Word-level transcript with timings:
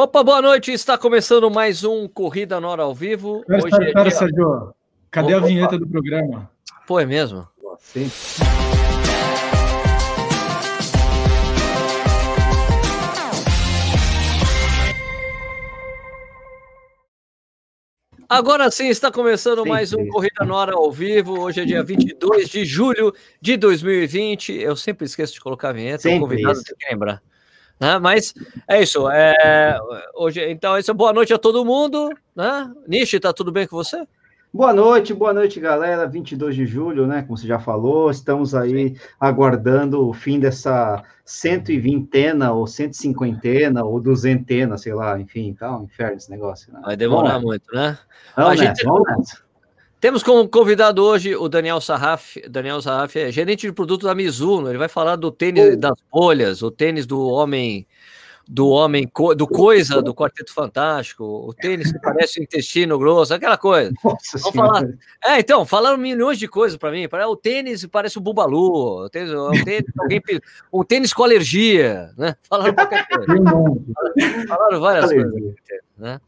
Opa, 0.00 0.22
boa 0.22 0.40
noite. 0.40 0.70
Está 0.70 0.96
começando 0.96 1.50
mais 1.50 1.82
um 1.82 2.06
Corrida 2.06 2.60
na 2.60 2.68
Hora 2.68 2.84
ao 2.84 2.94
vivo. 2.94 3.40
Espera, 3.40 3.58
Hoje 3.58 3.66
espera, 3.66 4.00
é 4.00 4.02
dia- 4.04 4.10
Sérgio. 4.12 4.74
Cadê 5.10 5.34
Opa. 5.34 5.44
a 5.44 5.48
vinheta 5.48 5.76
do 5.76 5.88
programa? 5.88 6.48
Pô, 6.86 7.00
é 7.00 7.04
mesmo? 7.04 7.48
Sim. 7.80 8.08
Agora 18.28 18.70
sim, 18.70 18.88
está 18.88 19.10
começando 19.10 19.58
Sempre 19.58 19.70
mais 19.70 19.92
um 19.92 20.02
isso. 20.02 20.10
Corrida 20.12 20.44
na 20.44 20.54
Hora 20.54 20.74
ao 20.74 20.92
vivo. 20.92 21.40
Hoje 21.40 21.60
é 21.60 21.64
dia 21.64 21.82
22 21.82 22.48
de 22.48 22.64
julho 22.64 23.12
de 23.40 23.56
2020. 23.56 24.52
Eu 24.52 24.76
sempre 24.76 25.06
esqueço 25.06 25.34
de 25.34 25.40
colocar 25.40 25.70
a 25.70 25.72
vinheta, 25.72 25.96
o 25.98 26.02
Sempre 26.02 26.20
convidado 26.20 26.62
tem 26.62 26.76
que 26.76 26.86
lembrar. 26.88 27.22
Né? 27.80 27.98
Mas 27.98 28.34
é 28.66 28.82
isso. 28.82 29.08
É... 29.10 29.78
Hoje, 30.14 30.44
então, 30.50 30.76
essa 30.76 30.92
boa 30.92 31.12
noite 31.12 31.32
a 31.32 31.38
todo 31.38 31.64
mundo. 31.64 32.10
Né? 32.34 32.70
Nishi, 32.86 33.20
tá 33.20 33.32
tudo 33.32 33.52
bem 33.52 33.66
com 33.66 33.76
você? 33.76 34.06
Boa 34.52 34.72
noite, 34.72 35.12
boa 35.12 35.32
noite, 35.34 35.60
galera. 35.60 36.06
22 36.06 36.56
de 36.56 36.64
julho, 36.66 37.06
né? 37.06 37.22
Como 37.22 37.36
você 37.36 37.46
já 37.46 37.58
falou, 37.58 38.10
estamos 38.10 38.54
aí 38.54 38.96
aguardando 39.20 40.08
o 40.08 40.14
fim 40.14 40.40
dessa 40.40 41.04
120 41.24 42.08
ou 42.50 42.66
150 42.66 43.84
ou 43.84 44.00
duzentena, 44.00 44.78
sei 44.78 44.94
lá, 44.94 45.20
enfim, 45.20 45.52
tá 45.52 45.76
um 45.78 45.84
inferno 45.84 46.16
esse 46.16 46.30
negócio. 46.30 46.72
Né? 46.72 46.80
Vai 46.82 46.96
demorar 46.96 47.32
Vamos, 47.34 47.44
muito, 47.44 47.66
né? 47.74 47.98
vamos 48.34 48.52
A 48.52 48.56
gente- 48.56 48.68
nessa, 48.68 48.84
vamos 48.88 49.06
nessa. 49.18 49.47
Temos 50.00 50.22
como 50.22 50.48
convidado 50.48 51.02
hoje 51.02 51.34
o 51.34 51.48
Daniel 51.48 51.80
Sarraf. 51.80 52.36
Daniel 52.48 52.80
Sarraf 52.80 53.16
é 53.16 53.32
gerente 53.32 53.66
de 53.66 53.72
produto 53.72 54.06
da 54.06 54.14
Mizuno. 54.14 54.68
Ele 54.68 54.78
vai 54.78 54.88
falar 54.88 55.16
do 55.16 55.30
tênis 55.32 55.74
Oh. 55.74 55.76
das 55.76 55.98
bolhas, 56.10 56.62
o 56.62 56.70
tênis 56.70 57.04
do 57.04 57.20
homem, 57.26 57.84
do 58.46 58.68
homem, 58.68 59.10
do 59.36 59.48
coisa 59.48 60.00
do 60.00 60.14
Quarteto 60.14 60.54
Fantástico, 60.54 61.24
o 61.24 61.52
tênis 61.52 61.90
que 61.90 61.98
parece 61.98 62.38
o 62.38 62.42
intestino 62.44 62.96
grosso, 62.96 63.34
aquela 63.34 63.56
coisa. 63.58 63.90
Nossa 64.04 64.38
Vamos 64.38 64.52
senhora. 64.52 64.72
falar. 64.72 64.88
É, 65.24 65.40
então, 65.40 65.66
falaram 65.66 65.98
milhões 65.98 66.38
de 66.38 66.46
coisas 66.46 66.78
para 66.78 66.92
mim. 66.92 67.08
Para 67.08 67.28
o 67.28 67.34
tênis 67.36 67.84
parece 67.86 68.18
o 68.18 68.20
Bubalu, 68.20 69.04
o 69.04 69.10
tênis, 69.10 69.32
o 69.32 69.50
tênis, 69.64 69.84
alguém, 69.98 70.22
um 70.72 70.84
tênis 70.84 71.12
com 71.12 71.24
alergia, 71.24 72.12
né? 72.16 72.36
Falaram 72.48 72.72
qualquer 72.72 73.04
coisa. 73.08 74.46
Falaram 74.46 74.80
várias 74.80 75.06
coisas 75.12 75.54
né? 75.98 76.20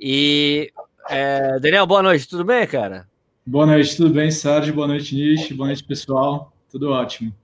E 0.00 0.72
é, 1.08 1.58
Daniel, 1.60 1.86
boa 1.86 2.02
noite, 2.02 2.28
tudo 2.28 2.44
bem, 2.44 2.66
cara? 2.66 3.06
Boa 3.44 3.66
noite, 3.66 3.96
tudo 3.96 4.10
bem, 4.14 4.30
Sérgio? 4.30 4.72
Boa 4.74 4.86
noite, 4.86 5.14
Nish. 5.14 5.50
Boa 5.52 5.66
noite, 5.68 5.82
pessoal. 5.84 6.52
Tudo 6.70 6.90
ótimo. 6.90 7.34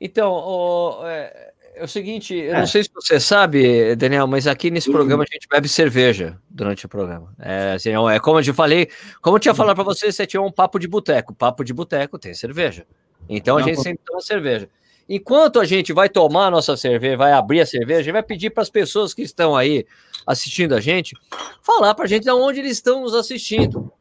Então, 0.00 0.32
o- 0.32 1.06
é, 1.06 1.52
é 1.76 1.84
o 1.84 1.88
seguinte, 1.88 2.34
eu 2.34 2.54
É. 2.54 2.58
não 2.58 2.66
sei 2.66 2.82
se 2.82 2.90
você 2.92 3.18
sabe, 3.20 3.94
Daniel, 3.96 4.26
mas 4.26 4.46
aqui 4.46 4.70
nesse 4.70 4.90
programa 4.90 5.22
a 5.22 5.32
gente 5.32 5.46
bebe 5.48 5.68
cerveja 5.68 6.36
durante 6.50 6.84
o 6.84 6.88
programa. 6.88 7.32
É, 7.38 7.72
assim, 7.74 7.90
é 7.90 8.20
como 8.20 8.38
eu 8.38 8.42
te 8.42 8.52
falei, 8.52 8.88
como 9.22 9.36
eu 9.36 9.40
tinha 9.40 9.54
falado 9.54 9.76
para 9.76 9.84
você, 9.84 10.10
você 10.10 10.26
tinha 10.26 10.42
um 10.42 10.50
papo 10.52 10.78
de 10.78 10.88
boteco. 10.88 11.32
Papo 11.34 11.64
de 11.64 11.72
boteco 11.72 12.18
tem 12.18 12.34
cerveja. 12.34 12.84
Então 13.28 13.56
a 13.56 13.60
Não, 13.60 13.66
gente 13.66 13.76
pô. 13.76 13.82
sempre 13.82 14.00
toma 14.04 14.20
cerveja. 14.20 14.68
Enquanto 15.08 15.60
a 15.60 15.64
gente 15.64 15.92
vai 15.92 16.08
tomar 16.08 16.46
a 16.46 16.50
nossa 16.50 16.76
cerveja, 16.76 17.16
vai 17.16 17.32
abrir 17.32 17.60
a 17.60 17.66
cerveja, 17.66 18.00
a 18.00 18.02
gente 18.02 18.12
vai 18.12 18.22
pedir 18.22 18.50
para 18.50 18.62
as 18.62 18.70
pessoas 18.70 19.12
que 19.12 19.22
estão 19.22 19.54
aí 19.54 19.86
assistindo 20.26 20.74
a 20.74 20.80
gente 20.80 21.14
falar 21.62 21.94
para 21.94 22.06
a 22.06 22.08
gente 22.08 22.24
de 22.24 22.30
onde 22.30 22.60
eles 22.60 22.72
estão 22.72 23.02
nos 23.02 23.14
assistindo. 23.14 23.92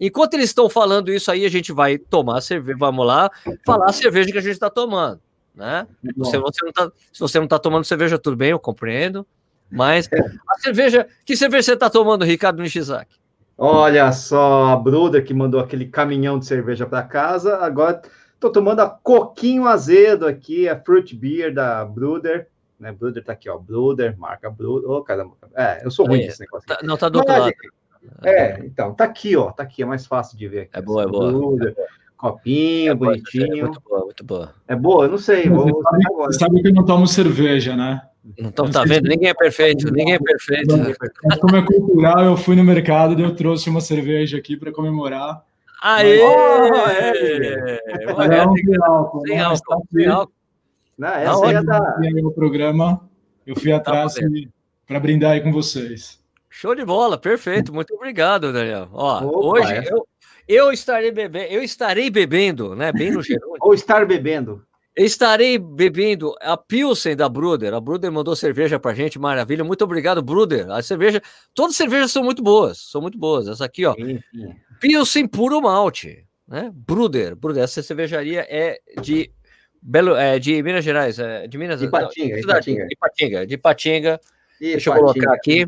Enquanto 0.00 0.34
eles 0.34 0.50
estão 0.50 0.68
falando 0.68 1.12
isso 1.12 1.30
aí, 1.30 1.44
a 1.44 1.48
gente 1.48 1.72
vai 1.72 1.98
tomar 1.98 2.38
a 2.38 2.40
cerveja, 2.40 2.78
vamos 2.78 3.06
lá, 3.06 3.30
falar 3.64 3.90
a 3.90 3.92
cerveja 3.92 4.30
que 4.30 4.38
a 4.38 4.42
gente 4.42 4.52
está 4.52 4.70
tomando, 4.70 5.20
né? 5.54 5.86
Se 6.04 6.12
você, 6.16 6.38
você 6.38 6.64
não 6.64 6.72
tá, 6.72 6.92
se 7.12 7.20
você 7.20 7.38
não 7.38 7.44
está 7.44 7.58
tomando 7.58 7.84
cerveja, 7.84 8.18
tudo 8.18 8.36
bem, 8.36 8.50
eu 8.50 8.58
compreendo. 8.58 9.26
Mas 9.70 10.08
a 10.48 10.58
cerveja, 10.60 11.06
que 11.24 11.36
cerveja 11.36 11.64
você 11.64 11.72
está 11.74 11.90
tomando, 11.90 12.24
Ricardo 12.24 12.62
Nishizaki? 12.62 13.16
Olha 13.56 14.10
só, 14.12 14.66
a 14.66 14.76
Bruder 14.76 15.24
que 15.24 15.34
mandou 15.34 15.60
aquele 15.60 15.86
caminhão 15.86 16.38
de 16.38 16.46
cerveja 16.46 16.86
para 16.86 17.02
casa, 17.02 17.58
agora 17.58 18.00
tô 18.38 18.50
tomando 18.50 18.80
a 18.80 18.88
Coquinho 18.88 19.66
Azedo 19.66 20.26
aqui, 20.26 20.68
a 20.68 20.78
Fruit 20.78 21.14
Beer 21.14 21.52
da 21.52 21.84
Bruder, 21.84 22.48
né? 22.78 22.92
Bruder 22.92 23.24
tá 23.24 23.32
aqui, 23.32 23.48
ó, 23.48 23.58
Bruder, 23.58 24.16
marca 24.18 24.50
Bruder, 24.50 24.90
ô 24.90 25.02
caramba, 25.02 25.34
é, 25.54 25.84
eu 25.84 25.90
sou 25.90 26.06
ruim 26.06 26.20
nesse 26.20 26.40
negócio. 26.40 26.66
Tá- 26.66 26.78
não, 26.82 26.96
tá 26.96 27.08
do 27.08 27.18
outro 27.18 27.32
Mas, 27.32 27.42
lado. 27.42 27.54
É, 28.24 28.60
então, 28.64 28.94
tá 28.94 29.04
aqui, 29.04 29.36
ó, 29.36 29.50
tá 29.50 29.62
aqui, 29.64 29.82
é 29.82 29.86
mais 29.86 30.06
fácil 30.06 30.38
de 30.38 30.48
ver 30.48 30.60
aqui. 30.62 30.70
É 30.78 30.80
boa, 30.82 31.02
é 31.02 31.06
boa. 31.06 31.32
Bruder, 31.32 31.74
copinho, 32.16 32.92
É 32.92 32.94
boa, 32.94 33.10
bonitinho. 33.12 33.66
Muito 33.66 33.80
boa, 33.80 34.04
muito 34.04 34.24
boa. 34.24 34.54
É 34.66 34.76
boa, 34.76 35.04
eu 35.06 35.10
não 35.10 35.18
sei, 35.18 35.48
vou, 35.48 35.66
Você 35.66 35.82
sabe, 35.82 36.04
agora. 36.06 36.32
você 36.32 36.38
sabe 36.38 36.62
que 36.62 36.68
eu 36.68 36.74
não 36.74 36.84
tomo 36.84 37.06
cerveja, 37.06 37.76
né? 37.76 38.02
Não 38.38 38.50
tá 38.50 38.86
sei 38.86 38.86
vendo? 38.86 39.08
Ninguém 39.08 39.30
é 39.30 39.34
perfeito, 39.34 39.86
ninguém 39.86 40.14
é 40.14 40.18
perfeito. 40.18 40.76
Mas 41.24 41.38
como 41.38 41.56
é 41.56 41.64
cultural, 41.64 42.24
eu 42.24 42.36
fui 42.36 42.54
no 42.54 42.64
mercado 42.64 43.18
e 43.18 43.22
eu 43.22 43.34
trouxe 43.34 43.70
uma 43.70 43.80
cerveja 43.80 44.36
aqui 44.36 44.56
para 44.56 44.72
comemorar. 44.72 45.42
Aê! 45.80 46.20
Olha, 48.16 48.46
um 48.48 48.84
álcool, 48.84 49.20
Sem 49.26 49.36
né? 49.36 49.42
Tá 49.42 49.48
álcool, 49.50 49.82
sem 49.92 50.06
álcool. 50.06 50.32
Não, 50.98 51.08
Tá 51.08 51.20
essa 51.20 51.30
aí 51.46 51.54
é 51.54 51.58
Hoje 51.58 51.66
da. 51.66 51.92
tem 51.92 52.16
aí 52.16 52.24
o 52.24 52.30
programa, 52.32 53.08
eu 53.46 53.54
fui 53.56 53.70
atrás 53.72 54.14
bom 54.14 54.26
para 54.86 54.98
brindar 55.00 55.32
aí 55.32 55.40
com 55.40 55.52
vocês. 55.52 56.18
Show 56.50 56.74
de 56.74 56.84
bola, 56.84 57.16
perfeito. 57.18 57.72
Muito 57.72 57.94
obrigado, 57.94 58.52
Daniel. 58.52 58.88
Ó, 58.92 59.18
Opa, 59.24 59.38
hoje 59.60 59.72
essa- 59.74 59.90
eu, 59.92 60.06
eu 60.48 60.72
estarei 60.72 61.12
bebendo, 61.12 61.52
eu 61.52 61.62
estarei 61.62 62.10
bebendo, 62.10 62.74
né? 62.74 62.90
Bem 62.92 63.12
no 63.12 63.22
gerúndio. 63.22 63.56
Ou 63.60 63.74
estar 63.74 64.04
bebendo. 64.06 64.64
Eu 64.96 65.04
estarei 65.04 65.58
bebendo 65.58 66.34
a 66.40 66.56
Pilsen 66.56 67.14
da 67.14 67.28
Bruder. 67.28 67.72
A 67.72 67.80
Bruder 67.80 68.10
mandou 68.10 68.34
cerveja 68.34 68.80
pra 68.80 68.92
gente, 68.94 69.16
maravilha. 69.16 69.62
Muito 69.62 69.84
obrigado, 69.84 70.20
Bruder. 70.20 70.68
A 70.72 70.82
cerveja, 70.82 71.22
todas 71.54 71.72
as 71.72 71.76
cervejas 71.76 72.10
são 72.10 72.24
muito 72.24 72.42
boas, 72.42 72.78
são 72.90 73.00
muito 73.00 73.16
boas. 73.16 73.46
Essa 73.46 73.64
aqui, 73.66 73.86
ó, 73.86 73.94
Enfim. 73.96 74.18
Pilsen 74.80 75.26
puro 75.26 75.60
malte, 75.60 76.26
né? 76.46 76.70
Bruder, 76.74 77.34
Bruder. 77.36 77.64
Essa 77.64 77.82
cervejaria 77.82 78.46
é 78.48 78.80
de 79.00 79.30
Belo, 79.80 80.16
é 80.16 80.38
de 80.38 80.62
Minas 80.62 80.84
Gerais, 80.84 81.18
é 81.18 81.46
de 81.46 81.56
Minas 81.58 81.80
De 81.80 81.86
não, 81.86 81.98
Ipatinga, 82.00 82.34
de 82.36 82.40
Ipatinga. 82.42 82.86
de 82.86 82.94
Ipatinga, 82.94 83.46
de 83.46 83.54
Ipatinga. 83.54 84.20
E 84.60 84.72
Deixa 84.72 84.90
eu 84.90 84.94
Patinga. 84.94 85.12
colocar 85.12 85.34
aqui. 85.34 85.66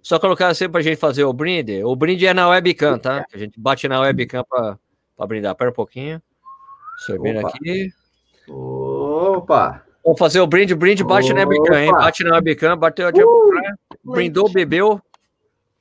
Só 0.00 0.18
colocar 0.18 0.48
assim 0.48 0.68
pra 0.70 0.80
gente 0.80 0.96
fazer 0.96 1.24
o 1.24 1.32
brinde. 1.32 1.82
O 1.84 1.94
brinde 1.96 2.26
é 2.26 2.32
na 2.32 2.48
webcam, 2.48 2.98
tá? 2.98 3.26
A 3.32 3.36
gente 3.36 3.58
bate 3.60 3.88
na 3.88 4.00
webcam 4.00 4.44
pra, 4.48 4.78
pra 5.16 5.26
brindar. 5.26 5.54
Pera 5.56 5.70
um 5.70 5.74
pouquinho. 5.74 6.22
Servindo 7.04 7.40
Opa. 7.40 7.48
aqui. 7.48 7.90
Opa! 8.48 9.84
Vamos 10.04 10.18
fazer 10.18 10.40
o 10.40 10.46
brinde, 10.46 10.74
brinde 10.74 11.04
bate 11.04 11.32
na 11.34 11.40
webcam, 11.46 11.78
hein? 11.78 11.90
Opa! 11.90 11.98
Bate 11.98 12.24
na 12.24 12.34
webcam, 12.36 12.76
bateu, 12.78 13.10
brindou, 14.04 14.48
bebeu. 14.50 15.02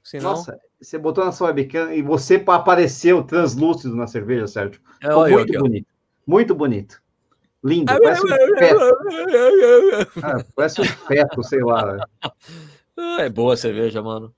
Senão, 0.04 0.32
Nossa, 0.32 0.60
você 0.80 0.98
botou 0.98 1.26
na 1.26 1.32
sua 1.32 1.48
webcam 1.48 1.92
e 1.94 2.02
você 2.02 2.44
apareceu 2.48 3.24
translúcido 3.24 3.96
na 3.96 4.08
cerveja, 4.08 4.48
Sérgio. 4.48 4.80
é, 5.02 5.08
Ficou 5.08 5.28
eu 5.28 5.38
muito 5.40 5.58
ó. 5.58 5.60
bonito. 5.62 5.88
Muito 6.26 6.56
bonito. 6.56 7.02
Lindo. 7.64 7.86
Parece 7.92 8.24
um 8.24 8.28
feto. 8.58 8.98
Ah, 10.24 10.46
parece 10.56 10.82
um 10.82 10.86
feto, 10.86 11.44
sei 11.44 11.64
lá. 11.64 11.98
Ah, 12.22 13.22
É 13.22 13.30
boa 13.30 13.54
a 13.54 13.58
cerveja, 13.58 14.02
mano. 14.02 14.34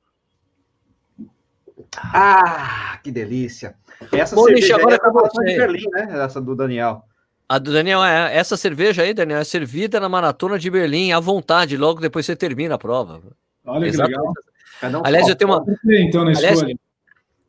Ah, 1.96 3.00
que 3.04 3.12
delícia. 3.12 3.76
Essa 4.12 4.36
cerveja 4.36 4.76
aí 4.76 4.82
agora 4.82 4.96
é 4.96 5.00
da 5.00 5.08
é 5.08 5.10
com 5.10 5.14
Maratona 5.16 5.46
de. 5.46 5.58
Berlim, 5.58 5.90
né? 5.92 6.08
Essa 6.24 6.42
do 6.42 6.56
Daniel. 6.56 7.04
A 7.48 7.58
do 7.58 7.74
Daniel, 7.74 8.04
é, 8.04 8.36
essa 8.36 8.56
cerveja 8.56 9.02
aí, 9.02 9.14
Daniel, 9.14 9.40
é 9.40 9.44
servida 9.44 10.00
na 10.00 10.08
maratona 10.08 10.60
de 10.60 10.70
Berlim 10.70 11.12
à 11.12 11.20
vontade, 11.20 11.76
logo 11.78 12.00
depois 12.00 12.26
você 12.26 12.36
termina 12.36 12.76
a 12.76 12.78
prova. 12.78 13.22
Olha 13.66 13.82
que 13.82 13.88
Exatamente. 13.88 14.18
legal. 14.20 14.34
Cada 14.80 15.00
um 15.00 15.02
Aliás, 15.06 15.26
só. 15.26 15.32
eu 15.32 15.36
tenho 15.36 15.52
uma, 15.52 15.64
Então, 16.00 16.24
na 16.24 16.32
Aliás, 16.32 16.58
escolha. 16.58 16.76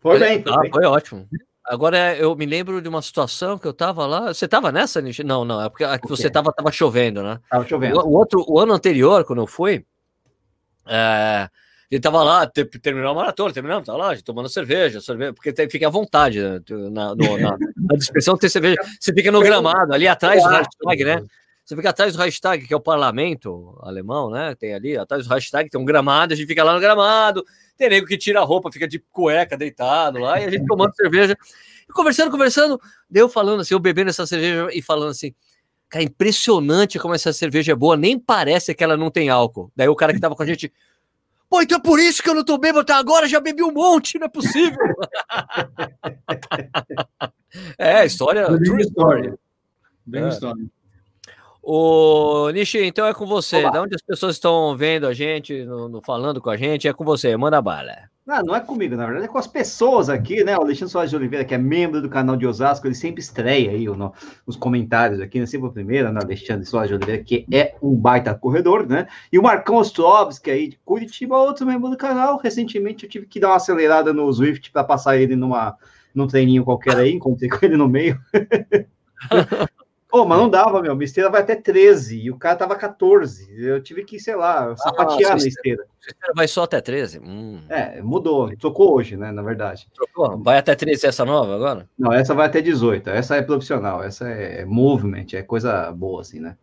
Foi 0.00 0.18
bem, 0.18 0.42
foi 0.42 0.52
Ah, 0.52 0.60
bem. 0.60 0.70
foi 0.70 0.84
ótimo. 0.84 1.28
Agora 1.64 2.16
eu 2.16 2.34
me 2.34 2.46
lembro 2.46 2.80
de 2.82 2.88
uma 2.88 3.02
situação 3.02 3.58
que 3.58 3.66
eu 3.66 3.72
tava 3.72 4.06
lá. 4.06 4.32
Você 4.34 4.48
tava 4.48 4.72
nessa, 4.72 5.00
Nishi? 5.00 5.22
Não, 5.22 5.44
não, 5.44 5.62
é 5.62 5.68
porque 5.68 5.84
a 5.84 5.98
que 5.98 6.08
você 6.08 6.28
tava, 6.30 6.52
tava 6.52 6.72
chovendo, 6.72 7.22
né? 7.22 7.38
Tava 7.48 7.66
chovendo. 7.66 7.98
O, 8.00 8.08
o 8.08 8.12
outro, 8.12 8.44
o 8.48 8.58
ano 8.58 8.72
anterior, 8.72 9.24
quando 9.24 9.40
eu 9.42 9.46
fui, 9.46 9.84
é, 10.88 11.48
ele 11.90 12.00
tava 12.00 12.22
lá, 12.22 12.46
te- 12.46 12.64
terminou 12.64 13.10
a 13.10 13.14
maratona, 13.14 13.52
terminamos, 13.52 13.86
tava 13.86 13.98
lá, 13.98 14.16
tomando 14.24 14.48
cerveja, 14.48 15.00
cerveja, 15.00 15.32
porque 15.32 15.52
tem, 15.52 15.68
fica 15.68 15.86
à 15.86 15.90
vontade 15.90 16.40
né, 16.42 16.60
na, 16.90 17.14
no- 17.14 17.38
na, 17.38 17.56
na 17.76 17.96
dispersão 17.98 18.36
tem 18.36 18.48
cerveja. 18.48 18.76
Você 18.98 19.12
fica 19.12 19.30
no 19.30 19.40
gramado, 19.40 19.92
ali 19.92 20.08
atrás 20.08 20.42
do 20.42 20.48
hashtag, 20.48 21.04
né? 21.04 21.22
Você 21.70 21.76
fica 21.76 21.90
atrás 21.90 22.14
do 22.14 22.18
hashtag, 22.18 22.66
que 22.66 22.74
é 22.74 22.76
o 22.76 22.80
parlamento 22.80 23.78
alemão, 23.80 24.28
né? 24.28 24.56
Tem 24.56 24.74
ali, 24.74 24.98
atrás 24.98 25.24
do 25.24 25.32
hashtag, 25.32 25.70
tem 25.70 25.80
um 25.80 25.84
gramado, 25.84 26.34
a 26.34 26.36
gente 26.36 26.48
fica 26.48 26.64
lá 26.64 26.74
no 26.74 26.80
gramado, 26.80 27.44
tem 27.76 27.88
nego 27.88 28.08
que 28.08 28.18
tira 28.18 28.40
a 28.40 28.42
roupa, 28.42 28.72
fica 28.72 28.88
de 28.88 28.98
cueca 28.98 29.56
deitado 29.56 30.18
lá, 30.18 30.40
e 30.40 30.46
a 30.46 30.50
gente 30.50 30.66
tomando 30.66 30.92
cerveja, 30.98 31.38
e 31.88 31.92
conversando, 31.92 32.28
conversando, 32.28 32.80
daí 33.08 33.22
eu 33.22 33.28
falando 33.28 33.60
assim, 33.60 33.72
eu 33.72 33.78
bebendo 33.78 34.10
essa 34.10 34.26
cerveja 34.26 34.66
e 34.72 34.82
falando 34.82 35.10
assim, 35.10 35.32
cara, 35.88 36.04
impressionante 36.04 36.98
como 36.98 37.14
essa 37.14 37.32
cerveja 37.32 37.70
é 37.70 37.74
boa, 37.76 37.96
nem 37.96 38.18
parece 38.18 38.74
que 38.74 38.82
ela 38.82 38.96
não 38.96 39.08
tem 39.08 39.28
álcool. 39.28 39.70
Daí 39.76 39.86
o 39.86 39.94
cara 39.94 40.12
que 40.12 40.18
tava 40.18 40.34
com 40.34 40.42
a 40.42 40.46
gente, 40.46 40.72
pô, 41.48 41.62
então 41.62 41.78
é 41.78 41.80
por 41.80 42.00
isso 42.00 42.20
que 42.20 42.28
eu 42.28 42.34
não 42.34 42.44
tô 42.44 42.58
bêbado 42.58 42.80
até 42.80 42.94
agora, 42.94 43.28
já 43.28 43.38
bebi 43.38 43.62
um 43.62 43.70
monte, 43.70 44.18
não 44.18 44.26
é 44.26 44.28
possível. 44.28 44.76
é, 47.78 48.04
história, 48.04 48.48
Bem 48.48 48.60
true 48.60 48.82
story. 48.82 49.34
Bem 50.04 50.24
É. 50.24 50.28
história. 50.30 50.64
O 51.72 52.50
Nishi, 52.50 52.82
então 52.82 53.06
é 53.06 53.14
com 53.14 53.24
você. 53.24 53.58
Olá. 53.58 53.70
Da 53.70 53.82
onde 53.82 53.94
as 53.94 54.02
pessoas 54.02 54.34
estão 54.34 54.76
vendo 54.76 55.06
a 55.06 55.14
gente, 55.14 55.64
no, 55.64 55.88
no, 55.88 56.02
falando 56.02 56.40
com 56.40 56.50
a 56.50 56.56
gente, 56.56 56.88
é 56.88 56.92
com 56.92 57.04
você. 57.04 57.36
Manda 57.36 57.62
bala. 57.62 57.92
Não, 58.26 58.42
não 58.42 58.56
é 58.56 58.60
comigo, 58.60 58.96
na 58.96 59.04
verdade, 59.04 59.26
é 59.26 59.28
com 59.28 59.38
as 59.38 59.46
pessoas 59.46 60.08
aqui, 60.08 60.42
né? 60.42 60.58
O 60.58 60.62
Alexandre 60.62 60.90
Soares 60.90 61.10
de 61.10 61.16
Oliveira, 61.16 61.44
que 61.44 61.54
é 61.54 61.58
membro 61.58 62.02
do 62.02 62.08
canal 62.08 62.34
de 62.34 62.44
Osasco, 62.44 62.88
ele 62.88 62.96
sempre 62.96 63.20
estreia 63.20 63.70
aí 63.70 63.84
no, 63.84 64.12
nos 64.44 64.56
comentários 64.56 65.20
aqui, 65.20 65.38
né? 65.38 65.46
Sempre 65.46 65.68
o 65.68 65.72
primeiro, 65.72 66.12
né? 66.12 66.18
Alexandre 66.20 66.66
Soares 66.66 66.88
de 66.88 66.96
Oliveira, 66.96 67.22
que 67.22 67.46
é 67.52 67.76
um 67.80 67.94
baita 67.94 68.34
corredor, 68.34 68.84
né? 68.88 69.06
E 69.32 69.38
o 69.38 69.42
Marcão 69.44 69.76
Ostrovski 69.76 70.50
aí 70.50 70.70
de 70.70 70.80
Curitiba, 70.84 71.38
outro 71.38 71.64
membro 71.64 71.88
do 71.88 71.96
canal. 71.96 72.40
Recentemente 72.42 73.04
eu 73.04 73.10
tive 73.10 73.26
que 73.26 73.38
dar 73.38 73.50
uma 73.50 73.56
acelerada 73.56 74.12
no 74.12 74.32
Swift 74.32 74.72
para 74.72 74.82
passar 74.82 75.18
ele 75.18 75.36
numa, 75.36 75.76
num 76.12 76.26
treininho 76.26 76.64
qualquer 76.64 76.96
aí, 76.96 77.12
encontrei 77.12 77.48
com 77.48 77.64
ele 77.64 77.76
no 77.76 77.86
meio. 77.86 78.20
Pô, 80.10 80.24
mas 80.24 80.38
não 80.38 80.50
dava, 80.50 80.82
meu. 80.82 80.96
Minha 80.96 81.04
esteira 81.04 81.30
vai 81.30 81.40
até 81.40 81.54
13 81.54 82.20
e 82.20 82.30
o 82.30 82.36
cara 82.36 82.56
tava 82.56 82.74
14. 82.74 83.48
Eu 83.56 83.80
tive 83.80 84.04
que, 84.04 84.18
sei 84.18 84.34
lá, 84.34 84.76
sapatear 84.76 85.32
ah, 85.32 85.36
na 85.36 85.46
esteira. 85.46 85.86
esteira 86.00 86.34
vai 86.34 86.48
só 86.48 86.64
até 86.64 86.80
13? 86.80 87.20
Hum. 87.20 87.62
É, 87.68 88.02
mudou. 88.02 88.54
Trocou 88.56 88.94
hoje, 88.94 89.16
né? 89.16 89.30
Na 89.30 89.42
verdade. 89.42 89.88
Trocou? 89.94 90.36
Vai 90.38 90.58
até 90.58 90.74
13 90.74 91.06
essa 91.06 91.24
nova 91.24 91.54
agora? 91.54 91.88
Não, 91.96 92.12
essa 92.12 92.34
vai 92.34 92.46
até 92.46 92.60
18. 92.60 93.08
Essa 93.08 93.36
é 93.36 93.42
profissional. 93.42 94.02
Essa 94.02 94.28
é 94.28 94.64
movement, 94.64 95.26
é 95.32 95.42
coisa 95.42 95.92
boa, 95.92 96.22
assim, 96.22 96.40
né? 96.40 96.56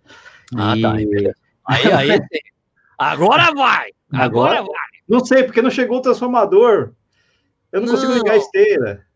Ah, 0.54 0.74
tá. 0.82 1.02
e... 1.02 1.24
tá. 1.24 1.34
Aí, 1.68 1.92
aí. 1.92 2.20
agora 3.00 3.54
vai! 3.54 3.92
Agora, 4.12 4.60
agora 4.60 4.62
vai! 4.62 4.88
Não 5.08 5.24
sei, 5.24 5.44
porque 5.44 5.62
não 5.62 5.70
chegou 5.70 6.00
o 6.00 6.02
transformador. 6.02 6.92
Eu 7.72 7.80
não, 7.80 7.88
não. 7.88 7.94
consigo 7.94 8.14
ligar 8.14 8.34
a 8.34 8.38
esteira. 8.38 9.07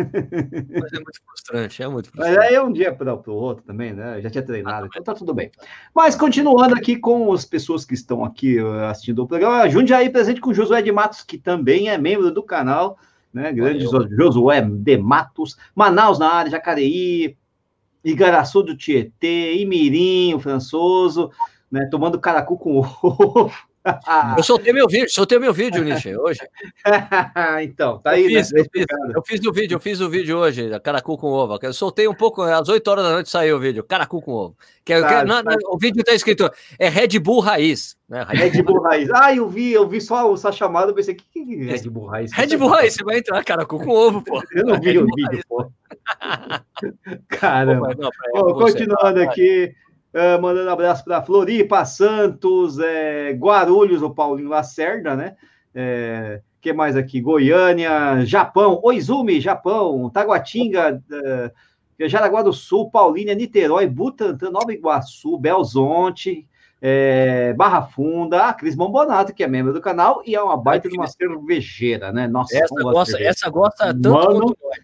Mas 0.00 0.92
é 0.92 0.96
muito 0.96 1.20
frustrante, 1.24 1.82
é 1.82 1.88
muito 1.88 2.10
frustrante. 2.10 2.36
Mas 2.36 2.48
aí 2.48 2.54
é 2.54 2.62
um 2.62 2.72
dia 2.72 2.94
para 2.94 3.14
o 3.14 3.34
outro 3.34 3.64
também, 3.64 3.92
né? 3.92 4.18
Eu 4.18 4.22
já 4.22 4.30
tinha 4.30 4.42
treinado, 4.42 4.86
então 4.86 5.02
tá 5.02 5.14
tudo 5.14 5.34
bem. 5.34 5.50
Mas 5.94 6.16
continuando 6.16 6.74
aqui 6.74 6.96
com 6.96 7.32
as 7.32 7.44
pessoas 7.44 7.84
que 7.84 7.94
estão 7.94 8.24
aqui 8.24 8.60
uh, 8.60 8.84
assistindo 8.84 9.22
o 9.22 9.26
programa, 9.26 9.68
Jundiaí 9.68 10.10
presente 10.10 10.40
com 10.40 10.54
Josué 10.54 10.82
de 10.82 10.92
Matos, 10.92 11.22
que 11.22 11.38
também 11.38 11.88
é 11.88 11.98
membro 11.98 12.30
do 12.30 12.42
canal, 12.42 12.98
né? 13.32 13.52
Grande 13.52 13.84
Valeu. 13.86 14.08
Josué 14.16 14.60
de 14.62 14.96
Matos, 14.98 15.56
Manaus 15.74 16.18
na 16.18 16.32
área, 16.32 16.50
Jacareí, 16.50 17.36
Igaraçu 18.04 18.62
do 18.62 18.76
Tietê, 18.76 19.56
Imirim, 19.56 20.34
o 20.34 20.40
Françoso, 20.40 21.30
né? 21.70 21.86
Tomando 21.90 22.18
caracu 22.18 22.56
com 22.58 22.78
ovo. 22.78 23.52
eu 24.36 24.42
soltei 24.42 24.72
meu 24.72 24.86
vídeo, 24.86 25.10
soltei 25.10 25.38
meu 25.38 25.52
vídeo, 25.52 25.82
Nietzsche, 25.82 26.16
hoje. 26.16 26.40
então, 27.62 27.98
tá 27.98 28.10
aí. 28.10 28.24
Eu 28.24 28.28
fiz, 28.28 28.52
né? 28.52 28.60
eu, 28.60 28.64
fiz, 28.64 28.86
eu 29.14 29.22
fiz, 29.22 29.46
o 29.46 29.52
vídeo, 29.52 29.74
eu 29.74 29.80
fiz 29.80 30.00
o 30.00 30.10
vídeo 30.10 30.38
hoje, 30.38 30.68
da 30.68 30.78
Caracu 30.78 31.16
com 31.16 31.28
ovo. 31.28 31.58
Eu 31.62 31.72
soltei 31.72 32.06
um 32.06 32.14
pouco, 32.14 32.42
às 32.42 32.68
8 32.68 32.86
horas 32.88 33.04
da 33.04 33.12
noite 33.12 33.30
saiu 33.30 33.56
o 33.56 33.60
vídeo, 33.60 33.82
Caracu 33.82 34.20
com 34.20 34.32
ovo. 34.32 34.56
Que, 34.84 34.92
é, 34.92 35.00
tá, 35.00 35.20
que, 35.20 35.24
na, 35.24 35.42
tá. 35.42 35.56
o 35.68 35.78
vídeo 35.78 36.04
tá 36.04 36.12
escrito, 36.12 36.50
é 36.78 36.88
Red 36.88 37.18
Bull 37.18 37.40
Raiz. 37.40 37.96
Né? 38.08 38.26
Red 38.28 38.62
Bull 38.62 38.82
Raiz. 38.82 39.08
Ah, 39.12 39.34
eu 39.34 39.48
vi, 39.48 39.72
eu 39.72 39.88
vi 39.88 40.00
só 40.00 40.32
essa 40.34 40.52
chamada, 40.52 40.90
eu 40.90 40.94
pensei, 40.94 41.14
que, 41.14 41.24
que 41.32 41.68
é 41.68 41.72
Red 41.72 41.88
Bull 41.88 42.06
Raiz? 42.06 42.32
Red 42.32 42.56
Bull 42.56 42.68
Raiz, 42.68 42.94
você 42.94 43.04
vai 43.04 43.18
entrar, 43.18 43.42
Caracu 43.44 43.78
com 43.78 43.90
ovo, 43.90 44.22
pô. 44.22 44.42
Eu 44.54 44.66
não 44.66 44.80
vi 44.80 44.98
o 44.98 45.06
vídeo, 45.06 45.42
pô. 45.48 45.70
Caramba. 47.28 47.94
Pô, 47.96 48.02
não, 48.02 48.10
Bom, 48.42 48.54
continuando 48.60 49.20
aqui. 49.20 49.74
Uh, 50.12 50.42
mandando 50.42 50.70
abraço 50.70 51.04
para 51.04 51.22
Floripa, 51.22 51.84
Santos, 51.84 52.78
é, 52.80 53.30
Guarulhos, 53.32 54.02
o 54.02 54.10
Paulinho 54.10 54.48
Lacerda, 54.48 55.14
né? 55.14 55.36
É, 55.72 56.40
que 56.60 56.72
mais 56.72 56.96
aqui? 56.96 57.20
Goiânia, 57.20 58.24
Japão, 58.26 58.80
Oizumi, 58.82 59.40
Japão, 59.40 60.10
Taguatinga, 60.10 61.00
uh, 61.10 62.08
Jaraguá 62.08 62.42
do 62.42 62.52
Sul, 62.52 62.90
Paulínia, 62.90 63.34
Niterói, 63.34 63.86
Butantã, 63.86 64.50
Nova 64.50 64.72
Iguaçu, 64.72 65.38
Belzonte, 65.38 66.46
é, 66.80 67.52
Barra 67.52 67.82
Funda, 67.82 68.46
a 68.46 68.54
Cris 68.54 68.74
Bombonato, 68.74 69.34
que 69.34 69.44
é 69.44 69.48
membro 69.48 69.72
do 69.72 69.80
canal, 69.80 70.22
e 70.24 70.34
é 70.34 70.42
uma 70.42 70.56
baita 70.56 70.88
de 70.88 70.96
uma 70.96 71.06
cervejeira, 71.06 72.10
né? 72.12 72.26
Nossa, 72.26 72.56
essa 72.56 72.74
gosta, 72.74 73.22
essa 73.22 73.50
gosta 73.50 73.86
tanto 73.86 74.10
Mano, 74.10 74.40
quanto 74.40 74.58
nós. 74.62 74.78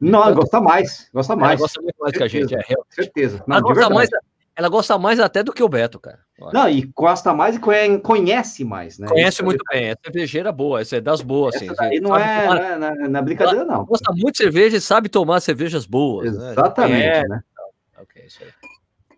Não, 0.00 0.34
gosta 0.34 0.60
mais, 0.60 1.10
gosta 1.12 1.34
mais. 1.34 1.52
Ela 1.52 1.60
gosta 1.60 1.82
muito 1.82 1.96
mais 1.98 2.16
que 2.16 2.22
a 2.22 2.28
gente, 2.28 2.54
é 2.54 2.60
real. 2.66 2.86
Certeza. 2.88 3.42
Não, 3.46 3.56
ela 3.56 3.62
gosta 3.64 3.90
mais, 3.90 4.10
ela 4.56 4.68
gosta 4.68 4.96
mais 4.96 5.18
até 5.18 5.42
do 5.42 5.52
que 5.52 5.62
o 5.62 5.68
Beto, 5.68 5.98
cara. 5.98 6.20
Não, 6.52 6.68
e 6.68 6.82
gosta 6.94 7.32
mais 7.32 7.56
e 7.56 7.60
conhece 8.00 8.64
mais, 8.64 8.98
né? 8.98 9.08
Conhece 9.08 9.42
muito 9.42 9.64
é... 9.70 9.74
bem. 9.74 9.88
É 9.90 9.96
cervejeira 10.04 10.52
boa, 10.52 10.80
essa 10.80 10.96
é 10.96 11.00
das 11.00 11.20
boas, 11.20 11.54
essa 11.56 11.72
assim. 11.72 12.00
não 12.00 12.16
é, 12.16 12.42
tomar... 12.42 12.60
É, 12.60 12.78
na, 12.78 12.94
na, 13.08 13.22
brincadeira, 13.22 13.64
não. 13.64 13.84
Gosta 13.84 14.12
muito 14.12 14.32
de 14.32 14.38
cerveja 14.38 14.76
e 14.76 14.80
sabe 14.80 15.08
tomar 15.08 15.40
cervejas 15.40 15.86
boas. 15.86 16.36
Né? 16.36 16.52
Exatamente, 16.52 17.28
né? 17.28 17.28
né? 17.28 17.40
Ok, 17.98 18.24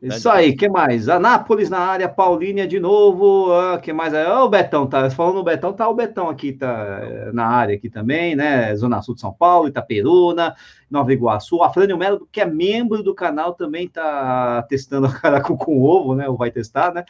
isso 0.02 0.28
aí. 0.28 0.54
Que 0.54 0.68
mais? 0.68 1.08
Anápolis 1.08 1.70
na 1.70 1.78
área, 1.78 2.08
Paulínia 2.08 2.66
de 2.66 2.78
novo. 2.78 3.52
Ah, 3.52 3.78
que 3.78 3.92
mais? 3.92 4.14
Ah, 4.14 4.44
o 4.44 4.48
Betão, 4.48 4.86
tá? 4.86 5.10
Falando 5.10 5.36
no 5.36 5.44
Betão, 5.44 5.72
tá 5.72 5.88
o 5.88 5.94
Betão 5.94 6.28
aqui, 6.28 6.52
tá 6.52 7.00
eh, 7.02 7.30
na 7.32 7.46
área 7.46 7.74
aqui 7.74 7.88
também, 7.88 8.36
né? 8.36 8.74
Zona 8.76 9.02
Sul 9.02 9.14
de 9.14 9.20
São 9.20 9.32
Paulo, 9.32 9.68
Itaperuna, 9.68 10.54
Nova 10.90 11.12
Iguaçu. 11.12 11.62
A 11.62 11.72
Frânio 11.72 11.96
Melo, 11.96 12.28
que 12.30 12.40
é 12.40 12.46
membro 12.46 13.02
do 13.02 13.14
canal, 13.14 13.54
também 13.54 13.88
tá 13.88 14.62
testando 14.68 15.06
a 15.06 15.12
caracu 15.12 15.56
com 15.56 15.80
ovo, 15.82 16.14
né? 16.14 16.28
Ou 16.28 16.36
vai 16.36 16.50
testar, 16.50 16.92
né? 16.92 17.04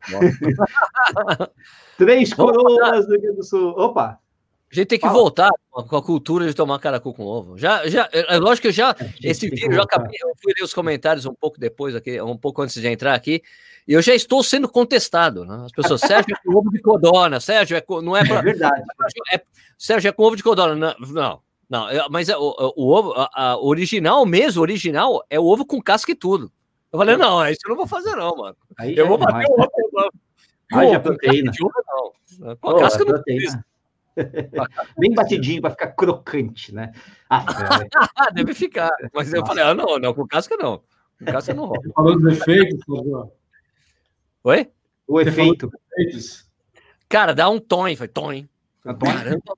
Três 1.96 2.34
coroas 2.34 3.06
do 3.06 3.20
Rio 3.20 3.36
do 3.36 3.44
Sul. 3.44 3.70
Opa, 3.76 4.18
a 4.72 4.74
gente 4.74 4.86
tem 4.86 4.98
que 4.98 5.06
Fala. 5.06 5.18
voltar 5.18 5.50
com 5.70 5.96
a 5.96 6.02
cultura 6.02 6.46
de 6.46 6.54
tomar 6.54 6.78
caracu 6.78 7.12
com 7.12 7.24
ovo. 7.24 7.58
Já, 7.58 7.86
já, 7.88 8.08
é, 8.10 8.36
é 8.36 8.38
lógico 8.38 8.68
que 8.68 8.72
já 8.72 8.96
esse 9.22 9.48
vídeo 9.50 9.72
já 9.72 9.82
acabei, 9.82 10.16
eu 10.22 10.32
fui 10.42 10.52
ler 10.56 10.64
os 10.64 10.72
comentários 10.72 11.26
um 11.26 11.34
pouco 11.34 11.60
depois 11.60 11.94
aqui, 11.94 12.20
um 12.22 12.36
pouco 12.38 12.62
antes 12.62 12.80
de 12.80 12.88
entrar 12.88 13.14
aqui, 13.14 13.42
e 13.86 13.92
eu 13.92 14.00
já 14.00 14.14
estou 14.14 14.42
sendo 14.42 14.68
contestado, 14.68 15.44
né? 15.44 15.62
As 15.66 15.72
pessoas, 15.72 16.00
Sérgio 16.00 16.34
é 16.34 16.42
com 16.42 16.56
ovo 16.56 16.70
de 16.70 16.80
codorna, 16.80 17.38
Sérgio 17.38 17.76
é 17.76 17.82
com, 17.82 18.00
não 18.00 18.16
é, 18.16 18.24
pra, 18.24 18.38
é 18.38 18.42
verdade. 18.42 18.82
É, 19.34 19.42
Sérgio 19.76 20.08
é 20.08 20.12
com 20.12 20.22
ovo 20.22 20.36
de 20.36 20.42
codorna, 20.42 20.74
não, 20.74 21.06
não, 21.08 21.40
não 21.68 21.90
é, 21.90 22.06
mas 22.08 22.30
é, 22.30 22.36
o, 22.36 22.54
o, 22.74 22.88
ovo, 22.88 23.12
a, 23.14 23.30
a 23.34 23.58
original 23.58 24.24
mesmo, 24.24 24.62
original 24.62 25.22
é 25.28 25.38
o 25.38 25.44
ovo 25.44 25.66
com 25.66 25.82
casca 25.82 26.12
e 26.12 26.14
tudo. 26.14 26.50
Eu 26.90 26.98
falei, 26.98 27.16
não, 27.16 27.46
isso 27.46 27.60
eu 27.64 27.70
não 27.70 27.76
vou 27.76 27.86
fazer 27.86 28.14
não, 28.16 28.36
mano. 28.36 28.56
Aí 28.78 28.96
eu 28.96 29.06
vou 29.06 29.18
bater 29.18 29.46
o 29.48 29.60
ovo. 29.60 30.10
Haja 30.72 31.00
proteína. 31.00 31.52
Não. 31.60 32.56
Com 32.56 32.70
a 32.70 32.80
casca 32.80 33.04
não 33.04 33.22
precisa. 33.22 33.64
Bem 34.98 35.14
batidinho 35.14 35.60
para 35.62 35.70
ficar 35.70 35.88
crocante, 35.88 36.74
né? 36.74 36.92
Ah, 37.28 37.44
é. 37.44 38.32
Deve 38.34 38.54
ficar. 38.54 38.90
Mas 39.12 39.32
eu 39.32 39.44
falei, 39.46 39.64
ah, 39.64 39.74
não, 39.74 39.98
não, 39.98 40.14
com 40.14 40.26
casca 40.26 40.56
não. 40.56 40.82
Com 41.18 41.24
casca 41.24 41.54
não 41.54 41.66
rola. 41.66 41.82
Falando 41.94 42.20
do 42.20 42.30
efeito, 42.30 43.32
Oi? 44.44 44.70
O 45.06 45.20
efeito. 45.20 45.70
Cara, 47.08 47.34
dá 47.34 47.48
um 47.48 47.58
tom, 47.58 47.94
foi 47.96 48.08
tom. 48.08 48.44
Caramba, 48.82 49.56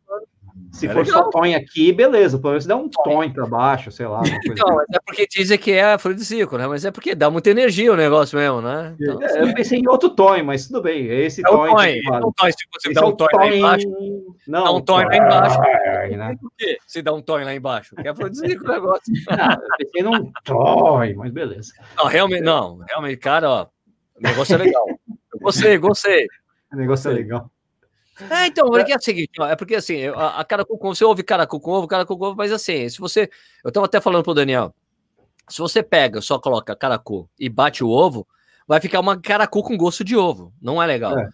se 0.75 0.87
é 0.87 0.93
for 0.93 1.05
legal. 1.05 1.25
só 1.25 1.31
tom 1.31 1.55
aqui, 1.55 1.93
beleza. 1.93 2.39
Pelo 2.39 2.51
menos 2.51 2.67
dá 2.67 2.77
um 2.77 2.89
tom 2.89 3.31
para 3.33 3.47
baixo, 3.47 3.93
sei 3.93 4.07
lá. 4.07 4.23
Não, 4.57 4.79
assim. 4.81 4.93
é 4.93 4.99
porque 5.05 5.27
dizem 5.27 5.57
que 5.57 5.71
é 5.71 5.93
afrodisíaco, 5.93 6.59
né? 6.59 6.67
Mas 6.67 6.85
é 6.85 6.91
porque 6.91 7.15
dá 7.15 7.31
muita 7.31 7.51
energia 7.51 7.93
o 7.93 7.97
negócio 7.97 8.39
mesmo, 8.39 8.61
né? 8.61 8.95
Então, 9.01 9.23
é, 9.23 9.43
eu 9.43 9.55
pensei 9.55 9.79
em 9.79 9.89
outro 9.89 10.11
tom, 10.11 10.43
mas 10.43 10.67
tudo 10.67 10.83
bem. 10.83 11.09
É 11.09 11.21
esse 11.27 11.43
é 11.43 11.45
tom. 11.49 11.69
tom, 11.69 11.81
é 11.81 12.01
um 12.19 12.33
tom 12.33 12.47
se 12.47 12.67
você 12.73 12.89
esse 12.89 12.95
dá 12.95 13.07
um 13.07 13.13
tom 13.13 13.27
lá 13.33 13.47
embaixo. 13.47 13.87
Não, 14.49 14.65
dá 14.65 14.73
um 14.73 14.81
tom 14.81 14.97
lá 14.97 15.17
embaixo. 15.17 15.61
Né? 15.61 16.37
Por 16.41 16.53
quê? 16.59 16.79
Se 16.87 17.03
dá 17.03 17.13
um 17.13 17.23
tom 17.23 17.39
lá 17.39 17.55
embaixo. 17.55 17.95
É 17.99 18.09
afrodisíaco 18.09 18.65
o 18.65 18.69
negócio. 18.69 19.15
Ah, 19.31 19.57
eu 19.61 19.77
pensei 19.79 20.03
num 20.03 20.33
tom, 20.45 21.15
mas 21.17 21.33
beleza. 21.33 21.73
Não, 21.97 22.07
realmente, 22.07 22.43
não. 22.43 22.79
Realmente, 22.89 23.17
cara, 23.19 23.49
ó. 23.49 23.67
O 24.17 24.21
negócio 24.21 24.55
é 24.55 24.59
legal. 24.59 24.87
Eu 25.33 25.41
gostei, 25.41 25.79
gostei. 25.79 26.27
O 26.73 26.77
negócio 26.77 27.11
é 27.11 27.15
legal. 27.15 27.51
É, 28.31 28.47
então, 28.47 28.71
porque 28.71 28.93
é 28.93 28.97
o 28.97 29.03
seguinte, 29.03 29.31
é 29.43 29.57
porque 29.57 29.75
assim, 29.75 30.07
a, 30.07 30.41
a 30.41 30.45
caracu 30.45 30.79
com 30.79 30.95
você 30.95 31.05
ouve 31.05 31.23
caracu 31.23 31.59
com 31.59 31.73
ovo, 31.73 31.89
caracu 31.89 32.17
com 32.17 32.27
ovo, 32.27 32.37
mas 32.37 32.53
assim, 32.53 32.89
se 32.89 32.99
você. 32.99 33.29
Eu 33.65 33.73
tava 33.73 33.87
até 33.87 34.01
falando 34.01 34.23
pro 34.23 34.35
Daniel, 34.35 34.73
se 35.49 35.59
você 35.59 35.83
pega, 35.83 36.21
só 36.21 36.39
coloca 36.39 36.77
caracu 36.77 37.29
e 37.39 37.49
bate 37.49 37.83
o 37.83 37.89
ovo, 37.89 38.27
vai 38.67 38.81
ficar 38.81 39.01
uma 39.01 39.21
caracu 39.21 39.63
com 39.63 39.77
gosto 39.77 40.05
de 40.05 40.17
ovo. 40.17 40.53
Não 40.61 40.83
é 40.83 40.87
legal. 40.87 41.19
É. 41.19 41.29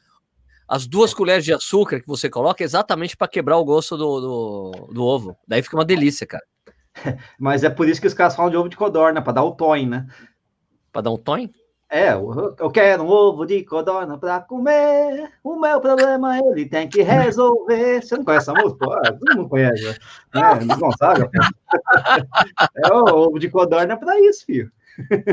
As 0.67 0.87
duas 0.87 1.13
colheres 1.13 1.45
de 1.45 1.53
açúcar 1.53 2.01
que 2.01 2.07
você 2.07 2.31
coloca 2.31 2.63
é 2.63 2.65
exatamente 2.65 3.17
para 3.17 3.29
quebrar 3.29 3.59
o 3.59 3.65
gosto 3.65 3.97
do, 3.97 4.21
do, 4.21 4.93
do, 4.93 5.05
ovo. 5.05 5.37
Daí 5.47 5.63
fica 5.63 5.77
uma 5.77 5.85
delícia, 5.85 6.27
cara. 6.27 6.45
Mas 7.39 7.65
é 7.65 7.71
por 7.71 7.89
isso 7.89 8.01
que 8.01 8.07
os 8.07 8.15
caras 8.15 8.37
falam 8.37 8.51
de 8.51 8.57
ovo 8.57 8.69
de 8.69 8.77
codorna, 8.77 9.21
para 9.21 9.33
dar 9.33 9.43
o 9.43 9.53
tom, 9.53 9.75
né? 9.87 10.07
Para 10.93 11.03
dar 11.03 11.11
um 11.11 11.19
tom? 11.19 11.49
É, 11.93 12.13
eu 12.13 12.71
quero 12.71 13.03
um 13.03 13.09
ovo 13.09 13.45
de 13.45 13.65
codorna 13.65 14.17
para 14.17 14.39
comer. 14.41 15.29
O 15.43 15.59
meu 15.59 15.81
problema 15.81 16.39
ele 16.39 16.65
tem 16.65 16.89
que 16.89 17.03
resolver. 17.03 18.01
Você 18.01 18.17
não 18.17 18.25
conhece 18.25 18.49
essa 18.49 18.63
música? 18.63 18.87
Ah, 18.87 19.13
todo 19.13 19.37
mundo 19.37 19.49
conhece. 19.49 19.83
Né? 19.83 19.99
É, 20.35 20.77
Gonzaga. 20.77 21.29
É 22.77 22.93
o 22.93 23.05
ovo 23.07 23.41
de 23.41 23.51
codorna 23.51 23.97
para 23.97 24.21
isso, 24.21 24.47
filho. 24.47 24.71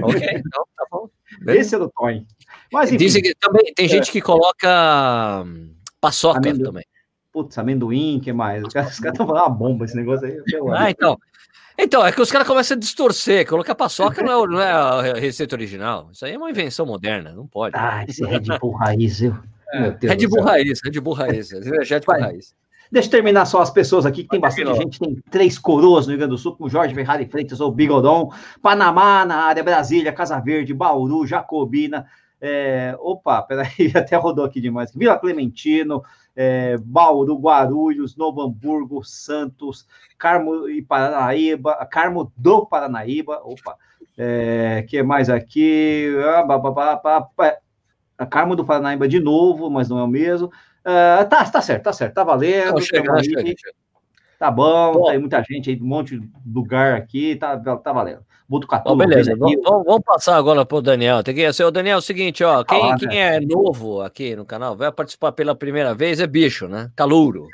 Ok, 0.01 0.19
então 0.19 0.65
tá 0.75 0.85
bom. 0.91 1.09
Esse 1.47 1.75
é 1.75 1.77
do 1.77 1.91
Tony. 1.91 2.25
Mas 2.73 2.89
enfim, 2.89 3.05
Dizem 3.05 3.21
que 3.21 3.35
também 3.35 3.71
tem 3.75 3.87
gente 3.87 4.11
que 4.11 4.21
coloca 4.21 5.43
hum, 5.45 5.75
paçoca 6.01 6.41
também. 6.41 6.85
Putz, 7.31 7.55
amendoim, 7.59 8.19
que 8.19 8.33
mais? 8.33 8.63
Os 8.63 8.73
caras 8.73 8.93
estão 8.93 9.27
falando 9.27 9.43
uma 9.43 9.49
bomba 9.49 9.85
esse 9.85 9.95
negócio 9.95 10.25
aí. 10.25 10.41
Ah, 10.75 10.89
então. 10.89 11.19
Então, 11.77 12.03
é 12.03 12.11
que 12.11 12.21
os 12.21 12.31
caras 12.31 12.47
começam 12.47 12.75
a 12.75 12.79
distorcer, 12.79 13.47
colocar 13.47 13.75
paçoca 13.75 14.23
não 14.23 14.43
é, 14.43 14.47
não 14.47 14.61
é 14.61 14.71
a 14.71 15.13
receita 15.13 15.55
original. 15.55 16.09
Isso 16.11 16.25
aí 16.25 16.33
é 16.33 16.37
uma 16.37 16.49
invenção 16.49 16.85
moderna, 16.85 17.31
não 17.33 17.45
pode. 17.45 17.75
Ah, 17.77 18.03
esse 18.07 18.25
Red 18.25 18.57
Bull 18.59 18.73
raiz, 18.73 19.19
viu? 19.19 19.37
É. 19.71 20.07
Red 20.07 20.27
Bull 20.27 20.43
raiz, 20.43 20.79
Red 20.83 20.99
Bull 20.99 21.13
raiz, 21.13 21.51
energético 21.51 22.11
Vai. 22.11 22.21
raiz. 22.21 22.55
Deixa 22.91 23.07
eu 23.07 23.11
terminar 23.11 23.45
só 23.45 23.61
as 23.61 23.69
pessoas 23.69 24.05
aqui, 24.05 24.23
que 24.23 24.29
tem 24.29 24.39
bastante 24.39 24.73
gente. 24.75 24.99
Tem 24.99 25.17
três 25.29 25.59
coroas 25.59 26.07
no 26.07 26.11
Rio 26.11 26.19
Grande 26.19 26.31
do 26.31 26.37
Sul, 26.37 26.55
com 26.55 26.69
Jorge 26.69 26.95
Ferrari 26.95 27.25
Freitas 27.25 27.59
ou 27.59 27.71
Bigodon, 27.71 28.31
Panamá 28.61 29.25
na 29.25 29.43
área, 29.43 29.63
Brasília, 29.63 30.13
Casa 30.13 30.39
Verde, 30.39 30.73
Bauru, 30.73 31.27
Jacobina. 31.27 32.07
É... 32.39 32.95
Opa, 32.99 33.41
peraí, 33.41 33.91
até 33.93 34.15
rodou 34.15 34.45
aqui 34.45 34.61
demais. 34.61 34.91
Vila 34.95 35.17
Clementino, 35.17 36.01
é... 36.37 36.77
Bauru, 36.77 37.37
Guarulhos, 37.37 38.15
Novo 38.15 38.41
Hamburgo, 38.41 39.03
Santos, 39.03 39.85
Carmo 40.17 40.69
e 40.69 40.81
Paranaíba, 40.81 41.75
Carmo 41.91 42.31
do 42.37 42.65
Paranaíba. 42.65 43.41
Opa, 43.43 43.75
é... 44.17 44.85
que 44.87 45.03
mais 45.03 45.29
aqui? 45.29 46.15
Ah, 46.23 48.25
Carmo 48.25 48.55
do 48.55 48.63
Paranaíba 48.63 49.07
de 49.07 49.19
novo, 49.19 49.69
mas 49.69 49.89
não 49.89 49.99
é 49.99 50.03
o 50.03 50.07
mesmo. 50.07 50.49
Uh, 50.87 51.27
tá, 51.27 51.43
tá 51.43 51.61
certo, 51.61 51.83
tá 51.83 51.91
certo, 51.91 52.13
tá 52.13 52.23
valendo. 52.23 52.75
Não, 52.75 52.79
chega, 52.79 53.21
chega, 53.21 53.41
chega. 53.41 53.75
Tá 54.39 54.49
bom, 54.49 54.93
bom, 54.93 55.09
tem 55.09 55.19
muita 55.19 55.43
gente 55.43 55.69
aí, 55.69 55.81
um 55.81 55.85
monte 55.85 56.17
de 56.17 56.29
lugar 56.45 56.95
aqui, 56.95 57.35
tá, 57.35 57.57
tá 57.57 57.91
valendo. 57.91 58.23
Botucatu, 58.49 58.89
bom, 58.89 58.95
beleza, 58.95 59.35
vamos, 59.35 59.57
vamos, 59.61 60.01
passar 60.05 60.37
agora 60.37 60.65
para 60.65 60.77
o 60.77 60.81
Daniel. 60.81 61.21
Tem 61.21 61.35
que 61.35 61.51
ser 61.51 61.65
o 61.65 61.71
Daniel, 61.71 61.95
é 61.95 61.99
o 61.99 62.01
seguinte, 62.01 62.45
ó, 62.45 62.63
quem, 62.63 62.91
ah, 62.91 62.95
quem 62.97 63.21
é 63.21 63.41
novo 63.41 64.01
aqui 64.01 64.37
no 64.37 64.45
canal, 64.45 64.75
vai 64.77 64.89
participar 64.89 65.33
pela 65.33 65.53
primeira 65.53 65.93
vez, 65.93 66.21
é 66.21 66.27
bicho, 66.27 66.65
né? 66.67 66.89
Calouro. 66.95 67.47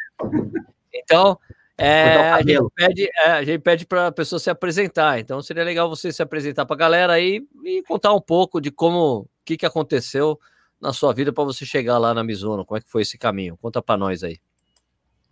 Então, 0.94 1.40
é, 1.76 2.32
a, 2.32 2.38
gente 2.44 2.70
pede, 2.76 3.10
é, 3.18 3.32
a 3.32 3.44
gente 3.44 3.60
pede 3.60 3.86
para 3.88 4.08
a 4.08 4.12
pessoa 4.12 4.40
se 4.40 4.52
apresentar. 4.52 5.20
Então, 5.20 5.42
seria 5.42 5.64
legal 5.64 5.90
você 5.90 6.12
se 6.12 6.22
apresentar 6.22 6.66
para 6.68 6.76
a 6.76 6.80
galera 6.80 7.14
aí 7.14 7.44
e 7.64 7.82
contar 7.88 8.14
um 8.14 8.22
pouco 8.22 8.62
de 8.62 8.70
como, 8.70 9.22
o 9.22 9.28
que, 9.44 9.58
que 9.58 9.66
aconteceu 9.66 10.40
na 10.80 10.94
sua 10.94 11.12
vida 11.12 11.34
para 11.34 11.44
você 11.44 11.66
chegar 11.66 11.98
lá 11.98 12.14
na 12.14 12.24
Mizuno? 12.24 12.64
Como 12.64 12.78
é 12.78 12.82
que 12.82 12.90
foi 12.90 13.02
esse 13.02 13.18
caminho? 13.18 13.58
Conta 13.60 13.82
para 13.82 13.98
nós 13.98 14.24
aí. 14.24 14.38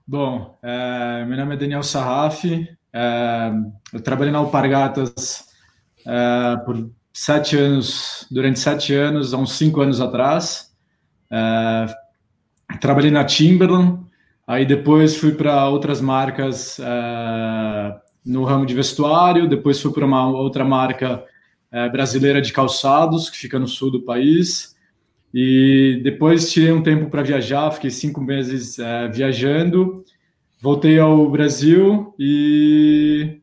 Bom, 0.08 0.58
é, 0.63 1.24
meu 1.25 1.38
nome 1.38 1.53
é 1.53 1.58
Daniel 1.58 1.84
Sarraf, 1.84 2.44
é, 2.91 3.51
eu 3.94 4.01
trabalhei 4.01 4.32
na 4.32 4.39
Alpargatas 4.39 5.50
é, 6.05 6.58
por 6.65 6.89
sete 7.13 7.58
anos, 7.58 8.25
durante 8.31 8.60
sete 8.60 8.93
anos, 8.93 9.34
há 9.34 9.38
uns 9.38 9.53
cinco 9.53 9.81
anos 9.81 10.00
atrás. 10.00 10.72
É, 11.31 11.86
trabalhei 12.79 13.12
na 13.12 13.24
Timberland, 13.24 14.00
aí 14.48 14.65
depois 14.65 15.17
fui 15.17 15.34
para 15.34 15.67
outras 15.67 16.01
marcas 16.01 16.79
é, 16.79 17.96
no 18.25 18.43
ramo 18.43 18.65
de 18.65 18.74
vestuário, 18.74 19.48
depois 19.48 19.81
fui 19.81 19.91
para 19.91 20.05
uma 20.05 20.27
outra 20.27 20.63
marca 20.63 21.24
é, 21.72 21.89
brasileira 21.89 22.41
de 22.41 22.51
calçados, 22.53 23.29
que 23.29 23.38
fica 23.38 23.58
no 23.58 23.67
sul 23.67 23.91
do 23.91 24.01
país. 24.01 24.75
E 25.34 26.01
depois 26.03 26.51
tirei 26.51 26.72
um 26.72 26.84
tempo 26.84 27.10
para 27.10 27.24
viajar, 27.24 27.72
fiquei 27.72 27.89
cinco 27.89 28.20
meses 28.20 28.77
é, 28.77 29.08
viajando, 29.08 30.03
voltei 30.62 31.00
ao 31.00 31.29
Brasil 31.29 32.13
e 32.20 33.40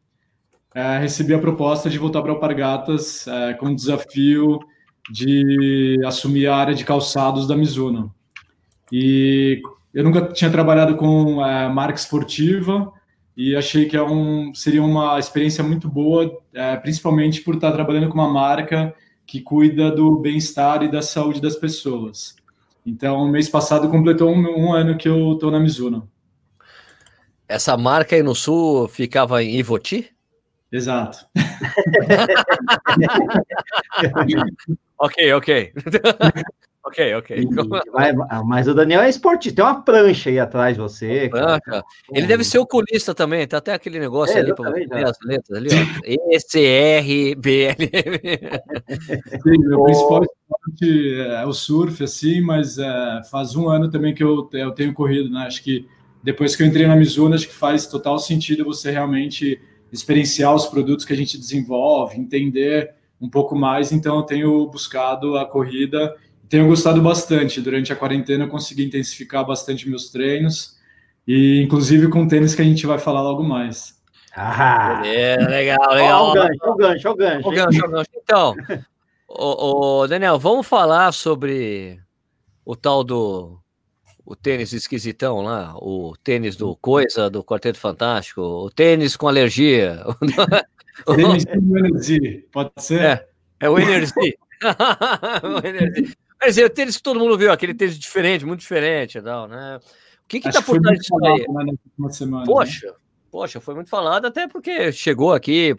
é, 0.75 0.99
recebi 0.99 1.35
a 1.35 1.39
proposta 1.39 1.89
de 1.89 1.99
voltar 1.99 2.23
para 2.23 2.33
Alpargatas 2.33 3.27
é, 3.27 3.55
com 3.55 3.67
o 3.67 3.75
desafio 3.75 4.59
de 5.11 5.99
assumir 6.07 6.47
a 6.47 6.57
área 6.57 6.75
de 6.75 6.85
calçados 6.85 7.47
da 7.47 7.57
Mizuno. 7.57 8.15
E 8.93 9.61
eu 9.93 10.05
nunca 10.05 10.23
tinha 10.33 10.51
trabalhado 10.51 10.97
com 10.97 11.45
é, 11.45 11.69
marca 11.69 11.99
esportiva 11.99 12.93
e 13.37 13.55
achei 13.57 13.87
que 13.87 13.97
é 13.97 14.03
um, 14.03 14.53
seria 14.55 14.83
uma 14.83 15.19
experiência 15.19 15.63
muito 15.65 15.89
boa, 15.89 16.39
é, 16.53 16.77
principalmente 16.77 17.41
por 17.41 17.55
estar 17.55 17.73
trabalhando 17.73 18.09
com 18.09 18.15
uma 18.15 18.29
marca 18.29 18.95
que 19.27 19.41
cuida 19.41 19.91
do 19.91 20.19
bem-estar 20.19 20.83
e 20.83 20.91
da 20.91 21.03
saúde 21.03 21.41
das 21.41 21.55
pessoas. 21.55 22.35
Então, 22.85 23.29
mês 23.29 23.49
passado 23.49 23.89
completou 23.89 24.31
um, 24.31 24.41
um 24.59 24.73
ano 24.73 24.97
que 24.97 25.09
eu 25.09 25.35
estou 25.35 25.51
na 25.51 25.61
Mizuno. 25.61 26.09
Essa 27.47 27.77
marca 27.77 28.17
aí 28.17 28.23
no 28.23 28.35
sul 28.35 28.89
ficava 28.89 29.43
em 29.43 29.57
Ivoti? 29.59 30.11
Exato. 30.71 31.27
ok, 34.99 35.33
ok. 35.35 35.73
Ok, 36.89 37.15
ok. 37.17 37.47
Vai, 37.93 38.15
mas 38.47 38.67
o 38.67 38.73
Daniel 38.73 39.03
é 39.03 39.11
esportista, 39.11 39.57
tem 39.57 39.65
uma 39.65 39.83
prancha 39.83 40.31
aí 40.31 40.39
atrás 40.39 40.75
de 40.75 40.81
você. 40.81 41.29
Prancha. 41.29 41.85
Ele 42.11 42.27
deve 42.27 42.43
ser 42.45 42.57
oculista 42.59 43.15
também, 43.15 43.47
tá 43.47 43.59
até 43.59 43.75
aquele 43.75 43.99
negócio 43.99 44.35
é, 44.35 44.41
ali 44.41 44.55
para 44.55 44.71
ver 44.71 45.05
as 45.05 45.19
letras 45.23 45.59
ali, 45.59 45.69
ó. 45.71 45.75
ECRBL. 46.33 47.77
Sim, 49.43 49.59
meu 49.59 49.85
principal 49.85 50.23
esporte 50.23 51.21
é 51.21 51.45
o 51.45 51.53
surf, 51.53 52.03
assim, 52.03 52.41
mas 52.41 52.79
é, 52.79 53.21
faz 53.31 53.55
um 53.55 53.69
ano 53.69 53.91
também 53.91 54.15
que 54.15 54.25
eu, 54.25 54.49
eu 54.55 54.71
tenho 54.71 54.95
corrido, 54.95 55.29
né? 55.29 55.41
Acho 55.41 55.63
que 55.63 55.87
depois 56.23 56.57
que 56.57 56.63
eu 56.63 56.67
entrei 56.67 56.87
na 56.87 56.97
Mizuno, 56.97 57.35
acho 57.35 57.49
que 57.49 57.55
faz 57.55 57.87
total 57.87 58.19
sentido 58.19 58.65
você 58.65 58.91
realmente 58.91 59.61
experienciar 59.93 60.55
os 60.55 60.67
produtos 60.67 61.05
que 61.05 61.13
a 61.13 61.17
gente 61.17 61.39
desenvolve, 61.39 62.19
entender 62.19 62.95
um 63.21 63.29
pouco 63.29 63.57
mais, 63.57 63.91
então 63.91 64.17
eu 64.17 64.23
tenho 64.23 64.67
buscado 64.67 65.37
a 65.37 65.45
corrida 65.45 66.15
tenho 66.49 66.67
gostado 66.67 67.01
bastante. 67.03 67.61
Durante 67.61 67.93
a 67.93 67.97
quarentena 67.97 68.45
eu 68.45 68.49
consegui 68.49 68.85
intensificar 68.85 69.45
bastante 69.45 69.89
meus 69.89 70.11
treinos 70.11 70.77
e 71.27 71.63
inclusive 71.63 72.09
com 72.09 72.27
tênis 72.27 72.55
que 72.55 72.63
a 72.63 72.65
gente 72.65 72.87
vai 72.87 72.99
falar 72.99 73.23
logo 73.23 73.43
mais. 73.43 73.99
Ah, 74.35 75.01
legal, 75.03 75.95
legal. 75.95 76.31
o 76.31 76.35
gancho, 76.35 76.59
o 76.63 76.77
gancho, 76.77 77.09
o 77.11 77.15
gancho. 77.15 77.49
O 77.49 77.51
gancho, 77.51 77.85
o 77.85 77.91
gancho. 77.91 78.11
Então, 78.15 78.55
o, 79.29 80.03
o, 80.03 80.07
Daniel, 80.07 80.39
vamos 80.39 80.67
falar 80.67 81.13
sobre 81.13 82.01
o 82.65 82.77
tal 82.77 83.03
do 83.03 83.59
o 84.31 84.37
tênis 84.37 84.75
esquisitão 84.75 85.41
lá, 85.41 85.75
o 85.79 86.15
tênis 86.23 86.55
do 86.55 86.77
Coisa, 86.77 87.31
do 87.31 87.43
Quarteto 87.43 87.79
Fantástico, 87.79 88.43
o 88.43 88.69
tênis 88.71 89.17
com 89.17 89.27
alergia. 89.27 90.05
tênis 91.17 91.47
com 91.47 91.79
energia, 91.79 92.45
pode 92.53 92.71
ser? 92.77 93.01
É, 93.01 93.27
é 93.61 93.71
o 93.71 93.79
Energy. 93.79 94.13
o 95.43 95.67
energy. 95.67 96.15
Mas 96.39 96.59
é 96.59 96.65
o 96.67 96.69
tênis 96.69 96.99
que 96.99 97.03
todo 97.03 97.19
mundo 97.19 97.39
viu, 97.39 97.51
aquele 97.51 97.73
tênis 97.73 97.99
diferente, 97.99 98.45
muito 98.45 98.61
diferente, 98.61 99.19
não, 99.19 99.49
né? 99.49 99.79
O 99.79 100.29
que 100.29 100.41
que 100.41 100.49
Acho 100.49 100.59
tá 100.59 100.65
por 100.65 100.79
trás 100.79 100.99
disso 100.99 101.17
aí? 101.25 101.47
Né, 101.49 102.11
semana, 102.11 102.45
poxa, 102.45 102.89
né? 102.89 102.93
poxa, 103.31 103.61
foi 103.63 103.75
muito 103.75 103.89
falado, 103.89 104.27
até 104.27 104.47
porque 104.47 104.93
chegou 104.93 105.33
aqui 105.33 105.75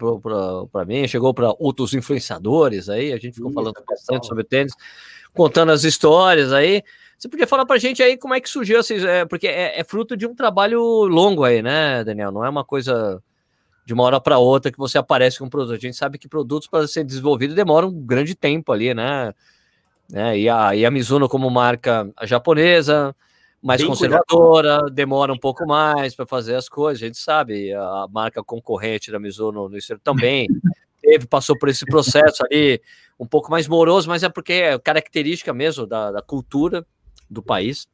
para 0.71 0.85
mim, 0.85 1.07
chegou 1.07 1.35
para 1.35 1.53
outros 1.59 1.93
influenciadores 1.93 2.89
aí, 2.89 3.13
a 3.13 3.17
gente 3.17 3.35
ficou 3.35 3.51
falando 3.51 3.75
bastante 3.87 4.25
sobre 4.25 4.43
tênis, 4.43 4.73
contando 5.35 5.71
as 5.71 5.83
histórias 5.83 6.51
aí. 6.51 6.81
Você 7.19 7.27
podia 7.27 7.45
falar 7.45 7.65
para 7.65 7.75
a 7.75 7.79
gente 7.79 8.01
aí 8.01 8.17
como 8.17 8.33
é 8.33 8.39
que 8.39 8.49
surgiu, 8.49 8.79
assim, 8.79 9.05
é, 9.05 9.25
porque 9.25 9.45
é, 9.45 9.77
é, 9.77 9.83
fruto 9.83 10.15
de 10.15 10.25
um 10.25 10.33
trabalho 10.33 10.81
longo 11.03 11.43
aí, 11.43 11.61
né, 11.61 12.01
Daniel? 12.01 12.31
Não 12.31 12.45
é 12.45 12.49
uma 12.49 12.63
coisa 12.63 13.21
de 13.85 13.93
uma 13.93 14.03
hora 14.03 14.21
para 14.21 14.37
outra 14.37 14.71
que 14.71 14.77
você 14.77 14.97
aparece 14.97 15.37
com 15.37 15.45
um 15.45 15.49
produto. 15.49 15.75
A 15.75 15.79
gente 15.79 15.97
sabe 15.97 16.17
que 16.17 16.29
produtos 16.29 16.69
para 16.69 16.87
ser 16.87 17.03
desenvolvido 17.03 17.53
demoram 17.53 17.89
um 17.89 18.05
grande 18.05 18.35
tempo 18.35 18.71
ali, 18.71 18.93
né? 18.93 19.33
Né? 20.09 20.39
E, 20.39 20.47
a, 20.47 20.73
e 20.73 20.85
a 20.85 20.91
Mizuno, 20.91 21.27
como 21.27 21.49
marca 21.49 22.09
japonesa, 22.23 23.13
mais 23.61 23.81
Bem 23.81 23.89
conservadora, 23.89 24.77
cuidado. 24.77 24.89
demora 24.89 25.33
um 25.33 25.37
pouco 25.37 25.67
mais 25.67 26.15
para 26.15 26.25
fazer 26.25 26.55
as 26.55 26.69
coisas, 26.69 27.03
a 27.03 27.05
gente 27.05 27.17
sabe. 27.17 27.73
A 27.73 28.07
marca 28.09 28.41
concorrente 28.41 29.11
da 29.11 29.19
Mizuno 29.19 29.67
no 29.67 29.77
exterior 29.77 29.99
também 30.01 30.47
teve, 31.03 31.27
passou 31.27 31.59
por 31.59 31.67
esse 31.67 31.85
processo 31.85 32.45
ali 32.45 32.81
um 33.19 33.27
pouco 33.27 33.51
mais 33.51 33.67
moroso, 33.67 34.07
mas 34.07 34.23
é 34.23 34.29
porque 34.29 34.53
é 34.53 34.79
característica 34.79 35.53
mesmo 35.53 35.85
da, 35.85 36.13
da 36.13 36.21
cultura 36.21 36.87
do 37.29 37.41
país. 37.41 37.87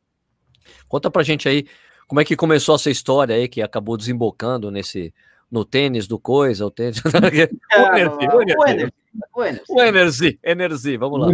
Conta 0.88 1.12
pra 1.12 1.24
gente 1.24 1.48
aí 1.48 1.68
como 2.08 2.22
é 2.22 2.25
que 2.25 2.36
começou 2.36 2.75
essa 2.75 2.89
história 2.89 3.36
aí 3.36 3.48
que 3.48 3.62
acabou 3.62 3.98
desembocando 3.98 4.72
nesse 4.72 5.13
no 5.51 5.63
tênis 5.63 6.08
do 6.08 6.20
coisa, 6.20 6.65
o 6.65 6.72
tênis. 6.72 7.01
o 9.70 9.82
Energy, 9.82 10.39
Energy, 10.44 10.98
vamos 10.98 11.20
lá. 11.20 11.27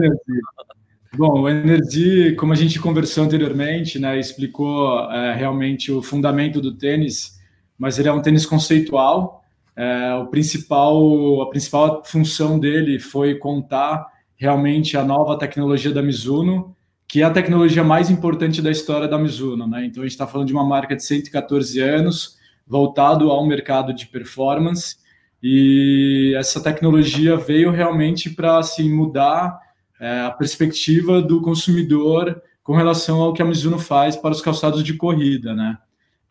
Bom, 1.17 1.41
o 1.41 1.49
Energy, 1.49 2.35
como 2.35 2.53
a 2.53 2.55
gente 2.55 2.79
conversou 2.79 3.23
anteriormente, 3.23 3.99
né, 3.99 4.19
explicou 4.19 5.09
é, 5.11 5.33
realmente 5.33 5.91
o 5.91 6.01
fundamento 6.01 6.61
do 6.61 6.77
tênis, 6.77 7.39
mas 7.77 7.99
ele 7.99 8.09
é 8.09 8.13
um 8.13 8.21
tênis 8.21 8.45
conceitual. 8.45 9.43
É, 9.75 10.13
o 10.15 10.27
principal, 10.27 11.41
a 11.41 11.49
principal 11.49 12.03
função 12.05 12.59
dele 12.59 12.99
foi 12.99 13.35
contar 13.35 14.07
realmente 14.35 14.97
a 14.97 15.03
nova 15.03 15.37
tecnologia 15.37 15.91
da 15.91 16.01
Mizuno, 16.01 16.75
que 17.11 17.21
é 17.21 17.25
a 17.25 17.29
tecnologia 17.29 17.83
mais 17.83 18.09
importante 18.09 18.61
da 18.61 18.71
história 18.71 19.05
da 19.05 19.17
Mizuno. 19.17 19.67
Né? 19.67 19.85
Então, 19.85 20.01
a 20.01 20.05
gente 20.05 20.13
está 20.13 20.25
falando 20.25 20.47
de 20.47 20.53
uma 20.53 20.63
marca 20.63 20.95
de 20.95 21.03
114 21.03 21.77
anos, 21.81 22.37
voltado 22.65 23.29
ao 23.29 23.45
mercado 23.45 23.93
de 23.93 24.07
performance, 24.07 24.95
e 25.43 26.33
essa 26.37 26.63
tecnologia 26.63 27.35
veio 27.35 27.69
realmente 27.69 28.29
para 28.29 28.59
assim, 28.59 28.89
mudar 28.89 29.59
é, 29.99 30.21
a 30.21 30.31
perspectiva 30.31 31.21
do 31.21 31.41
consumidor 31.41 32.41
com 32.63 32.77
relação 32.77 33.19
ao 33.19 33.33
que 33.33 33.41
a 33.41 33.45
Mizuno 33.45 33.77
faz 33.77 34.15
para 34.15 34.31
os 34.31 34.39
calçados 34.39 34.81
de 34.81 34.93
corrida. 34.93 35.53
Né? 35.53 35.77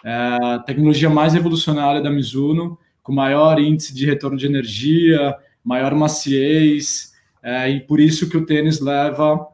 É, 0.03 0.39
a 0.41 0.59
tecnologia 0.61 1.11
mais 1.11 1.35
revolucionária 1.35 2.01
da 2.01 2.09
Mizuno, 2.09 2.79
com 3.03 3.13
maior 3.13 3.61
índice 3.61 3.95
de 3.95 4.07
retorno 4.07 4.39
de 4.39 4.47
energia, 4.47 5.37
maior 5.63 5.95
maciez, 5.95 7.13
é, 7.43 7.69
e 7.69 7.81
por 7.81 8.01
isso 8.01 8.31
que 8.31 8.37
o 8.39 8.47
tênis 8.47 8.81
leva 8.81 9.47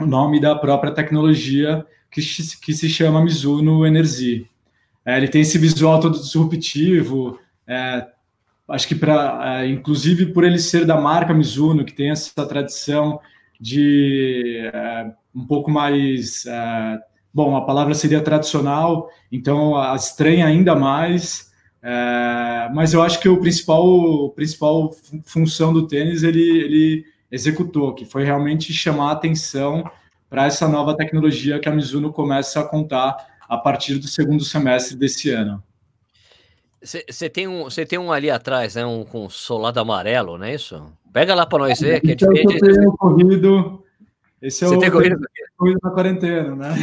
o 0.00 0.06
nome 0.06 0.40
da 0.40 0.54
própria 0.54 0.92
tecnologia 0.92 1.84
que, 2.10 2.20
que 2.60 2.72
se 2.74 2.88
chama 2.88 3.22
Mizuno 3.22 3.86
Energy. 3.86 4.48
É, 5.04 5.16
ele 5.16 5.28
tem 5.28 5.42
esse 5.42 5.58
visual 5.58 6.00
todo 6.00 6.18
disruptivo, 6.18 7.38
é, 7.66 8.06
acho 8.68 8.88
que 8.88 8.94
para, 8.94 9.60
é, 9.62 9.68
inclusive 9.68 10.26
por 10.26 10.44
ele 10.44 10.58
ser 10.58 10.84
da 10.84 11.00
marca 11.00 11.32
Mizuno, 11.32 11.84
que 11.84 11.92
tem 11.92 12.10
essa 12.10 12.46
tradição 12.46 13.20
de 13.60 14.68
é, 14.72 15.12
um 15.34 15.46
pouco 15.46 15.70
mais, 15.70 16.44
é, 16.46 16.98
bom, 17.32 17.56
a 17.56 17.64
palavra 17.64 17.94
seria 17.94 18.20
tradicional, 18.20 19.08
então 19.30 19.76
a 19.76 19.94
estranha 19.94 20.46
ainda 20.46 20.74
mais, 20.74 21.52
é, 21.82 22.68
mas 22.74 22.92
eu 22.92 23.02
acho 23.02 23.20
que 23.20 23.28
o 23.28 23.40
principal, 23.40 24.30
principal 24.30 24.90
função 25.24 25.72
do 25.72 25.86
tênis 25.86 26.22
ele, 26.22 26.42
ele 26.42 27.04
executou, 27.30 27.94
que 27.94 28.04
foi 28.04 28.24
realmente 28.24 28.72
chamar 28.72 29.10
a 29.10 29.12
atenção 29.12 29.88
para 30.28 30.46
essa 30.46 30.68
nova 30.68 30.96
tecnologia 30.96 31.58
que 31.58 31.68
a 31.68 31.72
Mizuno 31.72 32.12
começa 32.12 32.60
a 32.60 32.64
contar 32.64 33.16
a 33.48 33.56
partir 33.56 33.98
do 33.98 34.08
segundo 34.08 34.44
semestre 34.44 34.96
desse 34.96 35.30
ano. 35.30 35.62
Você 36.82 37.28
tem, 37.28 37.48
um, 37.48 37.68
tem 37.68 37.98
um 37.98 38.12
ali 38.12 38.30
atrás, 38.30 38.76
né? 38.76 38.86
Um 38.86 39.04
com 39.04 39.28
solado 39.28 39.80
amarelo, 39.80 40.38
não 40.38 40.46
é 40.46 40.54
isso? 40.54 40.92
Pega 41.12 41.34
lá 41.34 41.46
para 41.46 41.58
nós 41.60 41.80
ver, 41.80 42.00
que 42.00 42.12
é 42.12 42.14
diferente. 42.14 42.54
Eu 42.54 42.74
tenho 42.74 42.92
corrido. 42.92 43.82
Esse 44.40 44.64
é 44.64 44.68
Você 44.68 44.76
o 44.76 44.78
tem 44.78 44.90
corrido? 44.90 45.18
corrido 45.56 45.78
na 45.82 45.90
quarentena, 45.90 46.54
né? 46.54 46.74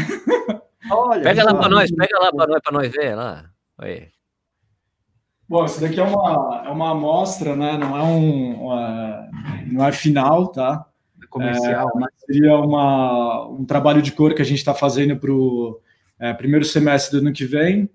Olha, 0.92 1.22
pega 1.22 1.44
lá 1.44 1.54
para 1.54 1.70
nós, 1.70 1.92
pega 1.92 2.20
lá 2.20 2.32
para 2.34 2.48
nós, 2.48 2.62
para 2.62 2.74
nós 2.74 2.92
ver 2.92 3.16
lá. 3.16 3.46
Aí. 3.78 4.08
Bom, 5.48 5.66
isso 5.66 5.82
daqui 5.82 6.00
é 6.00 6.04
uma, 6.04 6.64
é 6.66 6.70
uma 6.70 6.92
amostra, 6.92 7.56
né? 7.56 7.78
Não 7.78 7.98
é 7.98 8.04
um, 8.04 8.64
uma, 8.64 9.30
não 9.68 9.86
é 9.86 9.92
final, 9.92 10.48
tá? 10.48 10.86
É 11.22 11.28
comercial. 11.28 11.90
É, 11.96 12.00
mas 12.00 12.10
seria 12.26 12.56
uma, 12.58 13.48
um 13.50 13.66
trabalho 13.66 14.02
de 14.02 14.12
cor 14.12 14.34
que 14.34 14.42
a 14.42 14.46
gente 14.46 14.60
está 14.60 14.74
fazendo 14.74 15.18
para 15.18 15.32
o 15.32 15.80
é, 16.20 16.34
primeiro 16.34 16.66
semestre 16.66 17.20
do 17.20 17.26
ano 17.26 17.34
que 17.34 17.46
vem. 17.46 17.90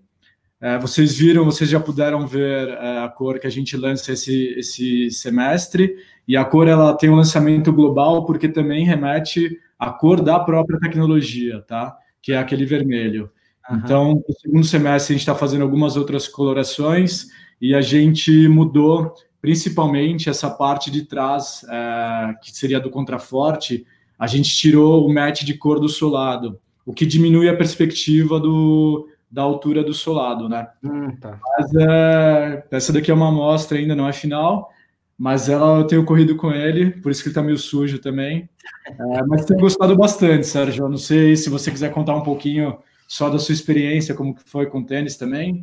É, 0.60 0.76
vocês 0.76 1.16
viram, 1.16 1.44
vocês 1.44 1.70
já 1.70 1.78
puderam 1.78 2.26
ver 2.26 2.68
é, 2.68 2.98
a 3.04 3.08
cor 3.08 3.38
que 3.38 3.46
a 3.46 3.50
gente 3.50 3.76
lança 3.76 4.12
esse, 4.12 4.54
esse 4.58 5.10
semestre, 5.10 5.96
e 6.26 6.36
a 6.36 6.44
cor 6.44 6.66
ela 6.66 6.94
tem 6.94 7.08
um 7.08 7.14
lançamento 7.14 7.72
global 7.72 8.26
porque 8.26 8.48
também 8.48 8.84
remete 8.84 9.58
à 9.78 9.90
cor 9.90 10.20
da 10.20 10.38
própria 10.38 10.78
tecnologia, 10.80 11.62
tá? 11.62 11.96
Que 12.20 12.32
é 12.32 12.38
aquele 12.38 12.66
vermelho. 12.66 13.30
Uhum. 13.70 13.76
Então, 13.76 14.24
no 14.28 14.34
segundo 14.34 14.64
semestre 14.64 15.12
a 15.12 15.16
gente 15.16 15.22
está 15.22 15.34
fazendo 15.34 15.62
algumas 15.62 15.96
outras 15.96 16.26
colorações 16.26 17.26
e 17.60 17.74
a 17.74 17.80
gente 17.80 18.48
mudou 18.48 19.14
principalmente 19.40 20.28
essa 20.28 20.50
parte 20.50 20.90
de 20.90 21.02
trás, 21.02 21.64
é, 21.68 22.34
que 22.42 22.50
seria 22.50 22.80
do 22.80 22.90
contraforte, 22.90 23.86
a 24.18 24.26
gente 24.26 24.54
tirou 24.56 25.06
o 25.06 25.12
match 25.12 25.42
de 25.44 25.54
cor 25.54 25.78
do 25.78 25.88
solado, 25.88 26.58
o 26.84 26.92
que 26.92 27.06
diminui 27.06 27.48
a 27.48 27.56
perspectiva 27.56 28.40
do, 28.40 29.08
da 29.30 29.42
altura 29.42 29.84
do 29.84 29.94
solado, 29.94 30.48
né? 30.48 30.68
Hum, 30.82 31.14
tá. 31.20 31.38
Mas 31.56 31.74
é, 31.74 32.64
essa 32.70 32.92
daqui 32.92 33.10
é 33.10 33.14
uma 33.14 33.28
amostra 33.28 33.78
ainda, 33.78 33.94
não 33.94 34.08
é 34.08 34.12
final, 34.12 34.70
mas 35.16 35.48
ela 35.48 35.78
eu 35.78 35.86
tenho 35.86 36.04
corrido 36.04 36.36
com 36.36 36.50
ele, 36.50 36.90
por 36.90 37.12
isso 37.12 37.22
que 37.22 37.28
ele 37.28 37.34
tá 37.34 37.42
meio 37.42 37.58
sujo 37.58 37.98
também. 38.00 38.48
É, 38.88 39.22
mas 39.26 39.44
tenho 39.44 39.60
gostado 39.60 39.96
bastante, 39.96 40.46
Sérgio. 40.46 40.84
Eu 40.84 40.88
não 40.88 40.96
sei 40.96 41.36
se 41.36 41.50
você 41.50 41.70
quiser 41.70 41.92
contar 41.92 42.14
um 42.14 42.22
pouquinho 42.22 42.78
só 43.08 43.28
da 43.30 43.38
sua 43.38 43.54
experiência, 43.54 44.14
como 44.14 44.34
que 44.34 44.48
foi 44.48 44.66
com 44.66 44.84
tênis 44.84 45.16
também. 45.16 45.60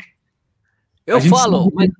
Eu 1.05 1.21
falo, 1.21 1.71
mas, 1.71 1.91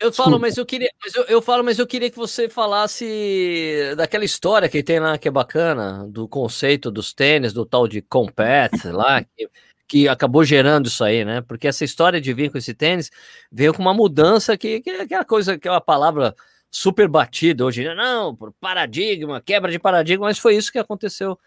eu 0.00 0.12
falo, 0.12 0.38
mas 0.40 0.58
eu 0.58 0.66
queria, 0.66 0.90
mas 1.00 1.14
eu, 1.14 1.22
eu, 1.24 1.40
falo, 1.40 1.62
mas 1.62 1.78
eu 1.78 1.86
queria 1.86 2.10
que 2.10 2.16
você 2.16 2.48
falasse 2.48 3.94
daquela 3.96 4.24
história 4.24 4.68
que 4.68 4.82
tem 4.82 4.98
lá 4.98 5.16
que 5.16 5.28
é 5.28 5.30
bacana, 5.30 6.06
do 6.08 6.26
conceito 6.26 6.90
dos 6.90 7.14
tênis, 7.14 7.52
do 7.52 7.64
tal 7.64 7.86
de 7.86 8.02
compete 8.02 8.88
lá, 8.88 9.22
que 9.22 9.48
que 9.86 10.08
acabou 10.08 10.44
gerando 10.44 10.86
isso 10.86 11.04
aí, 11.04 11.24
né? 11.24 11.42
Porque 11.42 11.68
essa 11.68 11.84
história 11.84 12.20
de 12.20 12.32
vir 12.32 12.50
com 12.50 12.58
esse 12.58 12.74
tênis 12.74 13.10
veio 13.52 13.74
com 13.74 13.82
uma 13.82 13.94
mudança 13.94 14.56
que, 14.56 14.80
que 14.80 14.90
é 14.90 15.02
aquela 15.02 15.24
coisa, 15.24 15.58
que 15.58 15.68
é 15.68 15.70
uma 15.70 15.80
palavra 15.80 16.34
super 16.70 17.06
batida 17.06 17.64
hoje, 17.64 17.84
não, 17.94 18.34
por 18.34 18.52
paradigma, 18.54 19.40
quebra 19.40 19.70
de 19.70 19.78
paradigma, 19.78 20.26
mas 20.26 20.38
foi 20.38 20.56
isso 20.56 20.72
que 20.72 20.78
aconteceu 20.78 21.38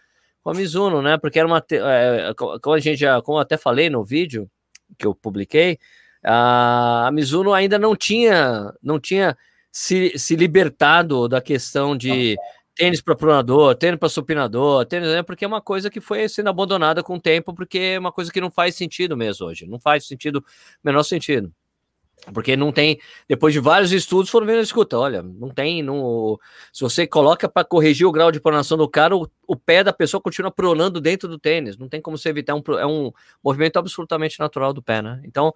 com 0.47 0.51
a 0.51 0.53
Mizuno, 0.53 1.01
né? 1.01 1.17
Porque 1.17 1.37
era 1.37 1.45
uma, 1.45 1.61
é, 1.69 2.33
como 2.33 2.73
a 2.73 2.79
gente 2.79 2.97
já, 2.97 3.21
como 3.21 3.37
eu 3.37 3.41
até 3.41 3.57
falei 3.57 3.89
no 3.89 4.01
vídeo 4.01 4.49
que 4.97 5.05
eu 5.05 5.13
publiquei, 5.13 5.77
a, 6.23 7.07
a 7.07 7.11
Mizuno 7.11 7.53
ainda 7.53 7.77
não 7.77 7.97
tinha, 7.97 8.73
não 8.81 8.97
tinha 8.97 9.37
se, 9.69 10.17
se 10.17 10.37
libertado 10.37 11.27
da 11.27 11.41
questão 11.41 11.97
de 11.97 12.37
tênis 12.73 13.01
para 13.01 13.13
pronador, 13.13 13.75
tênis 13.75 13.99
para 13.99 14.07
supinador, 14.07 14.85
tênis, 14.85 15.09
né, 15.09 15.21
porque 15.21 15.43
é 15.43 15.47
uma 15.49 15.61
coisa 15.61 15.89
que 15.89 15.99
foi 15.99 16.29
sendo 16.29 16.49
abandonada 16.49 17.03
com 17.03 17.15
o 17.15 17.21
tempo, 17.21 17.53
porque 17.53 17.77
é 17.79 17.99
uma 17.99 18.13
coisa 18.13 18.31
que 18.31 18.39
não 18.39 18.49
faz 18.49 18.73
sentido 18.73 19.17
mesmo 19.17 19.47
hoje, 19.47 19.67
não 19.67 19.81
faz 19.81 20.07
sentido, 20.07 20.41
menor 20.81 21.03
sentido. 21.03 21.51
Porque 22.33 22.57
não 22.57 22.71
tem, 22.71 22.99
depois 23.27 23.53
de 23.53 23.59
vários 23.59 23.91
estudos, 23.91 24.29
foram 24.29 24.45
vendo, 24.45 24.59
escuta, 24.59 24.97
olha, 24.97 25.21
não 25.21 25.49
tem, 25.49 25.81
não, 25.81 26.37
se 26.73 26.81
você 26.81 27.07
coloca 27.07 27.47
para 27.47 27.63
corrigir 27.63 28.05
o 28.05 28.11
grau 28.11 28.31
de 28.31 28.39
pronação 28.41 28.77
do 28.77 28.89
cara, 28.89 29.15
o, 29.15 29.29
o, 29.47 29.55
pé 29.55 29.81
da 29.83 29.93
pessoa 29.93 30.19
continua 30.19 30.51
pronando 30.51 30.99
dentro 30.99 31.29
do 31.29 31.39
tênis, 31.39 31.77
não 31.77 31.87
tem 31.87 32.01
como 32.01 32.17
você 32.17 32.29
evitar, 32.29 32.53
um, 32.55 32.61
é 32.77 32.85
um 32.85 33.11
movimento 33.41 33.77
absolutamente 33.77 34.39
natural 34.39 34.73
do 34.73 34.81
pé, 34.81 35.01
né? 35.01 35.21
Então, 35.23 35.53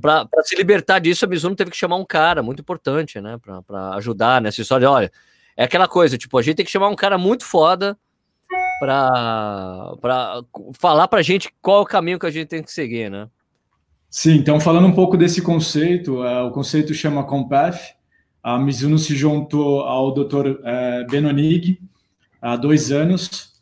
para 0.00 0.26
se 0.42 0.54
libertar 0.56 0.98
disso, 0.98 1.24
a 1.24 1.28
Mizuno 1.28 1.56
teve 1.56 1.70
que 1.70 1.76
chamar 1.76 1.96
um 1.96 2.04
cara 2.04 2.42
muito 2.42 2.60
importante, 2.60 3.18
né, 3.20 3.38
para 3.66 3.94
ajudar 3.94 4.42
nessa 4.42 4.60
história, 4.60 4.90
olha, 4.90 5.10
é 5.56 5.64
aquela 5.64 5.88
coisa, 5.88 6.18
tipo, 6.18 6.36
a 6.36 6.42
gente 6.42 6.56
tem 6.56 6.66
que 6.66 6.72
chamar 6.72 6.88
um 6.88 6.96
cara 6.96 7.16
muito 7.16 7.46
foda 7.46 7.96
para 8.80 9.94
para 10.00 10.42
falar 10.78 11.08
pra 11.08 11.22
gente 11.22 11.52
qual 11.62 11.78
é 11.78 11.80
o 11.82 11.86
caminho 11.86 12.18
que 12.18 12.26
a 12.26 12.30
gente 12.30 12.48
tem 12.48 12.62
que 12.62 12.72
seguir, 12.72 13.10
né? 13.10 13.28
Sim, 14.10 14.34
então 14.34 14.58
falando 14.58 14.88
um 14.88 14.92
pouco 14.92 15.16
desse 15.16 15.40
conceito, 15.40 16.24
é, 16.24 16.42
o 16.42 16.50
conceito 16.50 16.92
chama 16.92 17.22
Compath. 17.22 17.94
A 18.42 18.58
Mizuno 18.58 18.98
se 18.98 19.14
juntou 19.14 19.82
ao 19.82 20.12
Dr. 20.12 20.58
É, 20.64 21.04
Benonig 21.08 21.78
há 22.42 22.56
dois 22.56 22.90
anos 22.90 23.52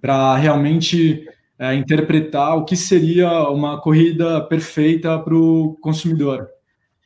para 0.00 0.34
realmente 0.36 1.28
é, 1.58 1.74
interpretar 1.74 2.56
o 2.56 2.64
que 2.64 2.74
seria 2.74 3.50
uma 3.50 3.78
corrida 3.78 4.40
perfeita 4.46 5.18
para 5.18 5.34
o 5.34 5.76
consumidor, 5.82 6.48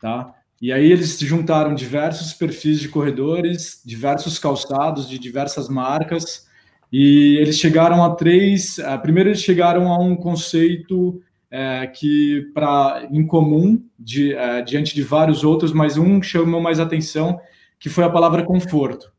tá? 0.01 0.33
E 0.63 0.73
aí 0.73 0.93
eles 0.93 1.19
juntaram 1.19 1.75
diversos 1.75 2.35
perfis 2.35 2.79
de 2.79 2.89
corredores, 2.89 3.83
diversos 3.85 4.39
calçados 4.39 5.09
de 5.09 5.19
diversas 5.19 5.69
marcas, 5.69 6.47
e 6.93 7.37
eles 7.41 7.59
chegaram 7.59 8.05
a 8.05 8.15
três. 8.15 8.77
Primeiro 9.03 9.31
eles 9.31 9.43
chegaram 9.43 9.91
a 9.91 9.99
um 9.99 10.15
conceito 10.15 11.21
é, 11.51 11.87
que 11.87 12.51
para 12.55 13.09
em 13.11 13.27
comum 13.27 13.83
de, 13.99 14.35
é, 14.35 14.63
diante 14.63 14.95
de 14.95 15.03
vários 15.03 15.43
outros, 15.43 15.73
mas 15.73 15.97
um 15.97 16.23
chamou 16.23 16.61
mais 16.61 16.79
atenção, 16.79 17.41
que 17.79 17.89
foi 17.89 18.05
a 18.05 18.11
palavra 18.11 18.45
conforto. 18.45 19.13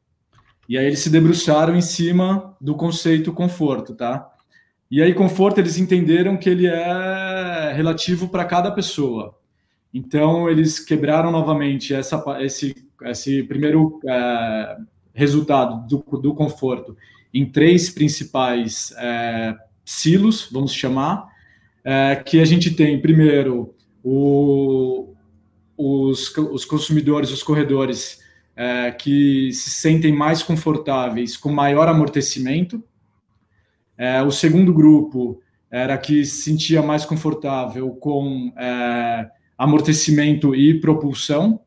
E 0.70 0.78
aí 0.78 0.86
eles 0.86 1.00
se 1.00 1.10
debruçaram 1.10 1.76
em 1.76 1.82
cima 1.82 2.56
do 2.62 2.76
conceito 2.76 3.34
conforto, 3.34 3.94
tá? 3.94 4.30
E 4.90 5.02
aí 5.02 5.14
conforto 5.14 5.60
eles 5.60 5.78
entenderam 5.78 6.38
que 6.38 6.50
ele 6.50 6.68
é 6.68 7.74
relativo 7.74 8.30
para 8.30 8.46
cada 8.46 8.72
pessoa. 8.72 9.38
Então, 9.94 10.50
eles 10.50 10.80
quebraram 10.80 11.32
novamente 11.32 11.94
essa, 11.94 12.24
esse, 12.40 12.74
esse 13.04 13.44
primeiro 13.44 14.00
é, 14.08 14.78
resultado 15.14 15.86
do, 15.88 16.20
do 16.20 16.34
conforto 16.34 16.96
em 17.34 17.46
três 17.46 17.90
principais 17.90 18.94
é, 18.98 19.56
silos, 19.86 20.50
vamos 20.52 20.74
chamar, 20.74 21.28
é, 21.84 22.16
que 22.16 22.40
a 22.40 22.46
gente 22.46 22.72
tem, 22.72 23.00
primeiro, 23.02 23.74
o, 24.04 25.14
os, 25.78 26.36
os 26.38 26.66
consumidores, 26.66 27.32
os 27.32 27.44
corredores, 27.44 28.20
é, 28.56 28.92
que 28.92 29.52
se 29.54 29.70
sentem 29.72 30.12
mais 30.12 30.44
confortáveis 30.44 31.38
com 31.38 31.52
maior 31.52 31.88
amortecimento. 31.88 32.84
É, 33.98 34.22
o 34.22 34.32
segundo 34.32 34.74
grupo 34.74 35.42
era 35.70 35.98
que 35.98 36.26
se 36.26 36.44
sentia 36.44 36.82
mais 36.82 37.06
confortável 37.06 37.90
com 37.92 38.52
é, 38.58 39.30
amortecimento 39.58 40.54
e 40.54 40.80
propulsão, 40.80 41.62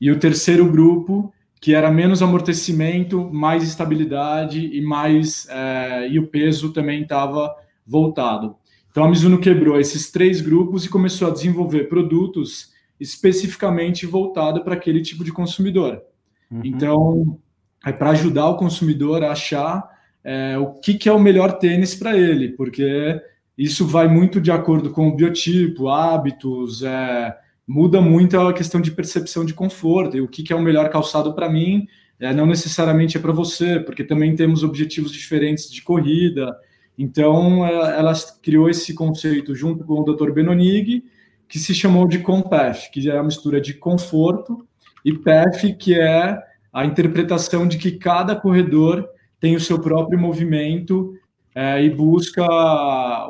e 0.00 0.10
o 0.10 0.18
terceiro 0.18 0.70
grupo, 0.70 1.32
que 1.60 1.74
era 1.74 1.90
menos 1.90 2.22
amortecimento, 2.22 3.28
mais 3.32 3.62
estabilidade 3.62 4.60
e 4.60 4.80
mais 4.80 5.46
é, 5.48 6.08
e 6.08 6.18
o 6.18 6.28
peso 6.28 6.72
também 6.72 7.02
estava 7.02 7.54
voltado. 7.86 8.56
Então 8.98 9.06
a 9.06 9.10
Mizuno 9.10 9.38
quebrou 9.38 9.78
esses 9.78 10.10
três 10.10 10.40
grupos 10.40 10.84
e 10.84 10.88
começou 10.88 11.28
a 11.28 11.30
desenvolver 11.30 11.84
produtos 11.84 12.72
especificamente 12.98 14.04
voltados 14.06 14.60
para 14.64 14.74
aquele 14.74 15.00
tipo 15.00 15.22
de 15.22 15.30
consumidor. 15.30 16.02
Uhum. 16.50 16.62
Então 16.64 17.38
é 17.86 17.92
para 17.92 18.10
ajudar 18.10 18.48
o 18.48 18.56
consumidor 18.56 19.22
a 19.22 19.30
achar 19.30 19.88
é, 20.24 20.58
o 20.58 20.72
que, 20.80 20.94
que 20.94 21.08
é 21.08 21.12
o 21.12 21.20
melhor 21.20 21.60
tênis 21.60 21.94
para 21.94 22.18
ele, 22.18 22.48
porque 22.48 23.22
isso 23.56 23.86
vai 23.86 24.08
muito 24.08 24.40
de 24.40 24.50
acordo 24.50 24.90
com 24.90 25.06
o 25.06 25.14
biotipo, 25.14 25.86
hábitos, 25.86 26.82
é, 26.82 27.36
muda 27.68 28.00
muito 28.00 28.36
a 28.40 28.52
questão 28.52 28.80
de 28.80 28.90
percepção 28.90 29.44
de 29.44 29.54
conforto 29.54 30.16
e 30.16 30.20
o 30.20 30.26
que, 30.26 30.42
que 30.42 30.52
é 30.52 30.56
o 30.56 30.60
melhor 30.60 30.90
calçado 30.90 31.32
para 31.36 31.48
mim, 31.48 31.86
é, 32.18 32.34
não 32.34 32.46
necessariamente 32.46 33.16
é 33.16 33.20
para 33.20 33.30
você, 33.30 33.78
porque 33.78 34.02
também 34.02 34.34
temos 34.34 34.64
objetivos 34.64 35.12
diferentes 35.12 35.70
de 35.70 35.82
corrida. 35.82 36.52
Então, 36.98 37.64
é, 37.64 37.98
ela 37.98 38.12
criou 38.42 38.68
esse 38.68 38.92
conceito 38.92 39.54
junto 39.54 39.84
com 39.84 40.00
o 40.00 40.04
Dr. 40.04 40.32
Benonig, 40.32 41.04
que 41.48 41.58
se 41.58 41.72
chamou 41.72 42.06
de 42.06 42.18
COMPAF, 42.18 42.90
que 42.90 43.08
é 43.08 43.16
a 43.16 43.22
mistura 43.22 43.60
de 43.60 43.72
conforto, 43.72 44.66
e 45.04 45.16
PEF, 45.16 45.74
que 45.74 45.98
é 45.98 46.38
a 46.72 46.84
interpretação 46.84 47.66
de 47.66 47.78
que 47.78 47.92
cada 47.92 48.36
corredor 48.36 49.08
tem 49.40 49.54
o 49.54 49.60
seu 49.60 49.80
próprio 49.80 50.18
movimento 50.18 51.14
é, 51.54 51.82
e 51.82 51.88
busca 51.88 52.44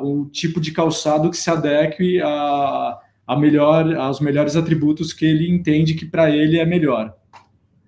o 0.01 0.25
tipo 0.25 0.59
de 0.59 0.71
calçado 0.71 1.29
que 1.29 1.37
se 1.37 1.49
adeque 1.49 2.19
a, 2.21 2.97
a 3.25 3.37
melhor, 3.37 3.95
aos 3.95 4.19
melhores 4.19 4.55
atributos 4.55 5.13
que 5.13 5.25
ele 5.25 5.49
entende 5.49 5.93
que 5.93 6.05
para 6.05 6.29
ele 6.29 6.57
é 6.57 6.65
melhor. 6.65 7.15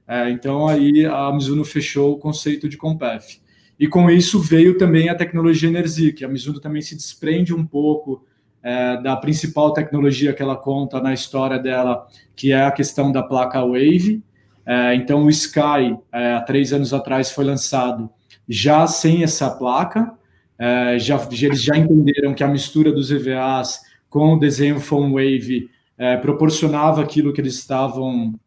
É, 0.08 0.30
então 0.30 0.67
aí 0.67 1.06
a 1.06 1.32
Mizuno 1.32 1.65
fechou 1.65 2.13
o 2.13 2.17
conceito 2.17 2.70
de 2.70 2.78
Compef. 2.78 3.40
E 3.82 3.88
com 3.88 4.12
isso 4.12 4.39
veio 4.39 4.78
também 4.78 5.10
a 5.10 5.15
tecnologia 5.15 5.67
Energy, 5.67 6.13
a 6.24 6.28
Mizuno 6.28 6.60
também 6.60 6.84
se 6.84 6.96
desprende 6.96 7.52
um 7.52 7.65
pouco 7.65 8.24
é, 8.62 9.02
da 9.02 9.15
principal 9.15 9.74
tecnologia 9.74 10.34
que 10.34 10.41
ela 10.44 10.56
conta 10.56 11.02
na 11.02 11.12
história 11.12 11.58
dela, 11.58 12.08
que 12.36 12.52
é 12.52 12.62
a 12.62 12.70
questão 12.70 13.12
da 13.12 13.24
placa 13.24 13.60
Wave. 13.65 14.24
É, 14.63 14.94
então 14.94 15.24
o 15.24 15.32
Sky, 15.32 15.98
é, 16.12 16.34
há 16.34 16.41
três 16.41 16.72
anos 16.72 16.94
atrás, 16.94 17.32
foi 17.32 17.44
lançado 17.44 18.08
já 18.48 18.86
sem 18.86 19.24
essa 19.24 19.50
placa. 19.50 20.13
É, 20.60 21.00
já, 21.00 21.20
eles 21.32 21.63
já 21.63 21.76
entenderam 21.76 22.36
que 22.36 22.44
a 22.44 22.48
mistura 22.48 22.91
dos 22.91 23.10
EVAs 23.10 23.82
com 24.08 24.36
o 24.36 24.39
desenho 24.39 24.80
Foam 24.80 25.13
Wave 25.13 25.72
é, 25.98 26.17
proporcionava 26.17 27.02
aquilo 27.02 27.34
que 27.34 27.41
eles 27.41 27.56
estavam 27.56 28.39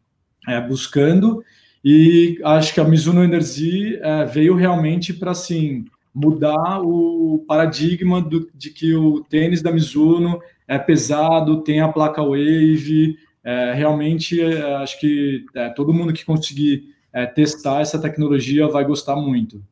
é, 0.47 0.61
buscando 0.61 1.43
e 1.87 2.39
acho 2.43 2.73
que 2.73 2.81
a 2.81 2.83
Mizuno 2.83 3.23
Energy 3.23 3.99
é, 4.01 4.25
veio 4.25 4.55
realmente 4.55 5.13
para 5.13 5.29
assim 5.29 5.85
mudar 6.11 6.81
o 6.81 7.45
paradigma 7.47 8.19
do, 8.19 8.49
de 8.55 8.71
que 8.71 8.95
o 8.95 9.23
tênis 9.25 9.61
da 9.61 9.71
Mizuno 9.71 10.41
é 10.67 10.79
pesado, 10.79 11.61
tem 11.61 11.81
a 11.81 11.87
placa 11.87 12.23
Wave, 12.23 13.19
é, 13.43 13.73
realmente 13.73 14.41
é, 14.41 14.77
acho 14.77 14.99
que 14.99 15.45
é, 15.53 15.69
todo 15.69 15.93
mundo 15.93 16.11
que 16.11 16.25
conseguir 16.25 16.95
é, 17.13 17.27
testar 17.27 17.81
essa 17.81 18.01
tecnologia 18.01 18.67
vai 18.67 18.83
gostar 18.83 19.15
muito. 19.15 19.63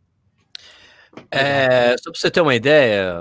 É, 1.31 1.95
só 1.97 2.11
para 2.11 2.19
você 2.19 2.29
ter 2.29 2.41
uma 2.41 2.53
ideia, 2.53 3.11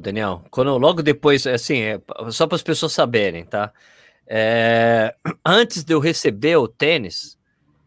Daniel, 0.00 0.44
quando 0.52 0.76
logo 0.78 1.02
depois, 1.02 1.48
assim, 1.48 1.80
é, 1.80 2.00
só 2.30 2.46
para 2.46 2.54
as 2.54 2.62
pessoas 2.62 2.92
saberem, 2.92 3.44
tá? 3.44 3.72
É, 4.24 5.16
antes 5.44 5.82
de 5.82 5.92
eu 5.92 5.98
receber 5.98 6.56
o 6.56 6.68
tênis, 6.68 7.35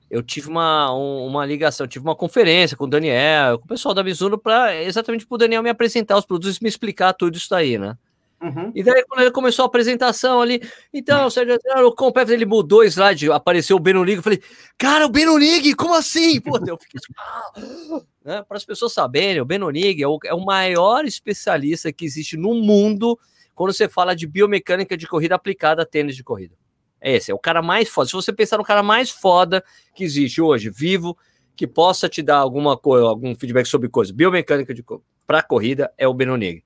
eu 0.10 0.24
tive 0.24 0.50
uma, 0.50 0.94
um, 0.96 1.28
uma 1.28 1.46
ligação, 1.46 1.88
tive 1.88 2.04
uma 2.04 2.16
conferência 2.16 2.76
com 2.76 2.86
o 2.86 2.90
Daniel, 2.90 3.60
com 3.60 3.66
o 3.66 3.68
pessoal 3.68 3.94
da 3.94 4.04
Mizuno, 4.04 4.38
para 4.38 4.76
exatamente 4.82 5.26
para 5.26 5.36
o 5.36 5.38
Daniel 5.38 5.62
me 5.62 5.70
apresentar 5.70 6.18
os 6.18 6.26
produtos 6.26 6.58
e 6.58 6.64
me 6.64 6.70
explicar 6.70 7.14
tudo 7.14 7.38
isso 7.38 7.54
aí, 7.54 7.78
né? 7.78 7.96
Uhum. 8.42 8.72
E 8.74 8.82
daí, 8.82 9.04
quando 9.04 9.22
ele 9.22 9.32
começou 9.32 9.64
a 9.64 9.66
apresentação 9.66 10.42
ali, 10.42 10.62
então, 10.94 11.26
o 11.26 11.30
Sérgio, 11.30 11.60
o 11.86 11.94
Compef, 11.94 12.32
ele 12.32 12.46
mudou 12.46 12.80
o 12.80 12.84
slide, 12.86 13.30
apareceu 13.32 13.76
o 13.76 13.80
Benonig, 13.80 14.18
eu 14.18 14.24
falei, 14.24 14.42
cara, 14.78 15.06
o 15.06 15.10
Benonig, 15.10 15.76
como 15.76 15.94
assim? 15.94 16.40
Pô, 16.40 16.58
eu 16.66 16.78
fiquei 16.78 17.00
assim, 17.04 17.14
ah! 17.18 18.02
né? 18.24 18.44
para 18.48 18.56
as 18.56 18.64
pessoas 18.64 18.94
saberem, 18.94 19.42
o 19.42 19.46
Benonig 19.46 20.02
é 20.02 20.08
o, 20.08 20.18
é 20.24 20.34
o 20.34 20.46
maior 20.46 21.04
especialista 21.04 21.92
que 21.92 22.06
existe 22.06 22.38
no 22.38 22.54
mundo 22.54 23.20
quando 23.54 23.74
você 23.74 23.90
fala 23.90 24.16
de 24.16 24.26
biomecânica 24.26 24.96
de 24.96 25.06
corrida 25.06 25.36
aplicada 25.36 25.82
a 25.82 25.86
tênis 25.86 26.16
de 26.16 26.24
corrida. 26.24 26.56
É 27.02 27.16
esse, 27.16 27.32
é 27.32 27.34
o 27.34 27.40
cara 27.40 27.62
mais 27.62 27.88
foda. 27.90 28.08
Se 28.08 28.14
você 28.14 28.34
pensar 28.34 28.58
no 28.58 28.64
cara 28.64 28.84
mais 28.84 29.10
foda 29.10 29.64
que 29.96 30.04
existe 30.04 30.42
hoje, 30.42 30.70
vivo, 30.70 31.18
que 31.56 31.68
possa 31.68 32.08
te 32.08 32.22
dar 32.22 32.38
alguma 32.38 32.78
coisa, 32.78 33.08
algum 33.08 33.36
feedback 33.36 33.66
sobre 33.66 33.90
coisa, 33.90 34.14
biomecânica 34.14 34.74
de 34.74 34.84
para 35.26 35.44
corrida, 35.44 35.92
é 35.98 36.08
o 36.08 36.14
Benonig. 36.14 36.64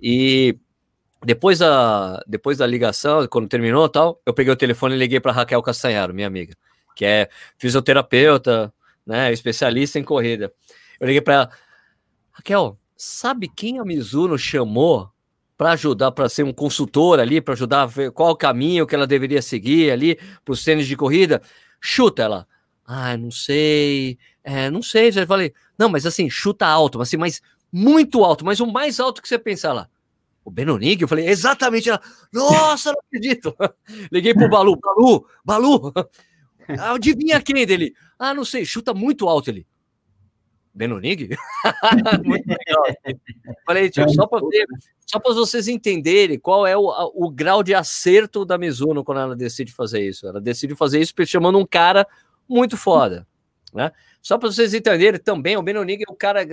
E 0.00 0.56
depois 1.24 1.58
da, 1.58 2.22
depois 2.26 2.58
da 2.58 2.66
ligação, 2.66 3.26
quando 3.28 3.48
terminou 3.48 3.88
tal, 3.88 4.20
eu 4.24 4.32
peguei 4.32 4.52
o 4.52 4.56
telefone 4.56 4.94
e 4.94 4.98
liguei 4.98 5.20
para 5.20 5.32
Raquel 5.32 5.62
Castanharo, 5.62 6.14
minha 6.14 6.26
amiga, 6.26 6.54
que 6.96 7.04
é 7.04 7.28
fisioterapeuta, 7.58 8.72
né, 9.06 9.32
especialista 9.32 9.98
em 9.98 10.04
corrida. 10.04 10.52
Eu 10.98 11.06
liguei 11.06 11.20
para 11.20 11.34
ela, 11.34 11.50
Raquel, 12.30 12.78
sabe 12.96 13.48
quem 13.48 13.78
a 13.78 13.84
Mizuno 13.84 14.38
chamou 14.38 15.10
para 15.60 15.72
ajudar, 15.72 16.10
para 16.12 16.26
ser 16.26 16.42
um 16.42 16.54
consultor 16.54 17.20
ali, 17.20 17.38
para 17.38 17.52
ajudar 17.52 17.82
a 17.82 17.86
ver 17.86 18.10
qual 18.12 18.30
o 18.30 18.34
caminho 18.34 18.86
que 18.86 18.94
ela 18.94 19.06
deveria 19.06 19.42
seguir 19.42 19.90
ali 19.90 20.18
para 20.42 20.52
os 20.54 20.64
tênis 20.64 20.86
de 20.86 20.96
corrida? 20.96 21.42
Chuta 21.78 22.22
ela. 22.22 22.48
Ah, 22.86 23.14
não 23.14 23.30
sei, 23.30 24.16
é, 24.42 24.70
não 24.70 24.82
sei. 24.82 25.12
Já 25.12 25.26
falei, 25.26 25.52
não, 25.76 25.90
mas 25.90 26.06
assim, 26.06 26.30
chuta 26.30 26.66
alto, 26.66 27.02
assim, 27.02 27.18
mas 27.18 27.42
muito 27.70 28.24
alto, 28.24 28.42
mas 28.42 28.58
o 28.58 28.66
mais 28.66 28.98
alto 28.98 29.20
que 29.20 29.28
você 29.28 29.38
pensar 29.38 29.74
lá 29.74 29.86
o 30.42 30.50
Benonig, 30.50 31.02
eu 31.02 31.06
falei, 31.06 31.28
exatamente, 31.28 31.90
ela, 31.90 32.00
nossa, 32.32 32.90
não 32.92 33.00
acredito. 33.06 33.54
Liguei 34.10 34.32
pro 34.32 34.48
Balu, 34.48 34.78
Balu, 34.80 35.26
Balu, 35.44 35.92
adivinha 36.94 37.38
quem 37.42 37.66
dele? 37.66 37.92
Ah, 38.18 38.32
não 38.32 38.46
sei, 38.46 38.64
chuta 38.64 38.94
muito 38.94 39.28
alto 39.28 39.50
ele. 39.50 39.66
Benonig? 40.72 41.30
muito 42.24 42.46
legal. 42.48 42.84
Falei, 43.66 43.90
tio, 43.90 44.08
só 44.10 44.26
para 44.26 44.40
só 45.04 45.18
para 45.18 45.34
vocês 45.34 45.66
entenderem 45.66 46.38
qual 46.38 46.66
é 46.66 46.76
o, 46.76 46.88
o 47.14 47.30
grau 47.30 47.62
de 47.62 47.74
acerto 47.74 48.44
da 48.44 48.56
Mizuno 48.56 49.02
quando 49.02 49.20
ela 49.20 49.36
decide 49.36 49.72
fazer 49.72 50.00
isso. 50.06 50.26
Ela 50.26 50.40
decide 50.40 50.76
fazer 50.76 51.00
isso 51.00 51.12
chamando 51.26 51.58
um 51.58 51.66
cara 51.66 52.06
muito 52.48 52.76
foda, 52.76 53.26
né? 53.74 53.90
Só 54.22 54.38
para 54.38 54.50
vocês 54.50 54.74
entenderem 54.74 55.18
também, 55.18 55.56
o 55.56 55.62
Benonig 55.62 56.04
é 56.06 56.12
o 56.12 56.14
cara 56.14 56.46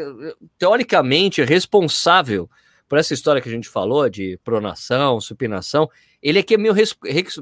teoricamente 0.58 1.44
responsável 1.44 2.50
por 2.88 2.98
essa 2.98 3.14
história 3.14 3.42
que 3.42 3.50
a 3.50 3.52
gente 3.52 3.68
falou 3.68 4.10
de 4.10 4.40
pronação, 4.44 5.20
supinação, 5.20 5.90
ele 6.22 6.40
é 6.40 6.44
que 6.44 6.54
é 6.54 6.58
meio 6.58 6.74
res, 6.74 6.96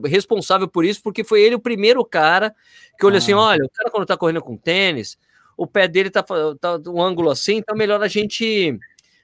responsável 0.03 0.67
por 0.67 0.83
isso, 0.83 1.01
porque 1.03 1.23
foi 1.23 1.41
ele 1.41 1.55
o 1.55 1.59
primeiro 1.59 2.03
cara 2.03 2.53
que 2.97 3.05
olhou 3.05 3.17
assim, 3.17 3.33
ah. 3.33 3.37
assim: 3.37 3.45
olha, 3.45 3.65
o 3.65 3.69
cara 3.69 3.91
quando 3.91 4.05
tá 4.05 4.17
correndo 4.17 4.41
com 4.41 4.57
tênis, 4.57 5.17
o 5.57 5.65
pé 5.65 5.87
dele 5.87 6.09
tá, 6.09 6.23
tá 6.23 6.79
um 6.87 7.01
ângulo 7.01 7.29
assim, 7.29 7.57
então 7.57 7.75
melhor 7.75 8.01
a 8.01 8.07
gente, 8.07 8.77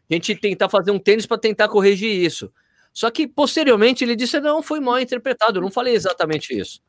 a 0.09 0.13
gente 0.13 0.35
tentar 0.35 0.69
fazer 0.69 0.91
um 0.91 0.99
tênis 0.99 1.25
para 1.25 1.37
tentar 1.37 1.67
corrigir 1.67 2.11
isso. 2.11 2.51
Só 2.93 3.09
que 3.09 3.27
posteriormente 3.27 4.03
ele 4.03 4.15
disse: 4.15 4.39
não, 4.39 4.61
foi 4.61 4.79
mal 4.79 4.99
interpretado, 4.99 5.59
eu 5.59 5.61
não 5.61 5.71
falei 5.71 5.93
exatamente 5.93 6.57
isso. 6.57 6.81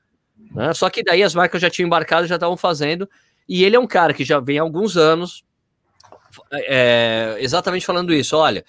Né? 0.53 0.73
Só 0.75 0.91
que 0.91 1.03
daí 1.03 1.23
as 1.23 1.35
marcas 1.35 1.61
já 1.61 1.71
tinham 1.71 1.87
embarcado, 1.87 2.27
já 2.27 2.35
estavam 2.37 2.57
fazendo, 2.57 3.09
e 3.49 3.65
ele 3.65 3.77
é 3.77 3.81
um 3.81 3.87
cara 3.87 4.13
que 4.13 4.25
já 4.25 4.41
vem 4.41 4.59
há 4.59 4.63
alguns 4.63 4.97
anos 4.97 5.45
é, 6.53 7.37
exatamente 7.39 7.87
falando 7.87 8.13
isso: 8.13 8.37
olha 8.37 8.65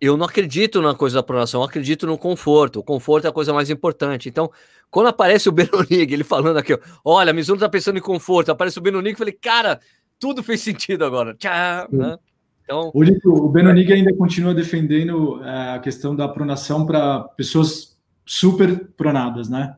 eu 0.00 0.16
não 0.16 0.26
acredito 0.26 0.82
na 0.82 0.94
coisa 0.94 1.16
da 1.16 1.22
pronação, 1.22 1.60
eu 1.60 1.66
acredito 1.66 2.06
no 2.06 2.18
conforto. 2.18 2.80
O 2.80 2.82
conforto 2.82 3.26
é 3.26 3.30
a 3.30 3.32
coisa 3.32 3.52
mais 3.52 3.70
importante. 3.70 4.28
Então, 4.28 4.50
quando 4.90 5.08
aparece 5.08 5.48
o 5.48 5.52
Benonig, 5.52 6.12
ele 6.12 6.24
falando 6.24 6.58
aqui, 6.58 6.78
olha, 7.04 7.30
a 7.30 7.34
Mizuno 7.34 7.58
tá 7.58 7.68
pensando 7.68 7.98
em 7.98 8.02
conforto, 8.02 8.50
aparece 8.50 8.78
o 8.78 8.82
Benonig, 8.82 9.12
eu 9.12 9.18
falei, 9.18 9.32
cara, 9.32 9.80
tudo 10.18 10.42
fez 10.42 10.60
sentido 10.60 11.04
agora. 11.04 11.34
Tchau, 11.34 11.88
né? 11.90 12.16
Então, 12.64 12.90
o, 12.92 13.44
o 13.44 13.48
Benonig 13.48 13.92
ainda 13.92 14.12
continua 14.14 14.52
defendendo 14.52 15.42
é, 15.44 15.74
a 15.74 15.78
questão 15.78 16.16
da 16.16 16.28
pronação 16.28 16.84
para 16.84 17.20
pessoas 17.36 17.96
super 18.24 18.88
pronadas, 18.96 19.48
né? 19.48 19.76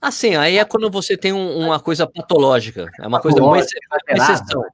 Assim, 0.00 0.34
aí 0.34 0.56
é 0.56 0.64
quando 0.64 0.90
você 0.90 1.16
tem 1.16 1.32
um, 1.32 1.58
uma 1.58 1.78
coisa 1.78 2.06
patológica, 2.06 2.90
é 2.98 3.06
uma 3.06 3.20
coisa 3.20 3.40
uma 3.40 3.58
exceção. 3.58 4.64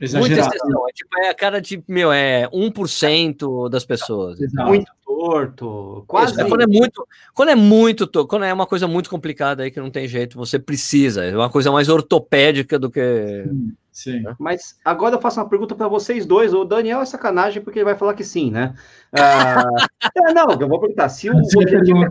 Exagerado. 0.00 0.34
Muita 0.34 0.56
exceção. 0.56 0.88
É, 0.88 0.92
tipo, 0.92 1.20
é 1.20 1.28
a 1.28 1.34
cara 1.34 1.60
de, 1.60 1.82
meu, 1.86 2.12
é 2.12 2.48
1% 2.48 3.68
das 3.70 3.84
pessoas. 3.84 4.40
Exato. 4.40 4.68
Muito 4.68 4.90
torto. 5.04 6.04
Quase. 6.06 6.40
É, 6.40 6.44
quando 6.44 6.62
é 6.62 6.66
muito, 6.66 7.06
quando 7.32 7.48
é 7.50 7.54
muito 7.54 8.06
torto, 8.06 8.28
quando 8.28 8.44
é 8.44 8.52
uma 8.52 8.66
coisa 8.66 8.88
muito 8.88 9.08
complicada 9.08 9.62
aí 9.62 9.70
que 9.70 9.80
não 9.80 9.90
tem 9.90 10.08
jeito, 10.08 10.36
você 10.36 10.58
precisa. 10.58 11.24
É 11.24 11.36
uma 11.36 11.48
coisa 11.48 11.70
mais 11.70 11.88
ortopédica 11.88 12.78
do 12.78 12.90
que. 12.90 13.44
Sim. 13.92 14.20
Né? 14.20 14.34
Mas 14.38 14.76
agora 14.84 15.14
eu 15.14 15.20
faço 15.20 15.40
uma 15.40 15.48
pergunta 15.48 15.74
para 15.74 15.86
vocês 15.86 16.26
dois. 16.26 16.52
O 16.52 16.64
Daniel 16.64 17.00
é 17.00 17.04
sacanagem 17.04 17.62
porque 17.62 17.78
ele 17.78 17.84
vai 17.84 17.96
falar 17.96 18.14
que 18.14 18.24
sim, 18.24 18.50
né? 18.50 18.74
Ah, 19.16 19.64
é, 20.16 20.34
não, 20.34 20.46
eu 20.60 20.68
vou 20.68 20.80
perguntar. 20.80 21.08
Se 21.08 21.30
o 21.30 21.36
objetivo 21.36 22.04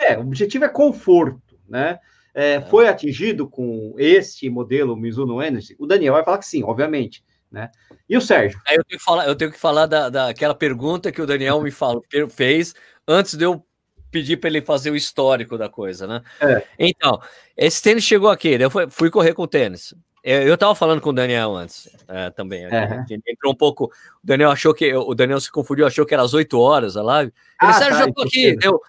é, 0.00 0.12
é, 0.12 0.18
o 0.18 0.22
objetivo 0.22 0.64
é 0.64 0.68
conforto, 0.68 1.40
né? 1.68 1.98
É, 2.38 2.60
foi 2.60 2.86
atingido 2.86 3.48
com 3.48 3.96
este 3.98 4.48
modelo 4.48 4.96
Mizuno 4.96 5.42
Energy? 5.42 5.74
O 5.76 5.88
Daniel 5.88 6.14
vai 6.14 6.22
falar 6.22 6.38
que 6.38 6.46
sim, 6.46 6.62
obviamente. 6.62 7.24
Né? 7.50 7.68
E 8.08 8.16
o 8.16 8.20
Sérgio? 8.20 8.60
Aí 8.64 8.76
eu 8.76 8.84
tenho 8.84 9.00
que 9.00 9.04
falar, 9.04 9.26
eu 9.26 9.34
tenho 9.34 9.50
que 9.50 9.58
falar 9.58 9.86
da, 9.86 10.08
daquela 10.08 10.54
pergunta 10.54 11.10
que 11.10 11.20
o 11.20 11.26
Daniel 11.26 11.60
me 11.60 11.72
falou, 11.72 12.04
fez 12.30 12.76
antes 13.08 13.34
de 13.34 13.44
eu 13.44 13.64
pedir 14.08 14.36
para 14.36 14.50
ele 14.50 14.60
fazer 14.60 14.92
o 14.92 14.96
histórico 14.96 15.58
da 15.58 15.68
coisa, 15.68 16.06
né? 16.06 16.22
É. 16.40 16.62
Então, 16.78 17.20
esse 17.56 17.82
tênis 17.82 18.04
chegou 18.04 18.30
aqui, 18.30 18.50
eu 18.50 18.70
fui, 18.70 18.88
fui 18.88 19.10
correr 19.10 19.34
com 19.34 19.42
o 19.42 19.48
tênis. 19.48 19.92
Eu 20.22 20.54
estava 20.54 20.76
falando 20.76 21.00
com 21.00 21.10
o 21.10 21.14
Daniel 21.14 21.56
antes 21.56 21.88
é, 22.06 22.30
também. 22.30 22.66
Uhum. 22.66 23.04
entrou 23.26 23.52
um 23.52 23.56
pouco. 23.56 23.86
O 24.22 24.26
Daniel 24.26 24.50
achou 24.50 24.74
que. 24.74 24.94
O 24.94 25.14
Daniel 25.14 25.40
se 25.40 25.50
confundiu, 25.50 25.86
achou 25.86 26.04
que 26.04 26.12
era 26.12 26.22
às 26.22 26.34
8 26.34 26.58
horas 26.58 26.96
a 26.96 27.02
live. 27.02 27.32
Ele, 27.62 27.70
ah, 27.70 27.72
Sérgio, 27.72 27.98
tá, 27.98 28.04
eu 28.04 28.12
tô 28.12 28.22
aqui. 28.22 28.56
Eu, 28.62 28.80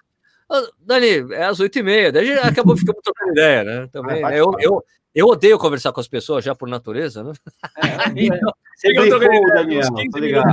Dani, 0.80 1.32
é 1.32 1.44
às 1.44 1.60
oito 1.60 1.78
e 1.78 1.82
meia. 1.82 2.10
Daí 2.10 2.32
acabou 2.32 2.76
ficando 2.76 3.00
trocando 3.02 3.32
ideia, 3.32 3.64
né? 3.64 3.88
Também, 3.92 4.24
ah, 4.24 4.30
né? 4.30 4.40
Eu, 4.40 4.52
eu, 4.58 4.84
eu 5.14 5.26
odeio 5.26 5.58
conversar 5.58 5.92
com 5.92 6.00
as 6.00 6.08
pessoas 6.08 6.44
já 6.44 6.54
por 6.54 6.68
natureza, 6.68 7.22
né? 7.22 7.32
É, 7.76 8.08
então, 8.16 8.52
você 8.76 8.92
grifou, 8.92 9.20
Daniel, 9.54 9.88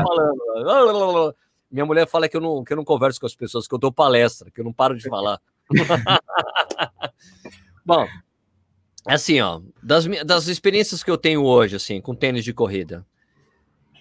falando. 0.03 1.35
Minha 1.69 1.85
mulher 1.85 2.07
fala 2.07 2.29
que 2.29 2.37
eu, 2.37 2.41
não, 2.41 2.63
que 2.63 2.71
eu 2.71 2.77
não 2.77 2.85
converso 2.85 3.19
com 3.19 3.25
as 3.25 3.35
pessoas, 3.35 3.67
que 3.67 3.73
eu 3.73 3.79
dou 3.79 3.91
palestra, 3.91 4.49
que 4.49 4.61
eu 4.61 4.63
não 4.63 4.71
paro 4.71 4.95
de 4.95 5.07
falar. 5.07 5.41
Bom, 7.85 8.07
assim, 9.05 9.41
ó, 9.41 9.59
das, 9.83 10.05
das 10.25 10.47
experiências 10.47 11.03
que 11.03 11.11
eu 11.11 11.17
tenho 11.17 11.43
hoje, 11.43 11.75
assim, 11.75 11.99
com 11.99 12.15
tênis 12.15 12.45
de 12.45 12.53
corrida, 12.53 13.05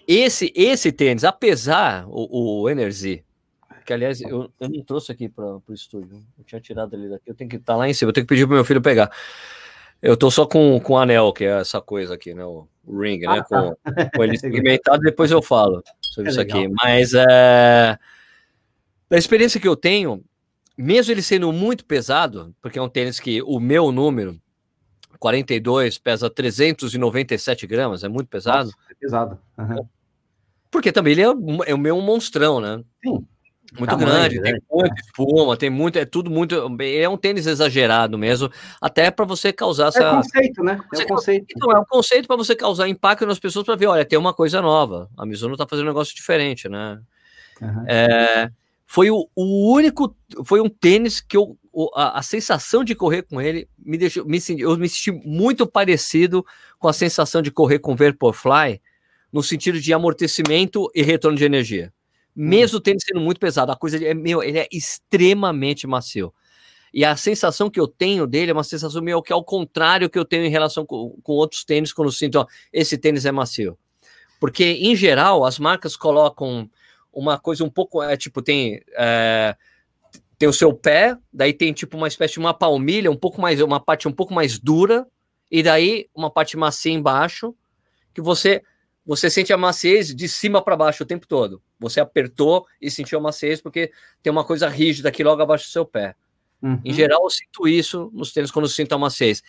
esse, 0.06 0.52
esse 0.54 0.92
tênis, 0.92 1.24
apesar 1.24 2.04
o, 2.06 2.62
o 2.62 2.70
Energy, 2.70 3.25
que 3.86 3.92
aliás 3.92 4.20
eu, 4.20 4.52
eu 4.60 4.68
não 4.68 4.82
trouxe 4.82 5.12
aqui 5.12 5.28
para 5.28 5.44
o 5.44 5.62
estúdio, 5.72 6.22
eu 6.36 6.44
tinha 6.44 6.60
tirado 6.60 6.94
ele 6.94 7.08
daqui, 7.08 7.30
eu 7.30 7.34
tenho 7.34 7.48
que 7.48 7.56
estar 7.56 7.74
tá 7.74 7.76
lá 7.76 7.88
em 7.88 7.94
cima, 7.94 8.10
eu 8.10 8.12
tenho 8.12 8.26
que 8.26 8.34
pedir 8.34 8.46
para 8.46 8.56
meu 8.56 8.64
filho 8.64 8.82
pegar. 8.82 9.10
Eu 10.02 10.16
tô 10.16 10.30
só 10.30 10.44
com, 10.44 10.78
com 10.80 10.92
o 10.92 10.98
anel, 10.98 11.32
que 11.32 11.44
é 11.44 11.60
essa 11.60 11.80
coisa 11.80 12.14
aqui, 12.14 12.34
né? 12.34 12.44
O, 12.44 12.68
ring, 12.86 13.20
né? 13.20 13.38
Ah, 13.38 13.44
com, 13.44 13.74
tá. 13.74 14.10
com 14.14 14.24
ele 14.24 14.36
segmentado, 14.38 15.00
depois 15.00 15.30
eu 15.30 15.40
falo 15.40 15.82
sobre 16.02 16.28
é 16.28 16.30
isso 16.30 16.40
legal. 16.40 16.58
aqui. 16.60 16.72
Mas 16.82 17.14
é, 17.14 17.98
da 19.08 19.16
experiência 19.16 19.60
que 19.60 19.68
eu 19.68 19.76
tenho, 19.76 20.22
mesmo 20.76 21.12
ele 21.12 21.22
sendo 21.22 21.50
muito 21.52 21.84
pesado, 21.84 22.54
porque 22.60 22.78
é 22.78 22.82
um 22.82 22.88
tênis 22.88 23.18
que 23.18 23.40
o 23.42 23.58
meu 23.58 23.90
número, 23.90 24.38
42, 25.18 25.98
pesa 25.98 26.28
397 26.28 27.66
gramas, 27.66 28.04
é 28.04 28.08
muito 28.08 28.28
pesado. 28.28 28.66
Nossa, 28.66 28.78
é 28.90 28.94
pesado. 28.94 29.38
Uhum. 29.56 29.88
Porque 30.70 30.92
também 30.92 31.12
ele 31.12 31.22
é, 31.22 31.70
é 31.70 31.74
o 31.74 31.78
meu 31.78 32.00
monstrão, 32.00 32.60
né? 32.60 32.84
Sim. 33.02 33.26
Muito 33.78 33.90
Tamanho, 33.90 34.08
grande, 34.08 34.40
né? 34.40 34.52
tem 34.52 34.62
muita 34.70 35.00
espuma, 35.00 35.56
tem 35.56 35.70
muito, 35.70 35.98
é 35.98 36.04
tudo 36.04 36.30
muito. 36.30 36.54
É 36.80 37.08
um 37.08 37.16
tênis 37.16 37.46
exagerado 37.46 38.16
mesmo, 38.16 38.50
até 38.80 39.10
para 39.10 39.24
você 39.24 39.52
causar 39.52 39.88
essa. 39.88 40.02
É 40.02 40.10
conceito, 40.10 40.62
né? 40.62 40.80
É 40.94 41.02
o 41.02 41.06
conceito. 41.06 41.46
Então, 41.54 41.72
é 41.72 41.80
um 41.80 41.84
conceito 41.84 42.26
para 42.26 42.36
você 42.36 42.54
causar 42.54 42.88
impacto 42.88 43.26
nas 43.26 43.38
pessoas 43.38 43.66
para 43.66 43.76
ver, 43.76 43.86
olha, 43.86 44.04
tem 44.04 44.18
uma 44.18 44.32
coisa 44.32 44.62
nova. 44.62 45.10
A 45.16 45.26
Mizuno 45.26 45.56
tá 45.56 45.66
fazendo 45.68 45.86
um 45.86 45.88
negócio 45.88 46.14
diferente, 46.14 46.68
né? 46.68 47.00
Uhum. 47.60 47.84
É, 47.88 48.50
foi 48.86 49.10
o, 49.10 49.28
o, 49.34 49.72
único, 49.72 50.14
foi 50.44 50.60
um 50.60 50.68
tênis 50.68 51.20
que 51.20 51.36
eu, 51.36 51.58
a, 51.94 52.18
a, 52.18 52.22
sensação 52.22 52.84
de 52.84 52.94
correr 52.94 53.22
com 53.22 53.40
ele 53.40 53.68
me 53.78 53.98
deixou, 53.98 54.24
me, 54.24 54.38
eu 54.58 54.76
me 54.78 54.88
senti 54.88 55.10
muito 55.10 55.66
parecido 55.66 56.44
com 56.78 56.88
a 56.88 56.92
sensação 56.92 57.42
de 57.42 57.50
correr 57.50 57.78
com 57.78 57.92
o 57.92 57.96
Vaporfly, 57.96 58.80
no 59.32 59.42
sentido 59.42 59.80
de 59.80 59.92
amortecimento 59.92 60.90
e 60.94 61.02
retorno 61.02 61.36
de 61.36 61.44
energia. 61.44 61.92
Hum. 62.36 62.48
Mesmo 62.48 62.78
o 62.78 62.80
tênis 62.80 63.04
sendo 63.04 63.20
muito 63.20 63.40
pesado, 63.40 63.72
a 63.72 63.76
coisa 63.76 64.02
é 64.04 64.14
meu, 64.14 64.42
ele 64.42 64.58
é 64.58 64.68
extremamente 64.70 65.86
macio. 65.86 66.32
E 66.92 67.04
a 67.04 67.16
sensação 67.16 67.70
que 67.70 67.80
eu 67.80 67.88
tenho 67.88 68.26
dele 68.26 68.50
é 68.50 68.54
uma 68.54 68.64
sensação 68.64 69.02
meio 69.02 69.22
que 69.22 69.32
ao 69.32 69.44
contrário 69.44 70.08
que 70.10 70.18
eu 70.18 70.24
tenho 70.24 70.44
em 70.44 70.50
relação 70.50 70.86
com, 70.86 71.18
com 71.22 71.32
outros 71.32 71.64
tênis 71.64 71.92
quando 71.92 72.08
eu 72.08 72.12
sinto, 72.12 72.36
ó, 72.40 72.46
esse 72.72 72.98
tênis 72.98 73.26
é 73.26 73.32
macio. 73.32 73.78
Porque, 74.40 74.64
em 74.64 74.96
geral, 74.96 75.44
as 75.44 75.58
marcas 75.58 75.96
colocam 75.96 76.68
uma 77.12 77.38
coisa 77.38 77.64
um 77.64 77.70
pouco, 77.70 78.02
é 78.02 78.16
tipo, 78.16 78.42
tem, 78.42 78.80
é, 78.96 79.56
tem 80.38 80.48
o 80.48 80.52
seu 80.52 80.72
pé, 80.74 81.16
daí 81.32 81.52
tem 81.52 81.72
tipo 81.72 81.96
uma 81.96 82.08
espécie 82.08 82.34
de 82.34 82.40
uma 82.40 82.54
palmilha, 82.54 83.10
um 83.10 83.16
pouco 83.16 83.40
mais, 83.40 83.60
uma 83.60 83.80
parte 83.80 84.08
um 84.08 84.12
pouco 84.12 84.34
mais 84.34 84.58
dura, 84.58 85.06
e 85.50 85.62
daí 85.62 86.08
uma 86.14 86.30
parte 86.30 86.56
macia 86.56 86.92
embaixo, 86.92 87.54
que 88.14 88.20
você 88.22 88.62
você 89.06 89.30
sente 89.30 89.52
a 89.52 89.56
maciez 89.56 90.14
de 90.14 90.28
cima 90.28 90.62
para 90.62 90.76
baixo 90.76 91.04
o 91.04 91.06
tempo 91.06 91.26
todo. 91.28 91.62
Você 91.78 92.00
apertou 92.00 92.66
e 92.80 92.90
sentiu 92.90 93.18
a 93.18 93.22
maciez 93.22 93.60
porque 93.60 93.92
tem 94.22 94.30
uma 94.30 94.44
coisa 94.44 94.68
rígida 94.68 95.08
aqui 95.08 95.22
logo 95.22 95.42
abaixo 95.42 95.66
do 95.66 95.70
seu 95.70 95.84
pé. 95.84 96.14
Uhum. 96.62 96.80
Em 96.84 96.92
geral, 96.92 97.22
eu 97.22 97.30
sinto 97.30 97.68
isso 97.68 98.10
nos 98.14 98.32
tênis 98.32 98.50
quando 98.50 98.64
eu 98.64 98.70
sinto 98.70 98.92
a 98.94 98.98
maciez. 98.98 99.42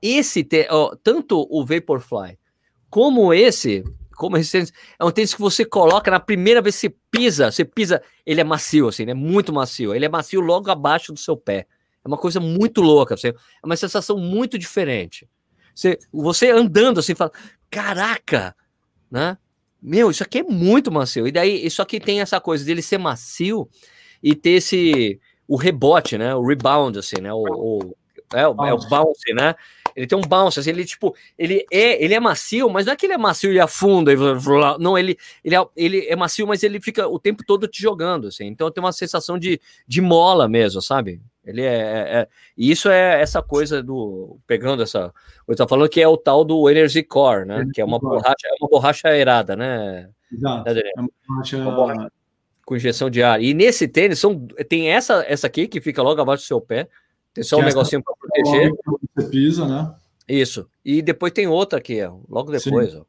Esse, 0.00 0.46
ó, 0.70 0.94
tanto 1.02 1.46
o 1.50 1.64
Vaporfly 1.64 2.38
como 2.88 3.32
esse, 3.32 3.82
como 4.16 4.36
esse 4.36 4.52
tênis, 4.52 4.72
é 4.98 5.04
um 5.04 5.10
tênis 5.10 5.34
que 5.34 5.40
você 5.40 5.64
coloca 5.64 6.10
na 6.10 6.20
primeira 6.20 6.60
vez 6.60 6.76
que 6.76 6.88
você 6.88 6.96
pisa, 7.10 7.50
você 7.50 7.64
pisa, 7.64 8.02
ele 8.24 8.40
é 8.40 8.44
macio, 8.44 8.88
assim, 8.88 9.04
né? 9.04 9.14
Muito 9.14 9.52
macio. 9.52 9.94
Ele 9.94 10.04
é 10.04 10.08
macio 10.08 10.40
logo 10.40 10.70
abaixo 10.70 11.12
do 11.12 11.18
seu 11.18 11.36
pé. 11.36 11.66
É 12.04 12.08
uma 12.08 12.18
coisa 12.18 12.40
muito 12.40 12.80
louca, 12.80 13.14
assim, 13.14 13.28
é 13.28 13.34
uma 13.64 13.76
sensação 13.76 14.18
muito 14.18 14.58
diferente. 14.58 15.28
Você, 15.74 15.98
você 16.12 16.50
andando 16.50 17.00
assim, 17.00 17.14
fala, 17.14 17.32
caraca, 17.70 18.54
né? 19.10 19.38
Meu, 19.82 20.10
isso 20.10 20.22
aqui 20.22 20.38
é 20.38 20.42
muito 20.44 20.92
macio. 20.92 21.26
E 21.26 21.32
daí, 21.32 21.66
isso 21.66 21.82
aqui 21.82 21.98
tem 21.98 22.20
essa 22.20 22.40
coisa 22.40 22.64
dele 22.64 22.82
ser 22.82 22.98
macio 22.98 23.68
e 24.22 24.34
ter 24.34 24.50
esse 24.50 25.20
o 25.48 25.56
rebote, 25.56 26.16
né? 26.16 26.34
O 26.34 26.46
rebound, 26.46 26.98
assim, 26.98 27.20
né? 27.20 27.32
O, 27.32 27.42
o 27.42 27.96
é, 28.32 28.46
o, 28.46 28.64
é 28.64 28.72
o 28.72 28.78
bounce, 28.78 29.34
né? 29.34 29.54
Ele 29.94 30.06
tem 30.06 30.16
um 30.16 30.22
bounce, 30.22 30.58
assim, 30.58 30.70
ele 30.70 30.84
tipo, 30.84 31.14
ele 31.38 31.66
é, 31.70 32.02
ele 32.02 32.14
é 32.14 32.20
macio, 32.20 32.70
mas 32.70 32.86
não 32.86 32.94
é 32.94 32.96
que 32.96 33.04
ele 33.04 33.12
é 33.12 33.18
macio 33.18 33.52
e 33.52 33.60
afunda, 33.60 34.12
e 34.12 34.16
não, 34.78 34.96
ele, 34.96 35.18
ele, 35.44 35.54
é, 35.54 35.66
ele 35.76 36.06
é 36.06 36.16
macio, 36.16 36.46
mas 36.46 36.62
ele 36.62 36.80
fica 36.80 37.06
o 37.06 37.18
tempo 37.18 37.44
todo 37.46 37.68
te 37.68 37.82
jogando, 37.82 38.28
assim. 38.28 38.46
Então 38.46 38.70
tem 38.70 38.82
uma 38.82 38.92
sensação 38.92 39.38
de, 39.38 39.60
de 39.86 40.00
mola 40.00 40.48
mesmo, 40.48 40.80
sabe? 40.80 41.20
Ele 41.44 41.62
é, 41.62 41.74
é, 41.74 42.18
é, 42.20 42.28
E 42.56 42.70
isso 42.70 42.88
é 42.88 43.20
essa 43.20 43.42
coisa 43.42 43.82
do. 43.82 44.38
Pegando 44.46 44.82
essa. 44.82 45.12
Eu 45.46 45.52
estou 45.52 45.66
falando 45.66 45.88
que 45.88 46.00
é 46.00 46.06
o 46.06 46.16
tal 46.16 46.44
do 46.44 46.70
Energy 46.70 47.02
Core, 47.02 47.46
né? 47.46 47.56
Energy 47.56 47.72
que 47.72 47.80
é 47.80 47.84
uma 47.84 47.98
Core. 47.98 48.16
borracha, 48.16 48.46
é 48.46 48.54
uma 48.60 48.68
borracha 48.68 49.08
aerada, 49.08 49.56
né? 49.56 50.08
Exato. 50.32 50.72
Né, 50.72 50.80
é 50.96 51.00
uma 51.00 51.10
borracha... 51.26 51.56
uma 51.58 51.72
borracha. 51.72 52.12
Com 52.64 52.76
injeção 52.76 53.10
de 53.10 53.22
ar. 53.22 53.42
E 53.42 53.52
nesse 53.54 53.88
tênis 53.88 54.20
são, 54.20 54.46
tem 54.68 54.88
essa, 54.88 55.24
essa 55.26 55.48
aqui 55.48 55.66
que 55.66 55.80
fica 55.80 56.00
logo 56.00 56.20
abaixo 56.20 56.44
do 56.44 56.46
seu 56.46 56.60
pé. 56.60 56.88
Tem 57.34 57.42
só 57.42 57.56
que 57.56 57.62
um 57.62 57.66
negocinho 57.66 58.02
para 58.02 58.14
proteger. 58.14 58.72
Você 59.16 59.28
pisa, 59.28 59.66
né? 59.66 59.92
Isso. 60.28 60.68
E 60.84 61.02
depois 61.02 61.32
tem 61.32 61.48
outra 61.48 61.80
aqui, 61.80 62.00
ó, 62.04 62.18
logo 62.28 62.52
depois. 62.52 62.94
Ó. 62.94 63.04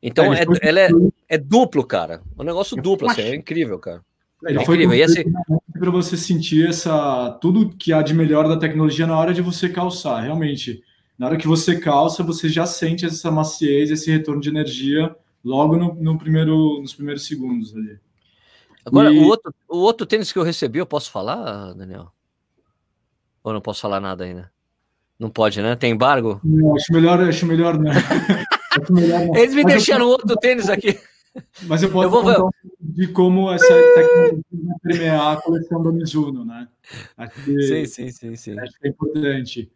Então, 0.00 0.32
é, 0.32 0.44
ela 0.62 0.80
é, 0.80 0.90
é 1.28 1.38
duplo, 1.38 1.84
cara. 1.84 2.22
Um 2.38 2.44
negócio 2.44 2.76
duplo, 2.80 3.10
assim, 3.10 3.22
é 3.22 3.34
incrível, 3.34 3.78
cara. 3.78 4.02
Ele 4.44 4.58
é 4.58 4.64
foi 4.64 4.76
incrível. 4.76 4.96
E 4.96 5.02
assim... 5.02 5.24
para 5.72 5.90
você 5.90 6.16
sentir 6.16 6.68
essa 6.68 7.30
tudo 7.40 7.70
que 7.76 7.92
há 7.92 8.02
de 8.02 8.14
melhor 8.14 8.48
da 8.48 8.56
tecnologia 8.56 9.06
na 9.06 9.18
hora 9.18 9.32
de 9.32 9.42
você 9.42 9.68
calçar. 9.68 10.22
Realmente, 10.22 10.82
na 11.18 11.26
hora 11.26 11.36
que 11.36 11.46
você 11.46 11.78
calça, 11.78 12.22
você 12.22 12.48
já 12.48 12.66
sente 12.66 13.06
essa 13.06 13.30
maciez, 13.30 13.90
esse 13.90 14.10
retorno 14.10 14.40
de 14.40 14.48
energia 14.48 15.14
logo 15.44 15.76
no, 15.76 15.94
no 15.94 16.18
primeiro, 16.18 16.80
nos 16.80 16.94
primeiros 16.94 17.26
segundos 17.26 17.76
ali. 17.76 17.98
Agora, 18.84 19.12
e... 19.12 19.18
o, 19.18 19.24
outro, 19.24 19.54
o 19.68 19.78
outro 19.78 20.06
tênis 20.06 20.32
que 20.32 20.38
eu 20.38 20.42
recebi, 20.42 20.78
eu 20.78 20.86
posso 20.86 21.10
falar, 21.10 21.72
Daniel? 21.74 22.12
Ou 23.44 23.52
não 23.52 23.60
posso 23.60 23.80
falar 23.80 24.00
nada 24.00 24.24
ainda? 24.24 24.50
Não 25.18 25.30
pode, 25.30 25.62
né? 25.62 25.76
Tem 25.76 25.92
embargo? 25.92 26.40
Não, 26.42 26.74
acho 26.74 26.92
melhor, 26.92 27.20
acho 27.20 27.46
melhor 27.46 27.78
não. 27.78 27.90
acho 28.82 28.92
melhor 28.92 29.20
não. 29.26 29.36
Eles 29.36 29.54
me 29.54 29.62
Mas 29.62 29.72
deixaram 29.74 30.06
eu... 30.06 30.10
outro 30.10 30.36
tênis 30.36 30.68
aqui. 30.68 30.98
Mas 31.62 31.82
eu 31.82 31.90
posso 31.90 32.06
eu 32.06 32.10
vou... 32.10 32.22
contar 32.22 32.42
de 32.92 33.08
como 33.08 33.50
essa 33.50 33.66
tecnologia 33.66 34.42
vai 34.52 34.78
permear 34.82 35.32
a 35.32 35.40
coleção 35.40 35.82
da 35.82 35.90
Mizuno, 35.90 36.44
né? 36.44 36.68
Que, 37.44 37.62
sim, 37.62 37.86
sim, 37.86 38.10
sim, 38.10 38.36
sim. 38.36 38.58
Acho 38.58 38.78
que 38.78 38.86
é 38.86 38.90
importante. 38.90 39.72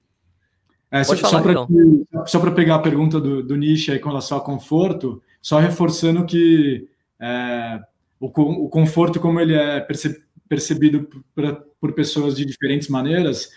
É, 0.90 1.02
só, 1.02 1.16
falar, 1.16 1.42
para 1.42 1.52
então. 1.52 2.26
só 2.26 2.50
pegar 2.50 2.76
a 2.76 2.80
pergunta 2.80 3.20
do, 3.20 3.42
do 3.42 3.56
Nishi 3.56 3.90
aí 3.90 3.98
com 3.98 4.08
relação 4.08 4.38
ao 4.38 4.44
conforto, 4.44 5.22
só 5.42 5.58
reforçando 5.58 6.24
que 6.24 6.88
é, 7.18 7.80
o, 8.20 8.26
o, 8.26 8.68
conforto, 8.68 9.18
como 9.18 9.40
ele 9.40 9.54
é 9.54 9.80
perce, 9.80 10.22
percebido 10.48 11.08
por, 11.34 11.66
por, 11.80 11.92
pessoas 11.92 12.36
de 12.36 12.44
diferentes 12.44 12.88
maneiras, 12.88 13.50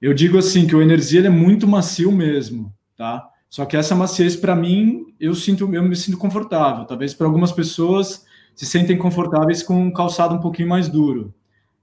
eu 0.00 0.12
digo 0.12 0.38
assim 0.38 0.66
que 0.66 0.74
o 0.74 0.82
energia 0.82 1.24
é 1.24 1.30
muito 1.30 1.68
macio 1.68 2.10
mesmo, 2.10 2.74
tá? 2.96 3.28
Só 3.48 3.64
que 3.66 3.76
essa 3.76 3.94
maciez, 3.94 4.34
para 4.34 4.56
mim, 4.56 5.14
eu 5.20 5.34
sinto, 5.34 5.72
eu 5.74 5.82
me 5.82 5.94
sinto 5.94 6.16
confortável. 6.16 6.86
Talvez 6.86 7.12
para 7.12 7.26
algumas 7.26 7.52
pessoas 7.52 8.24
se 8.54 8.66
sentem 8.66 8.96
confortáveis 8.96 9.62
com 9.62 9.74
um 9.74 9.92
calçado 9.92 10.34
um 10.34 10.40
pouquinho 10.40 10.68
mais 10.68 10.88
duro. 10.88 11.34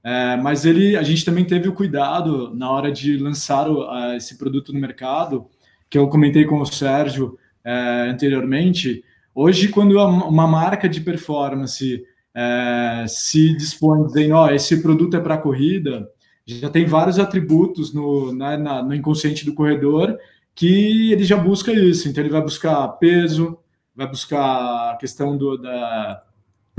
É, 0.04 0.38
mas 0.38 0.66
ele, 0.66 0.96
a 0.96 1.04
gente 1.04 1.26
também 1.26 1.44
teve 1.44 1.68
o 1.68 1.74
cuidado 1.74 2.54
na 2.56 2.72
hora 2.72 2.92
de 2.92 3.18
lançar 3.18 3.70
o, 3.70 3.84
a, 3.90 4.16
esse 4.16 4.38
produto 4.38 4.72
no 4.74 4.80
mercado, 4.80 5.48
que 5.90 5.98
eu 5.98 6.08
comentei 6.08 6.46
com 6.46 6.62
o 6.62 6.66
Sérgio 6.66 7.38
é, 7.64 8.08
anteriormente. 8.10 9.04
Hoje, 9.36 9.68
quando 9.68 9.98
uma 9.98 10.48
marca 10.48 10.88
de 10.88 11.02
performance 11.02 12.04
é, 12.34 13.06
se 13.08 13.56
dispõe 13.56 14.06
dizendo, 14.06 14.36
ó, 14.36 14.46
oh, 14.46 14.50
esse 14.52 14.82
produto 14.82 15.18
é 15.18 15.20
para 15.20 15.38
corrida, 15.38 16.10
já 16.46 16.70
tem 16.70 16.86
vários 16.86 17.20
atributos 17.20 17.94
no, 17.94 18.34
na, 18.34 18.82
no 18.82 18.96
inconsciente 18.96 19.46
do 19.46 19.54
corredor 19.54 20.18
que 20.56 21.12
ele 21.12 21.24
já 21.24 21.38
busca 21.38 21.72
isso. 21.72 22.08
Então, 22.08 22.24
ele 22.24 22.32
vai 22.32 22.42
buscar 22.42 22.88
peso, 23.00 23.58
vai 23.96 24.08
buscar 24.08 24.94
a 24.94 24.98
questão 24.98 25.38
do, 25.38 25.58
da, 25.58 26.24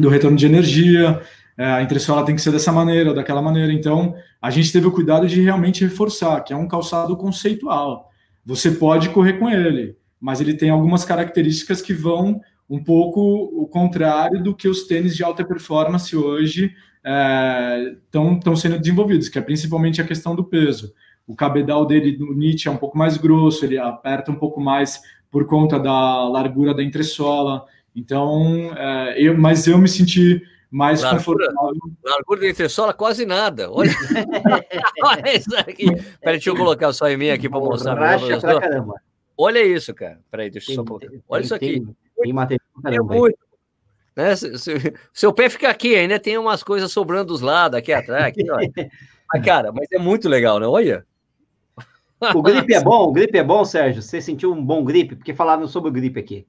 do 0.01 0.09
retorno 0.09 0.37
de 0.37 0.47
energia, 0.47 1.21
é, 1.57 1.65
a 1.65 1.83
entressola 1.83 2.25
tem 2.25 2.35
que 2.35 2.41
ser 2.41 2.53
dessa 2.53 2.73
maneira, 2.73 3.13
daquela 3.13 3.43
maneira. 3.43 3.73
Então, 3.73 4.15
a 4.41 4.51
gente 4.51 4.73
teve 4.73 4.87
o 4.87 4.93
cuidado 4.93 5.29
de 5.29 5.41
realmente 5.41 5.85
reforçar, 5.85 6.41
que 6.43 6.53
é 6.53 6.57
um 6.57 6.67
calçado 6.67 7.17
conceitual. 7.17 8.11
Você 8.45 8.71
pode 8.71 9.11
correr 9.11 9.35
com 9.35 9.49
ele, 9.49 9.97
mas 10.21 10.41
ele 10.41 10.55
tem 10.55 10.71
algumas 10.71 11.05
características 11.05 11.83
que 11.83 11.93
vão 11.93 12.41
um 12.69 12.83
pouco 12.83 13.21
o 13.21 13.67
contrário 13.67 14.43
do 14.43 14.55
que 14.55 14.69
os 14.69 14.85
tênis 14.85 15.17
de 15.17 15.25
alta 15.25 15.45
performance 15.45 16.17
hoje 16.17 16.73
estão 18.05 18.41
é, 18.47 18.57
sendo 18.57 18.79
desenvolvidos, 18.79 19.29
que 19.29 19.39
é 19.39 19.43
principalmente 19.43 20.01
a 20.01 20.07
questão 20.07 20.37
do 20.37 20.45
peso. 20.45 20.93
O 21.27 21.35
cabedal 21.35 21.85
dele, 21.85 22.17
do 22.17 22.33
Nietzsche, 22.35 22.69
é 22.69 22.71
um 22.71 22.77
pouco 22.77 22.97
mais 22.97 23.17
grosso, 23.17 23.65
ele 23.65 23.79
aperta 23.79 24.31
um 24.31 24.37
pouco 24.37 24.61
mais 24.61 25.01
por 25.31 25.47
conta 25.47 25.79
da 25.79 26.29
largura 26.29 26.75
da 26.75 26.83
entressola. 26.83 27.65
Então, 27.95 28.73
é, 28.77 29.15
eu, 29.19 29.37
mas 29.37 29.67
eu 29.67 29.79
me 29.79 29.89
senti 29.89 30.43
mais 30.71 31.03
largura, 31.03 31.47
confortável. 31.49 31.81
Largura 32.05 32.41
da 32.41 32.49
entressola, 32.49 32.95
quase 32.95 33.27
nada. 33.27 33.71
Olha, 33.71 33.91
Olha 35.03 35.37
isso 35.37 35.57
aqui. 35.59 35.87
Peraí, 36.21 36.37
deixa 36.37 36.51
eu 36.51 36.57
colocar 36.57 36.93
só 36.93 37.09
em 37.09 37.17
mim 37.17 37.31
aqui 37.31 37.49
para 37.49 37.59
mostrar. 37.59 37.95
Racha 37.95 38.39
pra 38.41 38.61
caramba. 38.61 38.95
Olha 39.37 39.65
isso, 39.65 39.93
cara. 39.95 40.21
Peraí, 40.31 40.51
deixa 40.51 40.71
eu 40.71 40.77
só 40.77 40.85
colocar. 40.85 41.09
Olha 41.29 41.43
isso 41.43 41.55
aqui. 41.55 41.81
Tem, 41.81 41.97
tem 42.23 42.33
material 42.33 42.63
é 42.87 43.01
muito. 43.01 43.39
Né? 44.15 44.37
Se, 44.37 44.59
se, 44.59 44.95
seu 45.13 45.33
pé 45.33 45.49
fica 45.49 45.69
aqui, 45.69 45.95
ainda 45.97 46.19
tem 46.19 46.37
umas 46.37 46.63
coisas 46.63 46.93
sobrando 46.93 47.27
dos 47.27 47.41
lados, 47.41 47.79
aqui 47.79 47.93
atrás. 47.93 48.27
Aqui, 48.27 48.45
mas, 49.33 49.45
cara, 49.45 49.73
mas 49.73 49.91
é 49.91 49.99
muito 49.99 50.29
legal, 50.29 50.61
né? 50.61 50.67
Olha. 50.67 51.05
O 52.35 52.43
gripe 52.43 52.75
é 52.75 52.83
bom? 52.83 53.05
O 53.05 53.13
gripe 53.13 53.39
é 53.39 53.43
bom, 53.43 53.65
Sérgio? 53.65 54.03
Você 54.03 54.21
sentiu 54.21 54.53
um 54.53 54.63
bom 54.63 54.85
gripe? 54.85 55.17
Porque 55.17 55.33
falaram 55.33 55.67
sobre 55.67 55.89
o 55.89 55.93
gripe 55.93 56.21
aqui. 56.21 56.47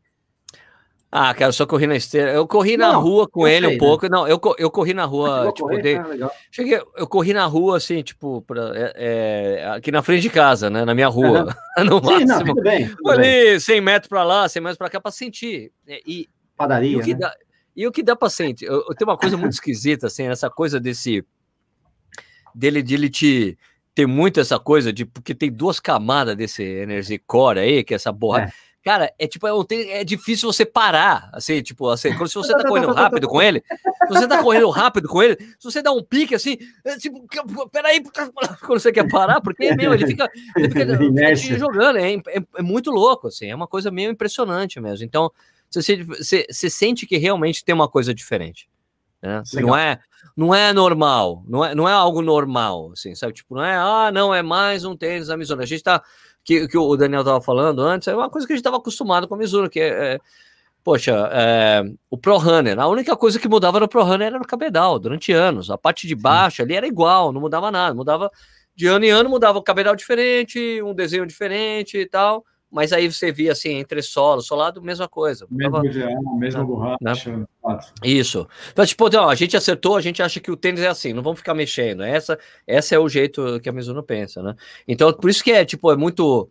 Ah, 1.11 1.33
cara, 1.33 1.49
eu 1.49 1.53
só 1.53 1.65
corri 1.65 1.85
na 1.85 1.97
esteira. 1.97 2.31
Eu 2.31 2.47
corri 2.47 2.77
na 2.77 2.93
não, 2.93 3.01
rua 3.01 3.27
com 3.27 3.45
ele 3.45 3.67
sei, 3.67 3.75
um 3.75 3.77
pouco. 3.77 4.05
Né? 4.05 4.09
Não, 4.09 4.25
eu, 4.25 4.39
eu 4.57 4.71
corri 4.71 4.93
na 4.93 5.03
rua, 5.03 5.51
tipo, 5.53 5.67
correr, 5.67 5.81
dei... 5.81 5.97
ah, 5.97 6.31
cheguei, 6.49 6.81
eu 6.95 7.05
corri 7.05 7.33
na 7.33 7.45
rua, 7.45 7.75
assim, 7.75 8.01
tipo, 8.01 8.41
pra, 8.43 8.71
é, 8.73 8.93
é, 8.95 9.69
aqui 9.71 9.91
na 9.91 10.01
frente 10.01 10.21
de 10.21 10.29
casa, 10.29 10.69
né? 10.69 10.85
Na 10.85 10.95
minha 10.95 11.09
rua. 11.09 11.53
Uhum. 11.77 11.83
no 11.83 11.99
Sim, 11.99 12.05
máximo. 12.05 12.27
Não, 12.27 12.45
tudo 12.45 12.61
bem, 12.61 12.87
tudo 12.87 13.11
ali, 13.11 13.21
bem. 13.21 13.59
100 13.59 13.81
metros 13.81 14.07
para 14.07 14.23
lá, 14.23 14.47
100 14.47 14.61
metros 14.61 14.77
para 14.77 14.89
cá, 14.89 15.01
para 15.01 15.11
sentir. 15.11 15.73
E, 15.85 16.29
Padaria, 16.55 16.91
e 16.91 16.95
o 16.95 17.03
que 17.03 17.13
né? 17.13 17.19
dá, 17.19 17.33
e 17.75 17.87
o 17.87 17.91
que 17.91 18.03
dá 18.03 18.15
para 18.15 18.29
sentir? 18.29 18.65
Eu, 18.65 18.85
eu 18.87 18.95
tenho 18.95 19.09
uma 19.09 19.17
coisa 19.17 19.35
muito 19.35 19.51
esquisita, 19.53 20.07
assim, 20.07 20.27
essa 20.27 20.49
coisa 20.49 20.79
desse. 20.79 21.25
dele, 22.55 22.81
de 22.81 22.93
ele 22.93 23.09
te 23.09 23.57
ter 23.93 24.05
muito 24.07 24.39
essa 24.39 24.57
coisa 24.57 24.93
de 24.93 25.05
porque 25.05 25.35
tem 25.35 25.51
duas 25.51 25.77
camadas 25.77 26.37
desse 26.37 26.63
Energy 26.63 27.17
Core 27.19 27.59
aí, 27.59 27.83
que 27.83 27.93
é 27.93 27.95
essa 27.95 28.13
borra. 28.13 28.43
É. 28.43 28.70
Cara, 28.83 29.13
é 29.19 29.27
tipo, 29.27 29.45
é, 29.47 30.01
é 30.01 30.03
difícil 30.03 30.51
você 30.51 30.65
parar, 30.65 31.29
assim, 31.33 31.61
tipo, 31.61 31.87
assim, 31.87 32.15
quando 32.15 32.29
se 32.29 32.35
você 32.35 32.51
tá 32.51 32.67
correndo 32.67 32.91
rápido 32.93 33.27
com 33.27 33.39
ele, 33.39 33.63
se 33.69 34.07
você 34.09 34.27
tá 34.27 34.41
correndo 34.41 34.69
rápido 34.71 35.07
com 35.07 35.21
ele, 35.21 35.37
se 35.37 35.63
você 35.63 35.83
dá 35.83 35.91
um 35.91 36.03
pique 36.03 36.33
assim, 36.33 36.57
é, 36.83 36.97
tipo, 36.97 37.23
peraí, 37.69 38.01
quando 38.65 38.79
você 38.79 38.91
quer 38.91 39.07
parar, 39.07 39.39
porque, 39.39 39.75
meu, 39.75 39.93
ele 39.93 40.07
fica, 40.07 40.27
ele 40.57 40.69
fica, 40.69 40.97
fica 40.97 41.35
te 41.35 41.59
jogando, 41.59 41.99
é, 41.99 42.13
é, 42.13 42.43
é, 42.57 42.61
muito 42.63 42.89
louco, 42.89 43.27
assim, 43.27 43.51
é 43.51 43.55
uma 43.55 43.67
coisa 43.67 43.91
meio 43.91 44.09
impressionante 44.09 44.79
mesmo. 44.79 45.05
Então, 45.05 45.31
você, 45.69 46.03
você, 46.03 46.47
você 46.49 46.69
sente 46.69 47.05
que 47.05 47.17
realmente 47.17 47.63
tem 47.63 47.75
uma 47.75 47.87
coisa 47.87 48.15
diferente. 48.15 48.67
Né? 49.21 49.43
Não 49.53 49.77
é 49.77 49.99
não 50.35 50.53
é 50.55 50.71
normal, 50.71 51.43
não 51.47 51.65
é, 51.65 51.75
não 51.75 51.89
é 51.89 51.93
algo 51.93 52.21
normal, 52.21 52.91
assim, 52.93 53.13
sabe? 53.15 53.33
Tipo, 53.33 53.55
não 53.55 53.63
é, 53.63 53.75
ah, 53.75 54.11
não, 54.13 54.33
é 54.33 54.41
mais 54.41 54.85
um 54.85 54.95
tênis 54.95 55.27
da 55.27 55.37
Mizuno. 55.37 55.61
A 55.61 55.65
gente 55.65 55.83
tá, 55.83 56.01
que, 56.43 56.67
que 56.67 56.77
o 56.77 56.95
Daniel 56.95 57.23
tava 57.23 57.41
falando 57.41 57.81
antes, 57.81 58.07
é 58.07 58.15
uma 58.15 58.29
coisa 58.29 58.47
que 58.47 58.53
a 58.53 58.55
gente 58.55 58.63
tava 58.63 58.77
acostumado 58.77 59.27
com 59.27 59.35
a 59.35 59.37
Mizuno, 59.37 59.69
que 59.69 59.79
é, 59.79 59.87
é 59.87 60.19
poxa, 60.83 61.29
é, 61.31 61.83
o 62.09 62.17
Pro 62.17 62.37
Runner, 62.37 62.79
a 62.79 62.87
única 62.87 63.15
coisa 63.15 63.39
que 63.39 63.47
mudava 63.47 63.79
no 63.79 63.87
Pro 63.87 64.03
Runner 64.03 64.27
era 64.27 64.39
no 64.39 64.45
cabedal, 64.45 64.97
durante 64.97 65.31
anos. 65.31 65.69
A 65.69 65.77
parte 65.77 66.07
de 66.07 66.15
baixo 66.15 66.57
Sim. 66.57 66.63
ali 66.63 66.75
era 66.75 66.87
igual, 66.87 67.31
não 67.31 67.41
mudava 67.41 67.71
nada, 67.71 67.93
mudava 67.93 68.31
de 68.75 68.87
ano 68.87 69.05
em 69.05 69.09
ano, 69.09 69.29
mudava 69.29 69.59
o 69.59 69.63
cabedal 69.63 69.95
diferente, 69.95 70.81
um 70.81 70.93
desenho 70.93 71.25
diferente 71.25 71.97
e 71.97 72.05
tal 72.07 72.43
mas 72.71 72.93
aí 72.93 73.11
você 73.11 73.31
via 73.31 73.51
assim, 73.51 73.73
entre 73.73 74.01
solo, 74.01 74.41
solado, 74.41 74.81
mesma 74.81 75.07
coisa. 75.07 75.45
Mesmo 75.51 75.73
tava, 75.73 75.83
mesma 76.37 76.63
borracha. 76.63 77.35
Né? 77.35 77.45
Isso. 78.01 78.47
Então, 78.71 78.85
tipo, 78.85 79.09
não, 79.09 79.29
a 79.29 79.35
gente 79.35 79.57
acertou, 79.57 79.97
a 79.97 80.01
gente 80.01 80.23
acha 80.23 80.39
que 80.39 80.49
o 80.49 80.55
tênis 80.55 80.81
é 80.81 80.87
assim, 80.87 81.11
não 81.11 81.21
vamos 81.21 81.39
ficar 81.39 81.53
mexendo. 81.53 82.01
Essa, 82.01 82.39
essa 82.65 82.95
é 82.95 82.99
o 82.99 83.09
jeito 83.09 83.59
que 83.59 83.67
a 83.67 83.73
Mizuno 83.73 84.01
pensa, 84.01 84.41
né? 84.41 84.55
Então, 84.87 85.11
por 85.11 85.29
isso 85.29 85.43
que 85.43 85.51
é, 85.51 85.65
tipo, 85.65 85.91
é 85.91 85.97
muito 85.97 86.49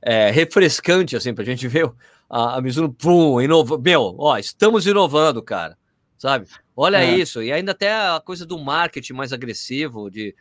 é, 0.00 0.30
refrescante, 0.30 1.14
assim, 1.14 1.34
pra 1.34 1.44
gente 1.44 1.68
ver 1.68 1.92
a, 2.30 2.56
a 2.56 2.60
Mizuno, 2.62 2.90
pum, 2.90 3.38
inova, 3.40 3.76
meu, 3.78 4.16
ó, 4.18 4.38
estamos 4.38 4.86
inovando, 4.86 5.42
cara, 5.42 5.76
sabe? 6.16 6.46
Olha 6.74 7.04
é. 7.04 7.14
isso, 7.14 7.42
e 7.42 7.52
ainda 7.52 7.72
até 7.72 7.92
a 7.92 8.22
coisa 8.24 8.46
do 8.46 8.58
marketing 8.58 9.12
mais 9.12 9.34
agressivo, 9.34 10.10
de 10.10 10.34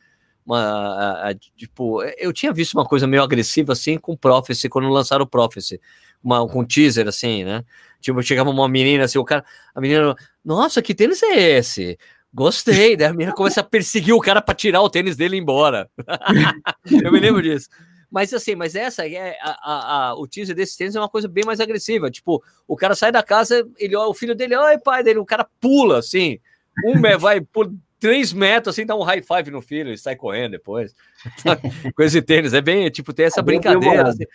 uma, 0.47 0.61
a, 0.61 1.29
a, 1.29 1.35
tipo, 1.35 2.01
eu 2.17 2.31
tinha 2.31 2.53
visto 2.53 2.73
uma 2.73 2.85
coisa 2.85 3.05
meio 3.05 3.21
agressiva 3.21 3.73
assim 3.73 3.97
com 3.97 4.13
o 4.13 4.17
Prophecy, 4.17 4.69
quando 4.69 4.87
lançaram 4.87 5.25
o 5.25 5.27
Prophecy, 5.27 5.79
uma, 6.23 6.47
com 6.47 6.61
um 6.61 6.65
teaser 6.65 7.05
assim, 7.05 7.43
né? 7.43 7.65
Tipo, 7.99 8.23
chegava 8.23 8.49
uma 8.49 8.69
menina 8.69 9.03
assim, 9.03 9.19
o 9.19 9.25
cara, 9.25 9.43
a 9.75 9.81
menina, 9.81 10.15
nossa, 10.45 10.81
que 10.81 10.95
tênis 10.95 11.21
é 11.21 11.57
esse? 11.57 11.99
Gostei, 12.33 12.95
daí 12.95 13.07
a 13.07 13.11
menina 13.11 13.33
começa 13.33 13.59
a 13.59 13.63
perseguir 13.63 14.13
o 14.13 14.21
cara 14.21 14.41
para 14.41 14.55
tirar 14.55 14.81
o 14.81 14.89
tênis 14.89 15.17
dele 15.17 15.35
embora. 15.35 15.89
eu 17.03 17.11
me 17.11 17.19
lembro 17.19 17.41
disso. 17.41 17.67
Mas 18.09 18.33
assim, 18.33 18.55
mas 18.55 18.73
essa 18.73 19.05
é 19.05 19.37
a, 19.41 19.57
a, 19.61 20.09
a, 20.09 20.15
o 20.15 20.25
teaser 20.25 20.55
desse 20.55 20.77
tênis 20.77 20.95
é 20.95 20.99
uma 20.99 21.09
coisa 21.09 21.27
bem 21.27 21.43
mais 21.45 21.59
agressiva. 21.59 22.09
Tipo, 22.09 22.41
o 22.65 22.77
cara 22.77 22.95
sai 22.95 23.11
da 23.11 23.21
casa, 23.21 23.67
ele 23.77 23.97
o 23.97 24.13
filho 24.13 24.33
dele, 24.33 24.55
oi 24.55 24.77
pai 24.77 25.03
dele, 25.03 25.19
o 25.19 25.25
cara 25.25 25.45
pula 25.59 25.99
assim, 25.99 26.39
um 26.85 27.01
vai 27.19 27.41
por 27.41 27.69
três 27.99 28.33
metros, 28.33 28.75
assim, 28.75 28.85
dá 28.85 28.95
um 28.95 29.03
high 29.03 29.21
five 29.21 29.51
no 29.51 29.61
filho 29.61 29.91
e 29.91 29.97
sai 29.97 30.15
correndo 30.15 30.51
depois. 30.51 30.93
Com 31.95 32.03
esse 32.03 32.21
tênis. 32.21 32.53
É 32.53 32.61
bem, 32.61 32.89
tipo, 32.89 33.13
tem 33.13 33.25
essa 33.25 33.39
é 33.39 33.43
brincadeira. 33.43 34.09
Assim, 34.09 34.25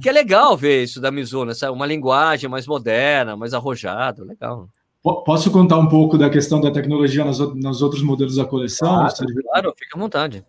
que 0.00 0.08
é 0.08 0.12
legal 0.12 0.56
ver 0.56 0.82
isso 0.82 1.00
da 1.00 1.10
Mizuno, 1.10 1.50
essa, 1.50 1.70
uma 1.70 1.86
linguagem 1.86 2.48
mais 2.48 2.66
moderna, 2.66 3.36
mais 3.36 3.54
arrojada, 3.54 4.24
legal. 4.24 4.68
Posso 5.02 5.50
contar 5.50 5.78
um 5.78 5.86
pouco 5.86 6.16
da 6.16 6.30
questão 6.30 6.60
da 6.60 6.70
tecnologia 6.70 7.24
nos, 7.24 7.38
nos 7.54 7.82
outros 7.82 8.02
modelos 8.02 8.36
da 8.36 8.44
coleção? 8.44 8.88
Claro, 8.88 9.14
claro, 9.42 9.74
fica 9.76 9.98
à 9.98 10.00
vontade. 10.00 10.42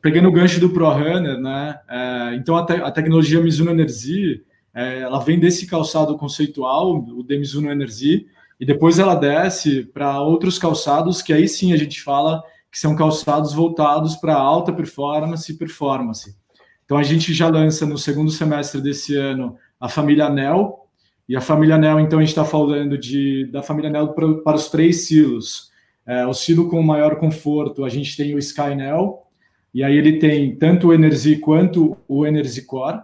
Peguei 0.00 0.20
no 0.20 0.32
gancho 0.32 0.58
do 0.58 0.70
Pro 0.70 0.90
Runner, 0.90 1.38
né? 1.38 1.78
É, 1.88 2.34
então 2.34 2.56
a, 2.56 2.64
te, 2.64 2.72
a, 2.72 2.90
tecnologia 2.90 3.40
Mizuno 3.40 3.70
Energy, 3.70 4.42
é, 4.74 5.00
ela 5.00 5.20
vem 5.20 5.38
desse 5.38 5.66
calçado 5.66 6.16
conceitual, 6.16 6.96
o 6.96 7.22
de 7.22 7.38
Mizuno 7.38 7.70
Energy, 7.70 8.26
e 8.60 8.66
depois 8.66 8.98
ela 8.98 9.14
desce 9.14 9.84
para 9.84 10.20
outros 10.20 10.58
calçados 10.58 11.22
que 11.22 11.32
aí 11.32 11.48
sim 11.48 11.72
a 11.72 11.76
gente 11.76 12.02
fala 12.02 12.42
que 12.70 12.78
são 12.78 12.94
calçados 12.94 13.52
voltados 13.52 14.16
para 14.16 14.34
alta 14.34 14.72
performance 14.72 15.50
e 15.50 15.56
performance. 15.56 16.36
Então 16.84 16.96
a 16.96 17.02
gente 17.02 17.32
já 17.32 17.48
lança 17.48 17.86
no 17.86 17.98
segundo 17.98 18.30
semestre 18.30 18.80
desse 18.80 19.14
ano 19.14 19.56
a 19.80 19.88
família 19.88 20.28
Nel, 20.28 20.86
e 21.28 21.36
a 21.36 21.40
família 21.40 21.76
Nel, 21.76 22.00
então 22.00 22.18
a 22.18 22.22
gente 22.22 22.30
está 22.30 22.44
falando 22.44 22.96
de, 22.96 23.46
da 23.52 23.62
família 23.62 23.90
Nel 23.90 24.08
para, 24.08 24.34
para 24.38 24.56
os 24.56 24.70
três 24.70 25.06
silos. 25.06 25.70
É, 26.06 26.26
o 26.26 26.32
silo 26.32 26.70
com 26.70 26.82
maior 26.82 27.16
conforto, 27.16 27.84
a 27.84 27.88
gente 27.90 28.16
tem 28.16 28.34
o 28.34 28.38
Sky 28.38 28.74
Nel, 28.74 29.26
e 29.74 29.84
aí 29.84 29.94
ele 29.94 30.18
tem 30.18 30.56
tanto 30.56 30.88
o 30.88 30.94
Energy 30.94 31.36
quanto 31.36 31.96
o 32.08 32.26
Energy 32.26 32.62
Core. 32.62 33.00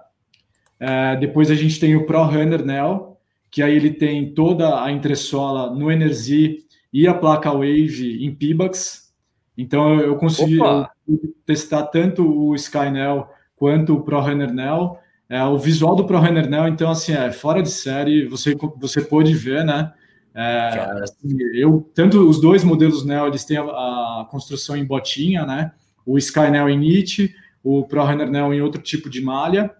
É, 0.81 1.17
depois 1.17 1.51
a 1.51 1.55
gente 1.55 1.79
tem 1.79 1.95
o 1.95 2.07
Pro 2.07 2.25
Runner 2.25 2.65
Nel, 2.65 3.14
que 3.55 3.63
aí 3.63 3.77
ele 3.77 3.93
tem 3.93 4.35
toda 4.35 4.83
a 4.83 4.91
entressola 4.91 5.73
no 5.73 5.89
Energy 5.89 6.65
e 6.93 7.07
a 7.07 7.15
placa 7.15 7.53
Wave 7.53 8.19
em 8.27 8.35
Pibax. 8.35 9.15
Então 9.57 10.01
eu 10.01 10.17
consegui 10.17 10.59
eu 10.59 10.91
testar 11.47 11.85
tanto 11.85 12.29
o 12.29 12.57
Skynel 12.57 13.29
quanto 13.55 13.95
o 13.95 14.03
ProRunner 14.03 14.53
Nel. 14.53 14.99
É, 15.29 15.41
o 15.45 15.57
visual 15.57 15.95
do 15.95 16.05
ProRunner 16.05 16.51
Nel, 16.51 16.67
então, 16.67 16.91
assim, 16.91 17.13
é 17.13 17.31
fora 17.31 17.63
de 17.63 17.71
série, 17.71 18.27
você, 18.27 18.57
você 18.77 19.01
pode 19.01 19.33
ver, 19.35 19.65
né? 19.65 19.93
É, 20.35 21.03
assim, 21.05 21.37
eu, 21.55 21.89
tanto 21.95 22.29
os 22.29 22.41
dois 22.41 22.65
modelos 22.65 23.07
Nel, 23.07 23.29
eles 23.29 23.45
têm 23.45 23.57
a, 23.57 23.63
a 23.63 24.27
construção 24.29 24.77
em 24.77 24.85
botinha, 24.85 25.47
né? 25.47 25.71
O 26.05 26.19
Skynel 26.19 26.69
em 26.69 26.81
knit, 26.81 27.33
o 27.63 27.85
ProRunner 27.85 28.29
Nel 28.29 28.53
em 28.53 28.61
outro 28.61 28.83
tipo 28.83 29.09
de 29.09 29.21
malha. 29.21 29.71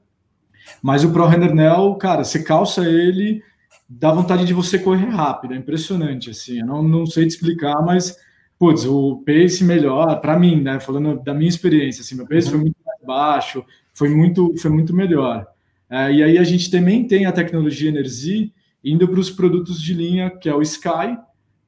Mas 0.81 1.03
o 1.03 1.11
ProRunner 1.11 1.53
Nel, 1.53 1.97
cara, 1.97 2.23
você 2.23 2.41
calça 2.41 2.89
ele, 2.89 3.43
dá 3.89 4.13
vontade 4.13 4.45
de 4.45 4.55
você 4.55 4.79
correr 4.79 5.09
rápido, 5.09 5.55
é 5.55 5.57
impressionante, 5.57 6.31
assim, 6.31 6.61
eu 6.61 6.67
não, 6.67 6.83
não 6.83 7.07
sei 7.07 7.27
te 7.27 7.31
explicar, 7.31 7.83
mas, 7.83 8.17
putz, 8.59 8.85
o 8.85 9.23
pace 9.25 9.63
melhor, 9.63 10.21
para 10.21 10.39
mim, 10.39 10.61
né, 10.61 10.81
falando 10.81 11.23
da 11.23 11.35
minha 11.35 11.49
experiência, 11.49 12.01
assim, 12.01 12.15
meu 12.15 12.27
pace 12.27 12.47
uhum. 12.47 12.53
foi 12.53 12.61
muito 12.61 12.77
mais 12.85 13.01
baixo, 13.05 13.65
foi 13.93 14.09
muito, 14.09 14.57
foi 14.59 14.71
muito 14.71 14.95
melhor. 14.95 15.47
É, 15.89 16.13
e 16.13 16.23
aí 16.23 16.39
a 16.39 16.45
gente 16.45 16.71
também 16.71 17.07
tem 17.07 17.27
a 17.27 17.33
tecnologia 17.33 17.91
Energy 17.91 18.53
indo 18.83 19.07
para 19.07 19.21
os 19.21 19.31
produtos 19.31 19.81
de 19.81 19.95
linha, 19.95 20.31
que 20.31 20.49
é 20.49 20.55
o 20.55 20.63
Sky, 20.63 21.17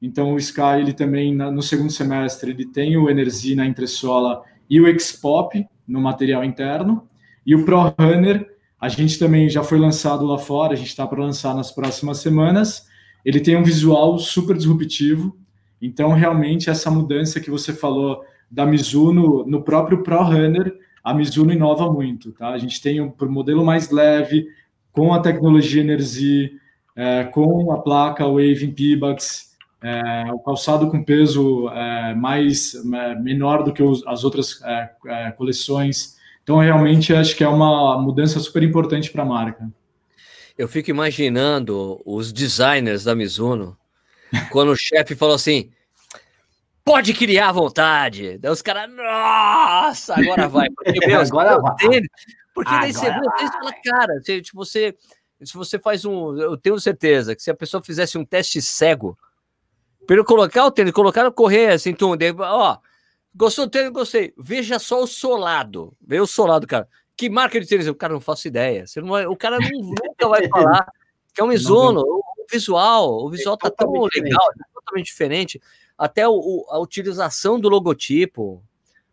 então 0.01 0.33
o 0.33 0.37
Sky, 0.37 0.79
ele 0.79 0.93
também, 0.93 1.33
no 1.33 1.61
segundo 1.61 1.91
semestre, 1.91 2.51
ele 2.51 2.65
tem 2.65 2.97
o 2.97 3.09
Energy 3.09 3.55
na 3.55 3.65
entressola 3.65 4.43
e 4.69 4.79
o 4.79 4.99
Xpop 4.99 5.65
no 5.87 6.01
material 6.01 6.43
interno, 6.43 7.07
e 7.45 7.55
o 7.55 7.63
Pro 7.63 7.95
Runner, 7.97 8.45
a 8.79 8.89
gente 8.89 9.17
também 9.17 9.49
já 9.49 9.63
foi 9.63 9.79
lançado 9.79 10.25
lá 10.25 10.37
fora, 10.37 10.73
a 10.73 10.75
gente 10.75 10.89
está 10.89 11.05
para 11.07 11.23
lançar 11.23 11.55
nas 11.55 11.71
próximas 11.71 12.19
semanas. 12.19 12.85
Ele 13.25 13.39
tem 13.39 13.55
um 13.55 13.63
visual 13.63 14.17
super 14.19 14.55
disruptivo, 14.55 15.35
então 15.81 16.13
realmente 16.13 16.69
essa 16.69 16.89
mudança 16.89 17.39
que 17.39 17.49
você 17.49 17.73
falou 17.73 18.21
da 18.49 18.65
Mizuno 18.65 19.45
no 19.45 19.61
próprio 19.63 20.03
Pro 20.03 20.23
Runner, 20.23 20.73
a 21.03 21.13
Mizuno 21.13 21.51
inova 21.51 21.91
muito, 21.91 22.31
tá? 22.31 22.49
A 22.49 22.57
gente 22.57 22.81
tem 22.81 23.01
um 23.01 23.13
modelo 23.21 23.65
mais 23.65 23.89
leve, 23.89 24.47
com 24.91 25.13
a 25.13 25.19
tecnologia 25.19 25.81
Energy, 25.81 26.53
é, 26.95 27.23
com 27.25 27.71
a 27.71 27.79
placa 27.79 28.25
Wave 28.25 28.73
P-Bucks, 28.75 29.55
é, 29.81 30.31
o 30.33 30.39
calçado 30.39 30.89
com 30.89 31.03
peso 31.03 31.69
é, 31.69 32.15
mais 32.15 32.73
é, 32.73 33.15
menor 33.15 33.63
do 33.63 33.71
que 33.71 33.83
os, 33.83 34.05
as 34.07 34.23
outras 34.23 34.59
é, 34.63 34.89
é, 35.05 35.31
coleções. 35.31 36.16
Então, 36.47 36.59
realmente, 36.59 37.13
acho 37.13 37.35
que 37.35 37.43
é 37.43 37.47
uma 37.49 38.01
mudança 38.01 38.39
super 38.39 38.63
importante 38.63 39.11
para 39.11 39.21
a 39.21 39.25
marca. 39.25 39.69
Eu 40.57 40.65
fico 40.69 40.89
imaginando 40.89 42.01
os 42.05 42.31
designers 42.31 43.03
da 43.03 43.13
Mizuno, 43.13 43.77
quando 44.49 44.69
o 44.69 44.75
chefe 44.79 45.13
falou 45.13 45.35
assim: 45.35 45.69
pode 46.85 47.13
criar 47.13 47.49
à 47.49 47.51
vontade. 47.51 48.37
Daí 48.37 48.49
os 48.49 48.61
caras, 48.61 48.89
nossa, 48.89 50.17
agora 50.17 50.47
vai. 50.47 50.69
Porque, 50.69 50.93
meu, 51.05 51.19
agora 51.19 51.59
vai. 51.59 51.75
porque 52.53 52.71
daí 52.71 52.93
você 52.93 53.11
vê, 53.11 53.19
você 53.19 53.51
fala, 53.51 53.73
cara, 53.83 54.21
se, 54.23 54.41
se 54.45 54.53
você, 54.53 54.95
se 55.43 55.53
você 55.53 55.77
faz 55.77 56.05
um. 56.05 56.37
Eu 56.37 56.55
tenho 56.55 56.79
certeza 56.79 57.35
que 57.35 57.43
se 57.43 57.51
a 57.51 57.55
pessoa 57.55 57.83
fizesse 57.83 58.17
um 58.17 58.23
teste 58.23 58.61
cego, 58.61 59.17
para 60.07 60.23
colocar 60.23 60.65
o 60.65 60.71
tênis, 60.71 60.93
colocar 60.93 61.29
correr 61.29 61.73
assim, 61.73 61.93
tum, 61.93 62.15
ó, 62.39 62.77
gostou 63.37 63.65
do 63.65 63.71
tênis, 63.71 63.91
gostei. 63.91 64.33
Veja 64.37 64.79
só 64.79 65.03
o 65.03 65.07
solado. 65.07 65.95
Vê 66.01 66.19
o 66.19 66.27
solado, 66.27 66.65
cara. 66.65 66.87
Que 67.15 67.29
marca 67.29 67.59
de 67.59 67.67
tênis? 67.67 67.87
O 67.87 67.95
cara 67.95 68.13
não 68.13 68.19
faço 68.19 68.47
ideia. 68.47 68.85
Você 68.85 68.99
não 68.99 69.09
vai, 69.09 69.25
o 69.27 69.35
cara 69.35 69.57
não, 69.59 69.69
nunca 69.71 70.27
vai 70.27 70.47
falar 70.49 70.87
que 71.33 71.41
é 71.41 71.43
um 71.43 71.47
Mizuno. 71.47 72.01
O, 72.01 72.23
visual, 72.51 73.25
o 73.25 73.29
visual 73.29 73.55
é 73.55 73.69
tá 73.69 73.69
tão 73.69 73.91
legal, 73.91 74.49
é 74.53 74.73
totalmente 74.73 75.05
diferente. 75.07 75.61
Até 75.97 76.27
o, 76.27 76.65
a 76.69 76.79
utilização 76.79 77.59
do 77.59 77.69
logotipo, 77.69 78.63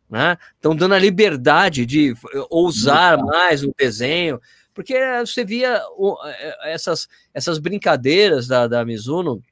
né? 0.08 0.38
Estão 0.54 0.74
dando 0.74 0.94
a 0.94 0.98
liberdade 0.98 1.84
de 1.84 2.14
ousar 2.48 3.18
mais 3.18 3.64
o 3.64 3.74
desenho, 3.76 4.40
porque 4.72 4.94
você 5.18 5.44
via 5.44 5.82
é, 6.24 6.72
essas, 6.72 7.08
essas 7.34 7.58
brincadeiras 7.58 8.46
da, 8.46 8.68
da 8.68 8.84
Mizuno 8.84 9.42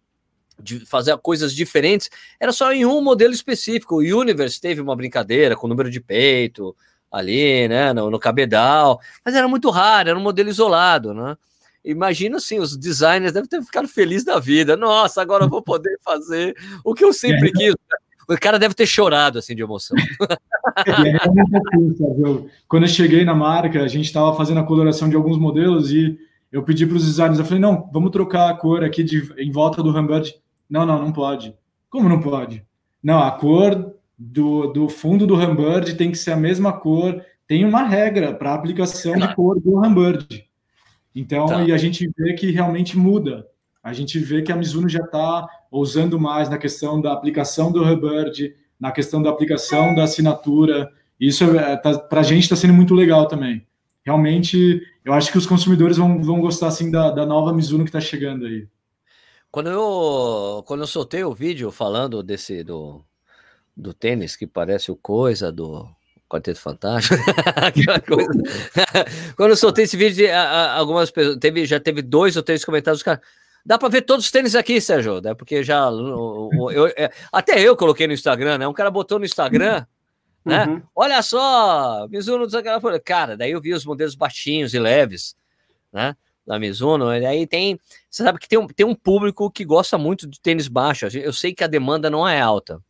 de 0.61 0.81
fazer 0.87 1.17
coisas 1.19 1.55
diferentes, 1.55 2.11
era 2.41 2.53
só 2.53 2.73
em 2.73 2.85
um 2.85 3.01
modelo 3.01 3.33
específico. 3.33 3.97
O 3.97 4.21
Universe 4.21 4.61
teve 4.61 4.81
uma 4.81 4.97
brincadeira 4.97 5.57
com 5.57 5.67
o 5.67 5.71
número 5.71 5.91
de 5.91 6.01
peito, 6.01 6.75
ali, 7.11 7.69
né, 7.69 7.93
no, 7.93 8.11
no 8.11 8.19
cabedal, 8.19 9.01
mas 9.25 9.35
era 9.35 9.47
muito 9.47 9.69
raro, 9.69 10.09
era 10.09 10.19
um 10.19 10.23
modelo 10.23 10.49
isolado, 10.49 11.13
né? 11.13 11.37
Imagina 11.85 12.37
assim, 12.37 12.59
os 12.59 12.77
designers 12.77 13.33
devem 13.33 13.49
ter 13.49 13.61
ficado 13.63 13.89
felizes 13.89 14.25
da 14.25 14.39
vida. 14.39 14.77
Nossa, 14.77 15.21
agora 15.21 15.45
eu 15.45 15.49
vou 15.49 15.61
poder 15.61 15.99
fazer 16.03 16.57
o 16.85 16.95
que 16.95 17.05
eu 17.05 17.13
sempre 17.13 17.49
é. 17.49 17.53
quis. 17.53 17.75
O 18.29 18.39
cara 18.39 18.59
deve 18.59 18.73
ter 18.73 18.87
chorado 18.87 19.39
assim 19.39 19.55
de 19.55 19.63
emoção. 19.63 19.97
É 20.75 21.19
Quando 22.67 22.85
eu 22.85 22.89
cheguei 22.89 23.25
na 23.25 23.35
marca, 23.35 23.83
a 23.83 23.89
gente 23.89 24.07
estava 24.07 24.35
fazendo 24.35 24.61
a 24.61 24.63
coloração 24.65 25.09
de 25.09 25.15
alguns 25.15 25.37
modelos 25.37 25.91
e 25.93 26.17
eu 26.53 26.63
pedi 26.63 26.87
para 26.87 26.97
os 26.97 27.07
designers, 27.07 27.39
eu 27.39 27.45
falei, 27.47 27.61
não, 27.61 27.89
vamos 27.91 28.11
trocar 28.11 28.51
a 28.51 28.55
cor 28.55 28.85
aqui 28.85 29.03
de, 29.03 29.33
em 29.39 29.51
volta 29.51 29.83
do 29.83 29.97
Humbird. 29.97 30.35
Não, 30.69 30.85
não, 30.85 31.01
não 31.01 31.13
pode. 31.13 31.57
Como 31.89 32.09
não 32.09 32.21
pode? 32.21 32.63
Não, 33.03 33.23
a 33.23 33.31
cor 33.31 33.95
do, 34.19 34.67
do 34.67 34.89
fundo 34.89 35.27
do 35.27 35.35
Humbird 35.35 35.95
tem 35.95 36.11
que 36.11 36.19
ser 36.19 36.33
a 36.33 36.37
mesma 36.37 36.73
cor. 36.73 37.25
Tem 37.49 37.65
uma 37.65 37.83
regra 37.83 38.35
para 38.35 38.53
aplicação 38.53 39.15
de 39.17 39.35
cor 39.35 39.59
do 39.59 39.79
Humbird. 39.79 40.47
Então, 41.15 41.47
tá. 41.47 41.65
e 41.65 41.73
a 41.73 41.79
gente 41.79 42.11
vê 42.17 42.35
que 42.35 42.51
realmente 42.51 42.97
muda. 42.99 43.47
A 43.83 43.93
gente 43.93 44.19
vê 44.19 44.43
que 44.43 44.53
a 44.53 44.57
Mizuno 44.57 44.89
já 44.89 45.03
está 45.03 45.49
ousando 45.71 46.21
mais 46.21 46.49
na 46.49 46.59
questão 46.59 47.01
da 47.01 47.13
aplicação 47.13 47.73
do 47.73 47.83
Humbird, 47.83 48.55
na 48.79 48.93
questão 48.93 49.23
da 49.23 49.31
aplicação 49.31 49.95
da 49.95 50.05
assinatura. 50.05 50.91
Isso 51.19 51.45
é, 51.59 51.77
tá, 51.77 51.99
para 51.99 52.21
a 52.21 52.25
gente 52.25 52.45
está 52.45 52.57
sendo 52.57 52.75
muito 52.75 52.95
legal 52.95 53.27
também. 53.27 53.67
Realmente, 54.05 54.83
eu 55.05 55.13
acho 55.13 55.31
que 55.31 55.39
os 55.39 55.47
consumidores 55.47 55.97
vão, 55.97 56.23
vão 56.23 56.41
gostar 56.41 56.69
assim 56.69 56.91
da, 56.91 57.11
da 57.11 57.25
nova 57.25 57.53
Mizuno 57.53 57.85
que 57.85 57.91
está 57.91 58.01
chegando 58.01 58.47
aí. 58.47 58.67
Quando 59.51 59.69
eu, 59.69 60.65
quando 60.67 60.81
eu 60.81 60.87
soltei 60.87 61.23
o 61.23 61.35
vídeo 61.35 61.71
falando 61.71 62.23
desse 62.23 62.65
do, 62.65 63.05
do 63.77 63.93
tênis 63.93 64.35
que 64.35 64.47
parece 64.47 64.91
o 64.91 64.97
coisa 64.97 65.53
do 65.53 65.87
Quarteto 66.29 66.59
Fantástico. 66.59 67.17
Quando 69.37 69.51
eu 69.51 69.57
soltei 69.57 69.85
esse 69.85 69.97
vídeo, 69.97 70.27
algumas 70.75 71.11
pessoas, 71.11 71.37
teve, 71.37 71.67
já 71.67 71.79
teve 71.79 72.01
dois 72.01 72.37
ou 72.37 72.43
três 72.43 72.65
comentários, 72.65 73.03
cara. 73.03 73.21
Dá 73.65 73.79
para 73.79 73.89
ver 73.89 74.03
todos 74.03 74.25
os 74.25 74.31
tênis 74.31 74.57
aqui, 74.57 74.81
Sérgio, 74.81 75.21
né? 75.21 75.35
Porque 75.35 75.63
já. 75.63 75.89
Eu, 76.73 76.87
é, 76.97 77.11
até 77.31 77.61
eu 77.61 77.77
coloquei 77.77 78.07
no 78.07 78.13
Instagram, 78.13 78.59
né? 78.59 78.67
Um 78.67 78.73
cara 78.73 78.91
botou 78.91 79.19
no 79.19 79.25
Instagram, 79.25 79.87
né? 80.45 80.67
Uhum. 80.67 80.83
Olha 80.95 81.23
só, 81.23 82.07
Mizuno 82.09 82.47
Cara, 83.05 83.37
daí 83.37 83.53
eu 83.53 83.61
vi 83.61 83.73
os 83.73 83.85
modelos 83.85 84.15
baixinhos 84.15 84.75
e 84.75 84.79
leves, 84.79 85.37
né? 85.93 86.17
Da 86.45 86.59
Mizuno, 86.59 87.15
e 87.15 87.25
aí 87.25 87.47
tem. 87.47 87.79
Você 88.11 88.25
sabe 88.25 88.39
que 88.39 88.49
tem 88.49 88.59
um, 88.59 88.67
tem 88.67 88.85
um 88.85 88.95
público 88.95 89.49
que 89.49 89.65
gosta 89.65 89.97
muito 89.97 90.27
de 90.27 90.41
tênis 90.41 90.67
baixo. 90.67 91.07
Eu 91.17 91.33
sei 91.33 91.55
que 91.55 91.63
a 91.63 91.69
demanda 91.69 92.11
não 92.11 92.27
é 92.27 92.41
alta. 92.41 92.81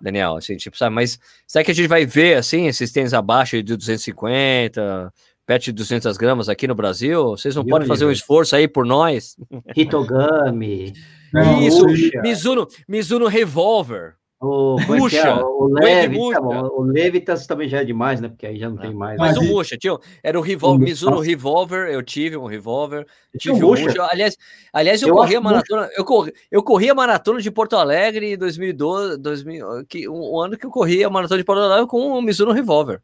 Daniel, 0.00 0.36
assim, 0.36 0.56
tipo, 0.56 0.76
sabe, 0.76 0.94
mas 0.94 1.18
será 1.46 1.64
que 1.64 1.70
a 1.70 1.74
gente 1.74 1.88
vai 1.88 2.04
ver, 2.04 2.36
assim, 2.36 2.66
esses 2.66 2.92
tênis 2.92 3.14
abaixo 3.14 3.56
de 3.62 3.76
250, 3.76 5.12
perto 5.46 5.64
de 5.64 5.72
200 5.72 6.16
gramas 6.16 6.48
aqui 6.48 6.66
no 6.66 6.74
Brasil? 6.74 7.30
Vocês 7.30 7.54
não 7.54 7.64
podem 7.64 7.88
fazer 7.88 8.04
um 8.04 8.10
esforço 8.10 8.56
aí 8.56 8.68
por 8.68 8.84
nós? 8.84 9.36
Hitogami. 9.74 10.92
Isso, 11.62 11.86
Mizuno, 12.22 12.68
Mizuno 12.88 13.26
Revolver. 13.26 14.14
O, 14.38 14.76
Muxa, 14.86 15.16
é, 15.16 15.34
o, 15.34 15.66
Levitas, 15.66 16.32
tá 16.32 16.40
o 16.40 16.82
Levitas 16.82 17.46
também 17.46 17.68
já 17.68 17.80
é 17.80 17.84
demais, 17.84 18.20
né? 18.20 18.28
Porque 18.28 18.46
aí 18.46 18.58
já 18.58 18.68
não 18.68 18.76
tem 18.76 18.92
mais. 18.92 19.18
Mas 19.18 19.34
né? 19.34 19.40
o 19.40 19.44
Muxa, 19.44 19.78
tio, 19.78 19.98
era 20.22 20.38
o 20.38 20.78
Mizuno 20.78 21.20
Revolver, 21.20 21.88
eu 21.88 22.02
tive 22.02 22.36
um 22.36 22.44
Revolver, 22.44 23.06
tive 23.38 23.54
um 23.54 23.68
Muxa. 23.70 24.06
Aliás, 24.10 24.36
aliás 24.74 25.00
eu, 25.00 25.08
eu 25.08 25.14
corri 25.14 25.36
a 25.36 25.40
maratona, 25.40 25.88
eu 25.96 26.04
corri, 26.04 26.32
eu 26.50 26.62
corri 26.62 26.90
a 26.90 26.94
maratona 26.94 27.40
de 27.40 27.50
Porto 27.50 27.76
Alegre 27.76 28.34
em 28.34 28.36
2012, 28.36 29.16
2000, 29.18 29.86
que, 29.88 30.06
um, 30.06 30.38
ano 30.38 30.58
que 30.58 30.66
eu 30.66 30.70
corri 30.70 31.02
a 31.02 31.08
maratona 31.08 31.38
de 31.38 31.44
Porto 31.44 31.60
Alegre 31.60 31.86
com 31.86 32.06
o 32.06 32.20
Mizuno 32.20 32.52
Revolver. 32.52 33.00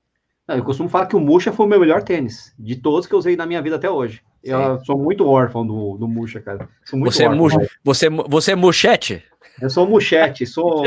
Não, 0.46 0.56
eu 0.56 0.64
costumo 0.64 0.88
falar 0.88 1.06
que 1.06 1.16
o 1.16 1.20
Muxa 1.20 1.50
foi 1.50 1.64
o 1.64 1.68
meu 1.68 1.80
melhor 1.80 2.02
tênis, 2.02 2.52
de 2.58 2.76
todos 2.76 3.06
que 3.06 3.14
eu 3.14 3.18
usei 3.18 3.36
na 3.36 3.46
minha 3.46 3.62
vida 3.62 3.76
até 3.76 3.88
hoje. 3.88 4.20
Eu 4.44 4.84
sou 4.84 4.98
muito 4.98 5.26
órfão 5.26 5.64
do, 5.64 5.96
do 5.96 6.06
Muxa, 6.06 6.40
cara. 6.40 6.68
você, 6.92 7.26
órfão, 7.26 7.62
é 7.62 7.68
você, 7.82 8.10
você 8.10 8.52
é? 8.52 9.22
Eu 9.60 9.70
sou 9.70 9.86
Muchete, 9.86 10.46
sou 10.46 10.82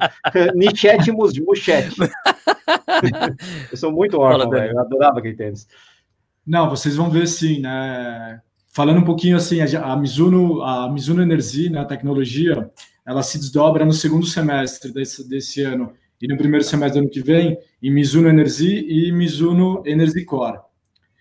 Nichete 0.54 1.12
Muchete. 1.12 1.96
eu 3.70 3.76
sou 3.76 3.92
muito 3.92 4.18
órfão, 4.18 4.50
velho. 4.50 4.72
Eu 4.72 4.80
adorava 4.80 5.18
aquele 5.18 5.36
tênis. 5.36 5.66
Não, 6.46 6.70
vocês 6.70 6.96
vão 6.96 7.10
ver 7.10 7.26
sim, 7.26 7.60
né? 7.60 8.40
Falando 8.72 9.00
um 9.00 9.04
pouquinho 9.04 9.36
assim, 9.36 9.60
a 9.60 9.96
Mizuno, 9.96 10.62
a 10.62 10.90
Mizuno 10.90 11.22
Energy, 11.22 11.68
né, 11.68 11.80
a 11.80 11.84
tecnologia, 11.84 12.70
ela 13.04 13.22
se 13.22 13.38
desdobra 13.38 13.84
no 13.84 13.92
segundo 13.92 14.24
semestre 14.24 14.92
desse, 14.92 15.28
desse 15.28 15.62
ano 15.62 15.92
e 16.20 16.28
no 16.28 16.36
primeiro 16.36 16.64
semestre 16.64 17.00
do 17.00 17.04
ano 17.04 17.10
que 17.10 17.22
vem 17.22 17.58
em 17.82 17.90
Mizuno 17.90 18.28
Energy 18.28 18.86
e 18.88 19.10
Mizuno 19.10 19.82
Energy 19.84 20.24
Core. 20.24 20.60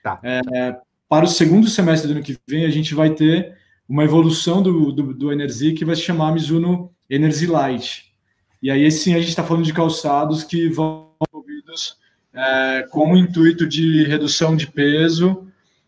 Tá. 0.03 0.19
É, 0.23 0.75
para 1.09 1.25
o 1.25 1.27
segundo 1.27 1.67
semestre 1.67 2.07
do 2.07 2.15
ano 2.15 2.23
que 2.23 2.37
vem, 2.47 2.65
a 2.65 2.69
gente 2.69 2.93
vai 2.93 3.09
ter 3.09 3.56
uma 3.87 4.03
evolução 4.03 4.61
do, 4.61 4.91
do, 4.91 5.13
do 5.13 5.31
Energy 5.31 5.73
que 5.73 5.85
vai 5.85 5.95
se 5.95 6.01
chamar 6.01 6.33
Mizuno 6.33 6.91
Energy 7.09 7.47
Light. 7.47 8.13
E 8.61 8.69
aí, 8.69 8.89
sim, 8.91 9.13
a 9.13 9.19
gente 9.19 9.29
está 9.29 9.43
falando 9.43 9.65
de 9.65 9.73
calçados 9.73 10.43
que 10.43 10.67
vão 10.69 11.11
envolvidos 11.29 11.97
é, 12.33 12.85
com 12.91 13.13
o 13.13 13.17
intuito 13.17 13.67
de 13.67 14.03
redução 14.03 14.55
de 14.55 14.67
peso. 14.67 15.47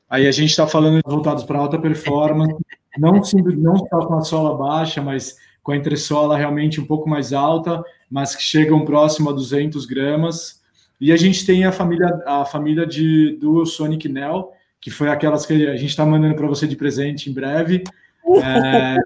Aí 0.09 0.27
a 0.27 0.31
gente 0.31 0.49
está 0.49 0.65
falando 0.65 1.01
voltados 1.05 1.43
para 1.43 1.59
alta 1.59 1.77
performance, 1.77 2.55
não, 2.97 3.21
não 3.57 3.77
só 3.77 4.05
com 4.05 4.15
a 4.15 4.21
sola 4.21 4.57
baixa, 4.57 5.01
mas 5.01 5.37
com 5.61 5.71
a 5.71 5.77
entressola 5.77 6.37
realmente 6.37 6.79
um 6.79 6.85
pouco 6.85 7.09
mais 7.09 7.33
alta, 7.33 7.83
mas 8.09 8.35
que 8.35 8.41
chegam 8.41 8.85
próximo 8.85 9.29
a 9.29 9.33
200 9.33 9.85
gramas. 9.85 10.61
E 10.99 11.11
a 11.11 11.17
gente 11.17 11.45
tem 11.45 11.65
a 11.65 11.71
família, 11.71 12.21
a 12.25 12.45
família 12.45 12.85
de 12.85 13.37
Dual 13.39 13.65
Sonic 13.65 14.09
Neo, 14.09 14.49
que 14.81 14.89
foi 14.89 15.09
aquelas 15.09 15.45
que 15.45 15.67
a 15.67 15.75
gente 15.75 15.89
está 15.89 16.05
mandando 16.05 16.35
para 16.35 16.47
você 16.47 16.67
de 16.67 16.75
presente 16.75 17.29
em 17.29 17.33
breve. 17.33 17.83
É, 18.43 18.97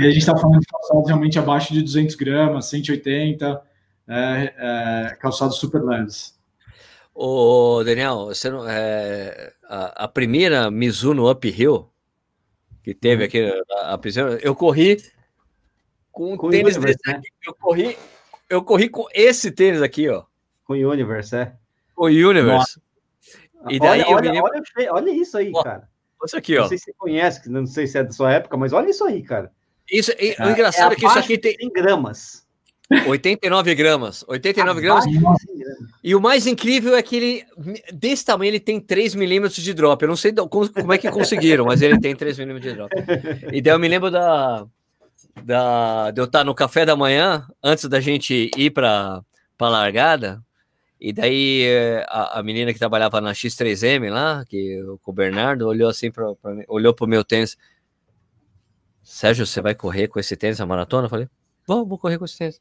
a 0.00 0.10
gente 0.10 0.18
está 0.18 0.36
falando 0.36 0.60
de 0.60 0.66
calçados 0.66 1.06
realmente 1.06 1.38
abaixo 1.38 1.72
de 1.72 1.82
200 1.82 2.14
gramas, 2.14 2.66
180, 2.66 3.62
é, 4.08 4.54
é, 4.56 5.16
calçados 5.16 5.58
super 5.58 5.82
leves. 5.82 6.36
Ô, 7.14 7.82
Daniel, 7.84 8.26
você 8.26 8.50
não, 8.50 8.68
é, 8.68 9.52
a, 9.64 10.04
a, 10.04 10.08
primeira 10.08 10.70
Mizuno 10.70 11.30
Uphill 11.30 11.88
que 12.82 12.94
teve 12.94 13.22
uhum. 13.22 13.26
aqui, 13.26 13.64
a, 13.72 13.94
a 13.94 13.98
primeira, 13.98 14.38
eu 14.42 14.54
corri 14.54 15.02
com 16.12 16.34
um 16.34 16.50
tênis 16.50 16.76
desse 16.76 16.98
né? 17.06 17.14
aqui, 17.14 17.28
eu 17.44 17.54
corri, 17.54 17.98
eu 18.48 18.62
corri 18.62 18.88
com 18.88 19.06
esse 19.12 19.50
tênis 19.50 19.82
aqui, 19.82 20.08
ó. 20.08 20.24
Com 20.64 20.74
o 20.74 20.90
Universe, 20.90 21.34
é? 21.34 21.52
Com 21.94 22.04
o 22.04 22.06
Universe. 22.06 22.46
Nossa. 22.46 22.85
E 23.68 23.78
daí 23.78 24.02
olha, 24.02 24.16
olha, 24.16 24.32
lembro... 24.32 24.50
olha, 24.76 24.92
olha, 24.92 25.10
isso 25.10 25.36
aí, 25.36 25.52
ó, 25.54 25.62
cara. 25.62 25.88
Isso 26.24 26.36
aqui, 26.36 26.56
ó. 26.56 26.62
Não 26.62 26.68
sei 26.68 26.78
se 26.78 26.84
você 26.84 26.92
conhece, 26.96 27.50
não 27.50 27.66
sei 27.66 27.86
se 27.86 27.98
é 27.98 28.04
da 28.04 28.12
sua 28.12 28.32
época, 28.32 28.56
mas 28.56 28.72
olha 28.72 28.90
isso 28.90 29.04
aí, 29.04 29.22
cara. 29.22 29.52
Isso, 29.90 30.10
é, 30.12 30.44
o 30.44 30.50
engraçado 30.50 30.92
é, 30.92 30.94
é 30.94 30.98
que 30.98 31.06
isso 31.06 31.18
aqui 31.18 31.38
tem. 31.38 31.56
100 31.56 31.72
gramas. 31.72 32.46
89 33.06 33.74
gramas. 33.74 34.24
89 34.28 34.80
gramas. 34.80 35.04
E 36.02 36.14
o 36.14 36.20
mais 36.20 36.46
incrível 36.46 36.94
é 36.94 37.02
que 37.02 37.16
ele, 37.16 37.44
desse 37.92 38.24
tamanho, 38.24 38.50
ele 38.50 38.60
tem 38.60 38.80
3 38.80 39.14
milímetros 39.14 39.62
de 39.62 39.74
drop. 39.74 40.00
Eu 40.02 40.08
não 40.08 40.16
sei 40.16 40.32
como 40.32 40.92
é 40.92 40.98
que 40.98 41.10
conseguiram, 41.10 41.64
mas 41.64 41.82
ele 41.82 41.98
tem 41.98 42.14
3 42.14 42.38
milímetros 42.38 42.72
de 42.72 42.78
drop. 42.78 42.94
E 43.52 43.60
daí 43.60 43.74
eu 43.74 43.78
me 43.78 43.88
lembro 43.88 44.10
da, 44.10 44.64
da, 45.42 46.10
de 46.12 46.20
eu 46.20 46.26
estar 46.26 46.44
no 46.44 46.54
café 46.54 46.86
da 46.86 46.94
manhã, 46.94 47.46
antes 47.62 47.88
da 47.88 48.00
gente 48.00 48.50
ir 48.56 48.70
para 48.70 49.20
a 49.58 49.68
largada. 49.68 50.42
E 50.98 51.12
daí 51.12 51.64
a, 52.08 52.38
a, 52.38 52.42
menina 52.42 52.72
que 52.72 52.78
trabalhava 52.78 53.20
na 53.20 53.32
X3M 53.32 54.10
lá, 54.10 54.44
que 54.46 54.82
com 55.02 55.10
o 55.10 55.14
Bernardo, 55.14 55.66
olhou 55.66 55.90
assim 55.90 56.10
para 56.10 56.34
mim, 56.44 56.64
olhou 56.68 56.94
pro 56.94 57.06
meu 57.06 57.22
tênis. 57.22 57.56
Sérgio, 59.02 59.46
você 59.46 59.60
vai 59.60 59.74
correr 59.74 60.08
com 60.08 60.18
esse 60.18 60.36
tênis 60.36 60.60
a 60.60 60.66
maratona? 60.66 61.06
Eu 61.06 61.10
falei, 61.10 61.28
vou, 61.66 61.86
vou 61.86 61.98
correr 61.98 62.18
com 62.18 62.24
esse 62.24 62.38
tênis. 62.38 62.60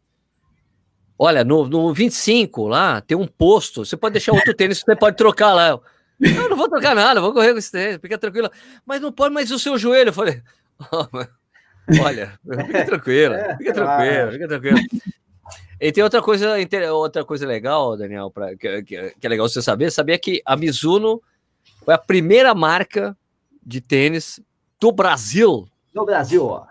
Olha, 1.17 1.45
no, 1.45 1.65
no 1.67 1.93
25 1.93 2.67
lá 2.67 2.99
tem 2.99 3.17
um 3.17 3.25
posto. 3.25 3.85
Você 3.85 3.95
pode 3.95 4.13
deixar 4.13 4.33
outro 4.33 4.53
tênis, 4.53 4.79
você 4.79 4.95
pode 4.95 5.15
trocar 5.15 5.53
lá. 5.53 5.69
Eu, 5.69 5.81
não, 6.19 6.49
não 6.49 6.57
vou 6.57 6.67
trocar 6.69 6.93
nada, 6.93 7.21
vou 7.21 7.33
correr 7.33 7.53
com 7.53 7.59
esse 7.59 7.71
tênis, 7.71 7.99
fica 8.01 8.17
tranquilo. 8.17 8.51
Mas 8.85 9.01
não 9.01 9.13
pode 9.13 9.33
mais 9.33 9.49
o 9.49 9.57
seu 9.57 9.77
joelho. 9.77 10.09
Eu 10.09 10.13
falei, 10.13 10.41
oh, 10.91 11.07
olha, 12.03 12.37
fica 12.43 12.85
tranquilo, 12.85 13.33
é, 13.33 13.57
fica 13.57 13.73
tranquilo, 13.73 14.31
fica 14.33 14.47
tranquilo. 14.47 14.79
E 15.79 15.91
tem 15.91 16.03
outra 16.03 16.21
coisa, 16.21 16.55
outra 16.91 17.25
coisa 17.25 17.45
legal, 17.45 17.97
Daniel, 17.97 18.31
pra, 18.31 18.55
que, 18.55 18.83
que, 18.83 19.15
que 19.19 19.27
é 19.27 19.29
legal 19.29 19.47
você 19.47 19.61
saber, 19.61 19.91
sabia 19.91 20.17
que 20.17 20.41
a 20.45 20.55
Mizuno 20.55 21.21
foi 21.83 21.93
a 21.93 21.97
primeira 21.97 22.53
marca 22.53 23.17
de 23.65 23.81
tênis 23.81 24.39
do 24.79 24.91
Brasil. 24.91 25.67
Do 25.93 26.05
Brasil, 26.05 26.45
ó. 26.45 26.65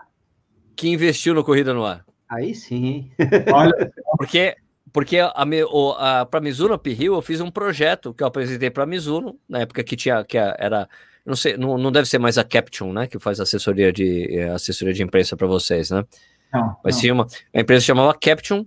Que 0.75 0.89
investiu 0.89 1.33
no 1.33 1.43
Corrida 1.43 1.73
no 1.73 1.85
Ar. 1.85 2.05
Aí 2.29 2.55
sim. 2.55 3.11
Olha, 3.53 3.91
porque 4.17 4.55
porque 4.91 5.19
a, 5.19 5.27
a, 5.27 6.21
a 6.21 6.25
para 6.25 6.39
Mizuno 6.39 6.75
Uphill 6.75 7.15
eu 7.15 7.21
fiz 7.21 7.41
um 7.41 7.51
projeto 7.51 8.13
que 8.13 8.23
eu 8.23 8.27
apresentei 8.27 8.69
para 8.69 8.83
a 8.83 8.87
Mizuno 8.87 9.37
na 9.47 9.59
época 9.59 9.83
que 9.83 9.95
tinha 9.95 10.23
que 10.23 10.37
era 10.37 10.87
não 11.25 11.35
sei 11.35 11.57
não, 11.57 11.77
não 11.77 11.91
deve 11.91 12.07
ser 12.07 12.17
mais 12.17 12.37
a 12.37 12.45
Caption 12.45 12.93
né 12.93 13.05
que 13.05 13.19
faz 13.19 13.41
assessoria 13.41 13.91
de 13.91 14.33
eh, 14.33 14.49
assessoria 14.49 14.93
de 14.93 15.03
imprensa 15.03 15.35
para 15.35 15.47
vocês 15.47 15.91
né 15.91 16.05
não, 16.53 16.77
mas 16.81 16.95
sim 16.95 17.11
uma 17.11 17.27
a 17.53 17.59
empresa 17.59 17.83
chamava 17.83 18.13
Caption 18.13 18.63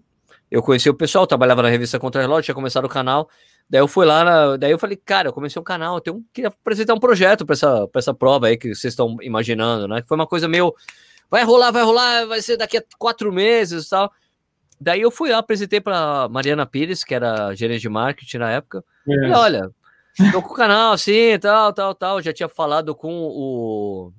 eu 0.50 0.62
conheci 0.62 0.88
o 0.88 0.94
pessoal 0.94 1.26
trabalhava 1.26 1.62
na 1.62 1.68
revista 1.68 1.98
Contra 1.98 2.20
Relógio 2.20 2.44
tinha 2.44 2.54
começado 2.54 2.84
o 2.84 2.88
canal 2.88 3.28
daí 3.68 3.80
eu 3.80 3.88
fui 3.88 4.06
lá 4.06 4.24
na, 4.24 4.56
daí 4.56 4.70
eu 4.70 4.78
falei 4.78 4.96
cara 4.96 5.28
eu 5.28 5.32
comecei 5.32 5.60
um 5.60 5.64
canal 5.64 5.96
eu 5.96 6.00
tenho 6.00 6.24
queria 6.32 6.48
apresentar 6.48 6.94
um 6.94 7.00
projeto 7.00 7.44
para 7.44 7.54
essa 7.54 7.86
para 7.88 7.98
essa 7.98 8.14
prova 8.14 8.46
aí 8.46 8.56
que 8.56 8.74
vocês 8.74 8.92
estão 8.92 9.16
imaginando 9.20 9.86
né 9.88 10.00
que 10.00 10.08
foi 10.08 10.16
uma 10.16 10.26
coisa 10.26 10.48
meio 10.48 10.74
vai 11.30 11.44
rolar, 11.44 11.70
vai 11.70 11.82
rolar, 11.82 12.26
vai 12.26 12.40
ser 12.40 12.56
daqui 12.56 12.78
a 12.78 12.84
quatro 12.98 13.32
meses 13.32 13.86
e 13.86 13.90
tal. 13.90 14.12
Daí 14.80 15.00
eu 15.00 15.10
fui 15.10 15.30
lá, 15.30 15.38
apresentei 15.38 15.80
para 15.80 16.28
Mariana 16.28 16.64
Pires, 16.64 17.02
que 17.02 17.14
era 17.14 17.54
gerente 17.54 17.82
de 17.82 17.88
marketing 17.88 18.38
na 18.38 18.50
época. 18.50 18.84
É. 19.08 19.14
Falei, 19.14 19.32
olha, 19.32 19.70
tô 20.32 20.40
com 20.40 20.52
o 20.52 20.56
canal 20.56 20.92
assim, 20.92 21.38
tal, 21.40 21.72
tal, 21.72 21.94
tal. 21.94 22.22
Já 22.22 22.32
tinha 22.32 22.48
falado 22.48 22.94
com 22.94 23.12
o. 23.12 24.12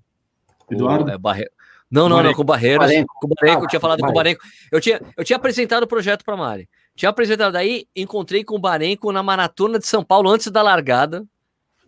Eduardo? 0.70 1.10
O, 1.10 1.10
é, 1.10 1.18
Barre... 1.18 1.50
Não, 1.92 2.08
não, 2.08 2.22
não, 2.22 2.34
com 2.34 2.42
o 2.42 2.46
Barreiros. 2.46 2.86
Barenco. 2.86 3.14
Com 3.20 3.28
o 3.28 3.30
Barreiro, 3.36 3.62
ah, 3.62 3.64
eu 3.64 3.68
tinha 3.68 3.80
falado 3.80 4.00
com 4.02 4.10
o 4.10 4.14
Barenco. 4.14 4.42
Eu 4.72 4.80
tinha, 4.80 5.02
eu 5.18 5.24
tinha 5.24 5.38
apresentado 5.38 5.84
o 5.84 5.88
projeto 5.88 6.24
para 6.24 6.38
Mari. 6.38 6.70
Tinha 6.96 7.10
apresentado, 7.10 7.54
daí 7.54 7.88
encontrei 7.96 8.44
com 8.44 8.56
o 8.56 8.60
Barenco 8.60 9.12
na 9.12 9.24
maratona 9.24 9.80
de 9.80 9.88
São 9.88 10.04
Paulo 10.04 10.30
antes 10.30 10.52
da 10.52 10.62
largada. 10.62 11.26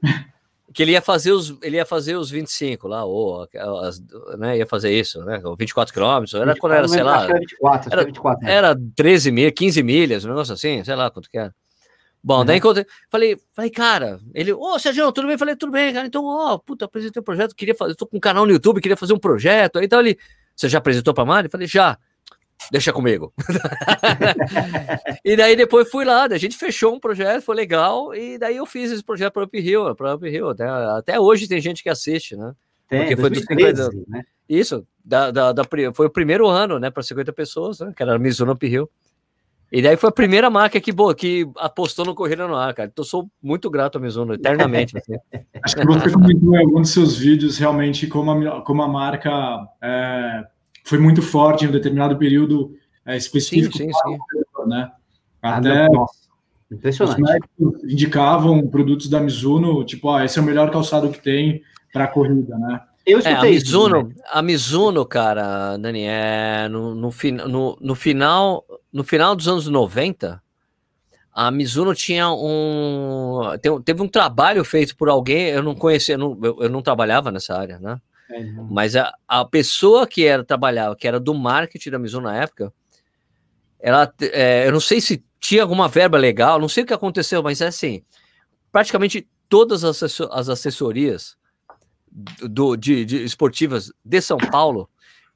que 0.74 0.82
ele 0.82 0.91
ia 0.93 1.02
fazer 1.02 1.32
os 1.32 1.58
ele 1.62 1.76
ia 1.76 1.86
fazer 1.86 2.16
os 2.16 2.30
25 2.30 2.88
lá 2.88 3.04
ou 3.04 3.45
as, 3.84 4.02
né, 4.38 4.58
ia 4.58 4.66
fazer 4.66 4.91
isso 4.91 5.22
né 5.26 5.41
24 5.58 5.93
quilômetros 5.93 6.34
era 6.34 6.54
24, 6.54 6.62
quando 6.62 6.74
era 6.74 6.88
sei 6.88 7.04
lá 7.04 7.24
era 7.26 7.39
24, 7.39 7.93
era, 7.93 8.06
24, 8.06 8.45
né? 8.45 8.54
era 8.54 8.78
13 8.95 9.32
mil 9.32 9.52
15 9.52 9.84
milhas 9.84 10.26
um 10.26 10.30
negócio 10.30 10.54
assim 10.54 10.82
sei 10.84 10.95
lá 10.95 11.12
quanto 11.12 11.30
que 11.30 11.38
era 11.38 11.54
bom 12.24 12.40
uhum. 12.40 12.46
daí 12.46 12.58
encontrei 12.58 12.86
falei 13.10 13.38
falei 13.54 13.72
cara 13.72 14.20
ele 14.34 14.54
ô 14.54 14.60
oh, 14.62 14.80
Sérgio 14.80 15.12
tudo 15.12 15.28
bem 15.28 15.38
falei 15.38 15.56
tudo 15.56 15.72
bem 15.72 15.94
cara 15.94 16.06
então 16.06 16.26
ó 16.26 16.54
oh, 16.54 16.60
puta 16.60 16.86
apresentei 16.86 17.20
um 17.20 17.24
projeto 17.24 17.56
queria 17.56 17.76
fazer 17.76 17.96
tô 17.96 18.06
com 18.06 18.18
um 18.18 18.20
canal 18.20 18.46
no 18.46 18.52
YouTube 18.52 18.82
queria 18.82 18.98
fazer 18.98 19.14
um 19.14 19.20
projeto 19.20 19.80
aí 19.80 19.86
então 19.86 20.00
ele 20.00 20.18
você 20.56 20.70
já 20.70 20.78
apresentou 20.78 21.14
para 21.14 21.26
Mari 21.26 21.50
falei 21.50 21.68
já 21.68 21.98
deixa 22.70 22.94
comigo. 22.94 23.34
e 25.26 25.36
daí 25.36 25.56
depois 25.56 25.90
fui 25.90 26.06
lá, 26.06 26.26
a 26.26 26.38
gente 26.38 26.58
fechou 26.58 26.94
um 26.94 27.00
projeto, 27.00 27.42
foi 27.42 27.56
legal, 27.56 28.14
e 28.14 28.38
daí 28.38 28.58
eu 28.58 28.66
fiz 28.66 28.92
esse 28.92 29.04
projeto 29.04 29.34
para 29.34 29.44
Up 29.44 29.60
Hill, 29.60 29.96
para 29.96 30.16
Up 30.16 30.28
Hill. 30.28 30.50
Até, 30.50 30.68
até 30.68 31.20
hoje 31.20 31.48
tem 31.48 31.62
gente 31.62 31.82
que 31.82 31.90
assiste, 31.90 32.36
né? 32.36 32.54
Tem, 32.88 33.00
Porque 33.00 33.16
foi 33.16 33.30
2013, 33.30 33.74
dos 33.74 33.86
50, 33.86 34.12
né? 34.12 34.24
Isso, 34.50 34.86
da, 35.04 35.32
da, 35.32 35.54
da, 35.54 35.64
foi 35.94 36.08
o 36.08 36.10
primeiro 36.10 36.46
ano, 36.48 36.78
né, 36.78 36.90
para 36.90 37.02
50 37.02 37.32
pessoas, 37.32 37.80
né, 37.80 37.94
que 37.96 38.04
era 38.04 38.16
a 38.16 38.20
Mizuno 38.20 38.52
Up 38.52 38.68
Hill. 38.68 38.90
E 39.72 39.82
daí 39.82 39.96
foi 39.96 40.10
a 40.10 40.14
primeira 40.14 40.50
marca 40.50 40.82
que, 40.82 40.92
boa, 40.92 41.16
que 41.16 41.50
apostou 41.58 42.06
no 42.06 42.14
Corrida 42.14 42.46
no 42.46 42.56
Ar, 42.56 42.74
cara. 42.74 42.90
Então 42.92 43.06
sou 43.06 43.30
muito 43.42 43.70
grato 43.70 43.98
a 43.98 44.02
Mizuno, 44.02 44.34
eternamente. 44.34 44.98
Assim. 44.98 45.14
Acho 45.64 45.76
que 45.76 45.86
você 45.86 46.12
comentou 46.12 46.56
em 46.56 46.60
alguns 46.60 46.82
dos 46.82 46.92
seus 46.92 47.18
vídeos 47.18 47.58
realmente 47.58 48.06
como 48.08 48.32
a, 48.32 48.62
como 48.62 48.82
a 48.82 48.88
marca 48.88 49.32
é, 49.82 50.44
foi 50.84 50.98
muito 50.98 51.22
forte 51.22 51.64
em 51.64 51.70
um 51.70 51.72
determinado 51.72 52.18
período 52.18 52.76
é, 53.06 53.16
específico. 53.16 53.78
Sim, 53.78 53.88
sim, 53.88 53.94
sim. 53.94 54.68
Né? 54.68 54.92
Ah, 55.42 55.58
Até 55.58 55.88
Impressionante. 56.72 57.48
Os 57.60 57.84
indicavam 57.84 58.66
produtos 58.68 59.10
da 59.10 59.20
Mizuno, 59.20 59.84
tipo, 59.84 60.10
ah, 60.10 60.24
esse 60.24 60.40
é 60.40 60.42
o 60.42 60.46
melhor 60.46 60.72
calçado 60.72 61.10
que 61.10 61.22
tem 61.22 61.62
para 61.92 62.08
corrida, 62.08 62.58
né? 62.58 62.82
Eu 63.12 63.20
é, 63.20 63.34
a 63.34 63.41
Mizuno, 63.41 63.97
isso, 63.99 64.07
né? 64.07 64.16
a 64.32 64.41
Mizuno, 64.41 65.05
cara, 65.05 65.76
Dani, 65.76 66.05
é, 66.05 66.70
no, 66.70 66.95
no, 66.95 67.12
no, 67.47 67.78
no, 67.82 67.95
final, 67.95 68.66
no 68.91 69.03
final 69.03 69.36
dos 69.36 69.49
anos 69.49 69.68
90, 69.68 70.41
a 71.34 71.51
Mizuno 71.51 71.93
tinha 71.93 72.32
um. 72.32 73.41
Teve 73.84 74.01
um 74.01 74.07
trabalho 74.07 74.64
feito 74.64 74.95
por 74.95 75.09
alguém, 75.09 75.47
eu 75.47 75.62
não 75.62 75.76
conhecia, 75.76 76.16
eu 76.16 76.20
não, 76.20 76.39
eu 76.62 76.70
não 76.70 76.82
trabalhava 76.82 77.32
nessa 77.32 77.53
área, 77.53 77.80
né? 77.80 77.99
É, 78.30 78.43
Mas 78.70 78.95
a, 78.95 79.14
a 79.28 79.43
pessoa 79.43 80.07
que 80.07 80.26
era 80.26 80.41
trabalhava, 80.41 80.95
que 80.95 81.05
era 81.05 81.20
do 81.20 81.34
marketing 81.34 81.89
da 81.89 81.99
Mizuno 81.99 82.28
na 82.28 82.38
época, 82.38 82.72
ela, 83.78 84.09
é, 84.22 84.68
eu 84.68 84.72
não 84.72 84.80
sei 84.80 85.01
se 85.01 85.22
tinha 85.38 85.64
alguma 85.64 85.89
verba 85.89 86.18
legal, 86.18 86.62
não 86.62 86.70
sei 86.70 86.84
o 86.84 86.88
que 86.88 86.93
aconteceu, 86.93 87.43
mas 87.43 87.59
é 87.59 87.68
assim, 87.68 88.03
praticamente 88.72 89.28
todas 89.49 89.84
as, 89.84 90.01
as 90.01 90.47
assessorias 90.47 91.36
do, 92.12 92.76
de, 92.76 93.05
de, 93.05 93.24
esportivas 93.24 93.91
de 94.03 94.22
São 94.22 94.38
Paulo 94.38 94.89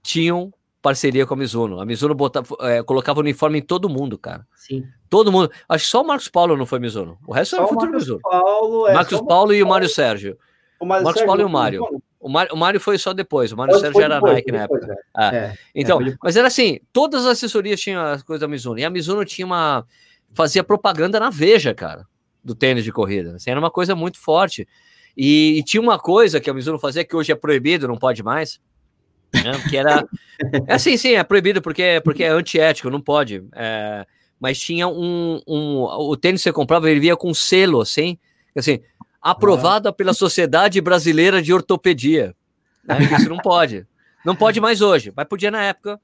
tinham 0.03 0.53
parceria 0.81 1.25
com 1.25 1.33
a 1.33 1.37
Mizuno. 1.37 1.79
A 1.79 1.85
Mizuno 1.85 2.13
botava, 2.13 2.47
é, 2.61 2.83
colocava 2.83 3.19
uniforme 3.19 3.59
em 3.59 3.61
todo 3.61 3.89
mundo, 3.89 4.17
cara. 4.17 4.45
Sim. 4.55 4.85
Todo 5.09 5.31
mundo. 5.31 5.49
Acho 5.67 5.85
que 5.85 5.89
só 5.89 6.01
o 6.01 6.07
Marcos 6.07 6.27
Paulo 6.27 6.55
não 6.55 6.65
foi 6.65 6.79
Mizuno. 6.79 7.17
O 7.25 7.33
resto 7.33 7.51
só 7.51 7.57
era 7.57 7.65
o 7.65 7.69
futuro 7.69 7.91
Mizuno. 7.91 8.19
Paulo, 8.21 8.87
é, 8.87 8.93
Marcos 8.93 9.21
Paulo 9.21 9.53
e 9.53 9.63
o 9.63 9.67
Mário 9.67 9.89
Sérgio. 9.89 10.37
O 10.79 10.85
Marcos 10.85 11.13
Sérgio, 11.13 11.25
Paulo 11.25 11.41
e 11.41 11.45
o 11.45 11.49
Mário. 11.49 12.01
O 12.19 12.29
Mário, 12.29 12.53
o 12.53 12.57
Mário 12.57 12.79
foi 12.79 12.97
só 12.97 13.13
depois, 13.13 13.51
o 13.51 13.57
Mário 13.57 13.79
Sérgio 13.79 14.01
era 14.01 14.15
depois, 14.15 14.33
Nike 14.33 14.51
na 14.51 14.63
época. 14.63 14.91
É. 14.91 14.97
Ah, 15.13 15.35
é, 15.35 15.57
então, 15.75 15.99
mas 16.23 16.35
era 16.35 16.47
assim, 16.47 16.79
todas 16.91 17.23
as 17.23 17.33
assessorias 17.33 17.79
tinham 17.79 18.03
as 18.03 18.23
coisas 18.23 18.41
da 18.41 18.47
Mizuno, 18.47 18.79
e 18.79 18.83
a 18.83 18.89
Mizuno 18.89 19.23
tinha 19.23 19.45
uma, 19.45 19.85
fazia 20.33 20.63
propaganda 20.63 21.19
na 21.19 21.29
Veja, 21.29 21.71
cara, 21.73 22.07
do 22.43 22.55
tênis 22.55 22.83
de 22.83 22.91
corrida, 22.91 23.35
assim, 23.35 23.51
era 23.51 23.59
uma 23.59 23.69
coisa 23.69 23.95
muito 23.95 24.19
forte, 24.19 24.67
e, 25.15 25.59
e, 25.59 25.63
tinha 25.63 25.81
uma 25.81 25.97
coisa 25.97 26.39
que 26.39 26.49
a 26.49 26.53
Mizuno 26.53 26.79
fazia, 26.79 27.05
que 27.05 27.15
hoje 27.15 27.31
é 27.31 27.35
proibido, 27.35 27.87
não 27.87 27.97
pode 27.97 28.21
mais, 28.23 28.59
né, 29.33 29.51
que 29.69 29.77
era, 29.77 30.05
é 30.67 30.73
assim, 30.73 30.97
sim, 30.97 31.13
é 31.13 31.23
proibido 31.23 31.61
porque, 31.61 32.01
porque 32.03 32.23
é 32.23 32.29
antiético, 32.29 32.89
não 32.89 33.01
pode, 33.01 33.43
é, 33.53 34.05
mas 34.39 34.59
tinha 34.59 34.87
um, 34.87 35.41
um, 35.47 35.83
o 35.83 36.17
tênis 36.17 36.41
que 36.41 36.43
você 36.43 36.53
comprava, 36.53 36.89
ele 36.89 36.99
via 36.99 37.15
com 37.15 37.33
selo, 37.33 37.81
assim, 37.81 38.17
assim, 38.55 38.79
aprovada 39.21 39.91
pela 39.91 40.13
Sociedade 40.13 40.79
Brasileira 40.79 41.41
de 41.41 41.51
Ortopedia. 41.51 42.35
Né? 42.83 42.99
Isso 43.17 43.27
não 43.27 43.37
pode. 43.37 43.87
Não 44.23 44.35
pode 44.35 44.61
mais 44.61 44.81
hoje, 44.81 45.11
mas 45.15 45.27
podia 45.27 45.49
na 45.49 45.63
época. 45.63 45.99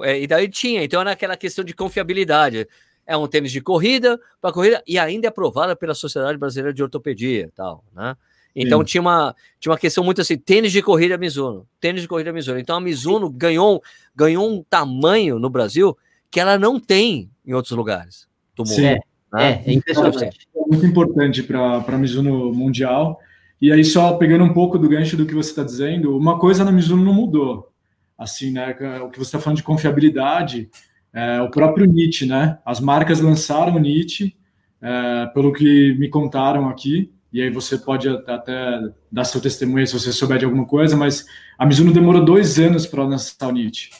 É, 0.00 0.20
e 0.20 0.26
daí 0.26 0.48
tinha. 0.48 0.82
Então 0.82 1.00
era 1.00 1.12
aquela 1.12 1.36
questão 1.36 1.64
de 1.64 1.74
confiabilidade. 1.74 2.66
É 3.06 3.16
um 3.16 3.26
tênis 3.26 3.52
de 3.52 3.60
corrida 3.60 4.18
para 4.40 4.52
corrida 4.52 4.82
e 4.86 4.98
ainda 4.98 5.26
é 5.26 5.28
aprovada 5.28 5.76
pela 5.76 5.94
Sociedade 5.94 6.38
Brasileira 6.38 6.72
de 6.72 6.82
Ortopedia, 6.82 7.50
tal, 7.54 7.84
né? 7.92 8.16
Então 8.54 8.84
tinha 8.84 9.00
uma, 9.00 9.34
tinha 9.58 9.72
uma 9.72 9.78
questão 9.78 10.04
muito 10.04 10.20
assim, 10.20 10.36
tênis 10.36 10.72
de 10.72 10.82
corrida 10.82 11.16
Mizuno, 11.16 11.66
tênis 11.80 12.02
de 12.02 12.08
corrida 12.08 12.32
Mizuno. 12.32 12.58
Então 12.58 12.76
a 12.76 12.80
Mizuno 12.80 13.30
ganhou, 13.30 13.82
ganhou 14.14 14.50
um 14.50 14.62
tamanho 14.62 15.38
no 15.38 15.48
Brasil 15.48 15.96
que 16.30 16.38
ela 16.38 16.58
não 16.58 16.78
tem 16.78 17.30
em 17.46 17.54
outros 17.54 17.76
lugares 17.76 18.26
do 18.54 18.64
mundo. 18.64 18.74
Sim. 18.74 18.86
É. 18.86 19.00
Né? 19.32 19.62
É, 19.66 19.70
é 19.70 19.72
impressionante. 19.72 20.46
É 20.54 20.60
muito 20.68 20.84
importante 20.84 21.42
para 21.42 21.78
a 21.78 21.98
Mizuno 21.98 22.52
Mundial. 22.52 23.18
E 23.60 23.72
aí, 23.72 23.84
só 23.84 24.14
pegando 24.14 24.44
um 24.44 24.52
pouco 24.52 24.78
do 24.78 24.88
gancho 24.88 25.16
do 25.16 25.24
que 25.24 25.34
você 25.34 25.50
está 25.50 25.62
dizendo, 25.62 26.16
uma 26.16 26.38
coisa 26.38 26.64
na 26.64 26.72
Mizuno 26.72 27.04
não 27.04 27.14
mudou. 27.14 27.70
Assim, 28.18 28.50
né? 28.50 28.76
O 29.02 29.08
que 29.08 29.18
você 29.18 29.28
está 29.28 29.38
falando 29.38 29.56
de 29.56 29.62
confiabilidade, 29.62 30.68
é, 31.12 31.40
o 31.40 31.50
próprio 31.50 31.86
Nietzsche, 31.86 32.26
né? 32.26 32.58
As 32.64 32.80
marcas 32.80 33.20
lançaram 33.20 33.76
o 33.76 33.78
Nietzsche, 33.78 34.36
é, 34.80 35.26
pelo 35.26 35.52
que 35.52 35.94
me 35.98 36.08
contaram 36.08 36.68
aqui, 36.68 37.10
e 37.32 37.40
aí 37.40 37.50
você 37.50 37.78
pode 37.78 38.08
até 38.08 38.80
dar 39.10 39.24
seu 39.24 39.40
testemunho 39.40 39.86
se 39.86 39.98
você 39.98 40.12
souber 40.12 40.38
de 40.38 40.44
alguma 40.44 40.66
coisa, 40.66 40.96
mas 40.96 41.24
a 41.58 41.64
Mizuno 41.64 41.92
demorou 41.92 42.24
dois 42.24 42.58
anos 42.58 42.86
para 42.86 43.04
lançar 43.04 43.48
o 43.48 43.52
Nietzsche. 43.52 43.90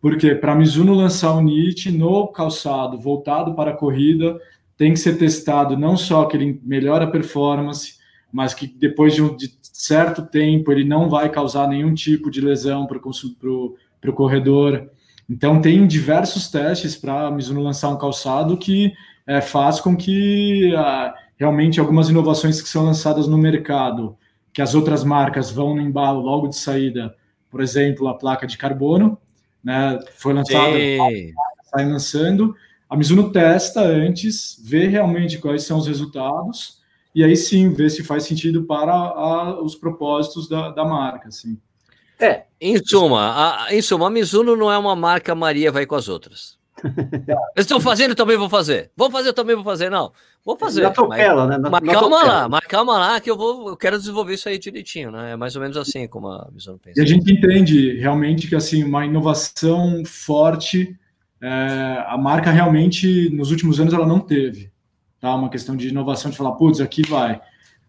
Porque 0.00 0.34
para 0.34 0.52
a 0.52 0.54
Mizuno 0.56 0.94
lançar 0.94 1.32
o 1.32 1.40
NIT 1.40 1.92
no 1.92 2.26
calçado 2.28 2.98
voltado 2.98 3.54
para 3.54 3.70
a 3.70 3.76
corrida, 3.76 4.36
tem 4.76 4.94
que 4.94 4.98
ser 4.98 5.16
testado 5.16 5.76
não 5.76 5.96
só 5.96 6.24
que 6.24 6.36
ele 6.36 6.60
melhora 6.64 7.04
a 7.04 7.10
performance, 7.10 7.96
mas 8.32 8.54
que 8.54 8.66
depois 8.66 9.14
de 9.14 9.22
um 9.22 9.36
de 9.36 9.52
certo 9.62 10.22
tempo 10.22 10.72
ele 10.72 10.84
não 10.84 11.08
vai 11.08 11.28
causar 11.28 11.68
nenhum 11.68 11.94
tipo 11.94 12.30
de 12.30 12.40
lesão 12.40 12.86
para 12.86 12.98
o 12.98 14.12
corredor. 14.14 14.90
Então 15.30 15.60
tem 15.60 15.86
diversos 15.86 16.48
testes 16.48 16.96
para 16.96 17.28
a 17.28 17.30
Mizuno 17.30 17.62
lançar 17.62 17.90
um 17.90 17.98
calçado 17.98 18.56
que 18.56 18.92
é, 19.26 19.40
faz 19.40 19.80
com 19.80 19.96
que 19.96 20.74
ah, 20.76 21.14
realmente 21.36 21.80
algumas 21.80 22.08
inovações 22.08 22.60
que 22.60 22.68
são 22.68 22.84
lançadas 22.84 23.26
no 23.26 23.38
mercado, 23.38 24.16
que 24.52 24.62
as 24.62 24.74
outras 24.74 25.04
marcas 25.04 25.50
vão 25.50 25.74
no 25.74 25.80
embalo 25.80 26.20
logo 26.20 26.48
de 26.48 26.56
saída, 26.56 27.14
por 27.50 27.60
exemplo, 27.60 28.08
a 28.08 28.14
placa 28.14 28.46
de 28.46 28.56
carbono, 28.56 29.18
né, 29.62 29.98
foi 30.16 30.32
lançada, 30.32 30.76
sai 31.64 31.88
lançando, 31.88 32.54
a 32.88 32.96
Mizuno 32.96 33.32
testa 33.32 33.80
antes, 33.80 34.60
vê 34.62 34.86
realmente 34.86 35.38
quais 35.38 35.62
são 35.64 35.78
os 35.78 35.86
resultados, 35.86 36.80
e 37.14 37.22
aí 37.22 37.36
sim 37.36 37.72
vê 37.72 37.88
se 37.88 38.02
faz 38.02 38.24
sentido 38.24 38.64
para 38.64 38.92
a, 38.92 39.62
os 39.62 39.74
propósitos 39.74 40.48
da, 40.48 40.70
da 40.70 40.84
marca. 40.84 41.28
Assim. 41.28 41.58
É, 42.18 42.44
em 42.60 42.78
suma, 42.84 43.66
a, 43.66 43.74
em 43.74 43.82
suma, 43.82 44.06
a 44.06 44.10
Mizuno 44.10 44.56
não 44.56 44.70
é 44.70 44.78
uma 44.78 44.94
marca 44.94 45.34
Maria 45.34 45.72
vai 45.72 45.86
com 45.86 45.94
as 45.94 46.08
outras. 46.08 46.58
Eles 47.54 47.64
estão 47.64 47.80
fazendo, 47.80 48.14
também 48.14 48.36
vou 48.36 48.48
fazer. 48.48 48.90
Vou 48.96 49.10
fazer, 49.10 49.32
também 49.32 49.54
vou 49.54 49.64
fazer. 49.64 49.90
Não, 49.90 50.12
vou 50.44 50.56
fazer. 50.56 50.84
Atropela, 50.84 51.46
mas, 51.46 51.60
né? 51.60 51.68
mas 51.70 51.92
calma 51.92 52.24
lá, 52.24 52.48
mas 52.48 52.66
calma 52.66 52.98
lá 52.98 53.20
que 53.20 53.30
eu 53.30 53.36
vou, 53.36 53.68
eu 53.68 53.76
quero 53.76 53.98
desenvolver 53.98 54.34
isso 54.34 54.48
aí 54.48 54.58
direitinho, 54.58 55.10
né? 55.10 55.32
É 55.32 55.36
mais 55.36 55.54
ou 55.54 55.62
menos 55.62 55.76
assim 55.76 56.06
como 56.08 56.28
a 56.28 56.48
Mizuno 56.52 56.78
pensa. 56.78 57.00
E 57.00 57.02
a 57.02 57.06
gente 57.06 57.32
entende 57.32 57.98
realmente 57.98 58.48
que 58.48 58.56
assim 58.56 58.82
uma 58.82 59.06
inovação 59.06 60.02
forte, 60.04 60.96
é, 61.40 62.04
a 62.06 62.16
marca 62.18 62.50
realmente 62.50 63.30
nos 63.30 63.50
últimos 63.50 63.80
anos 63.80 63.94
ela 63.94 64.06
não 64.06 64.20
teve, 64.20 64.70
tá? 65.20 65.34
Uma 65.34 65.50
questão 65.50 65.76
de 65.76 65.88
inovação 65.88 66.30
de 66.30 66.36
falar, 66.36 66.52
putz, 66.52 66.80
aqui 66.80 67.02
vai. 67.02 67.40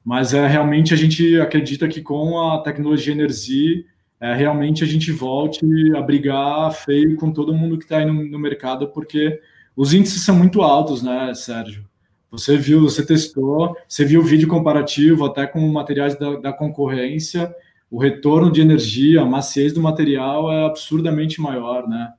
Mas 0.06 0.34
é 0.34 0.46
realmente 0.46 0.94
a 0.94 0.98
gente 0.98 1.40
acredita 1.40 1.88
que 1.88 2.02
com 2.02 2.40
a 2.40 2.62
tecnologia 2.62 3.14
Energy 3.14 3.86
é, 4.24 4.34
realmente 4.34 4.86
a 4.86 4.88
gente 4.88 5.12
volte 5.12 5.66
a 5.98 6.02
brigar 6.02 6.72
feio 6.72 7.18
com 7.18 7.30
todo 7.30 7.54
mundo 7.54 7.78
que 7.78 7.84
está 7.84 7.98
aí 7.98 8.06
no, 8.06 8.14
no, 8.14 8.40
mercado, 8.40 8.88
porque 8.88 9.42
os 9.76 9.94
índices 9.94 10.24
são 10.24 10.34
muito 10.34 10.62
altos, 10.62 11.04
né, 11.04 11.34
Sérgio? 11.36 11.84
Você 12.32 12.56
viu, 12.56 12.84
você 12.84 13.06
testou, 13.06 13.76
você 13.86 14.06
viu 14.06 14.22
o 14.22 14.24
vídeo 14.24 14.48
comparativo 14.48 15.26
até 15.26 15.46
com 15.46 15.60
materiais 15.68 16.18
da, 16.18 16.38
da 16.38 16.54
concorrência, 16.54 17.54
o 17.92 18.00
retorno 18.00 18.50
de 18.50 18.62
energia, 18.62 19.20
a 19.20 19.26
maciez 19.26 19.74
do 19.74 19.82
material 19.82 20.50
é 20.50 20.68
absurdamente 20.68 21.42
maior, 21.42 21.86
né? 21.86 22.14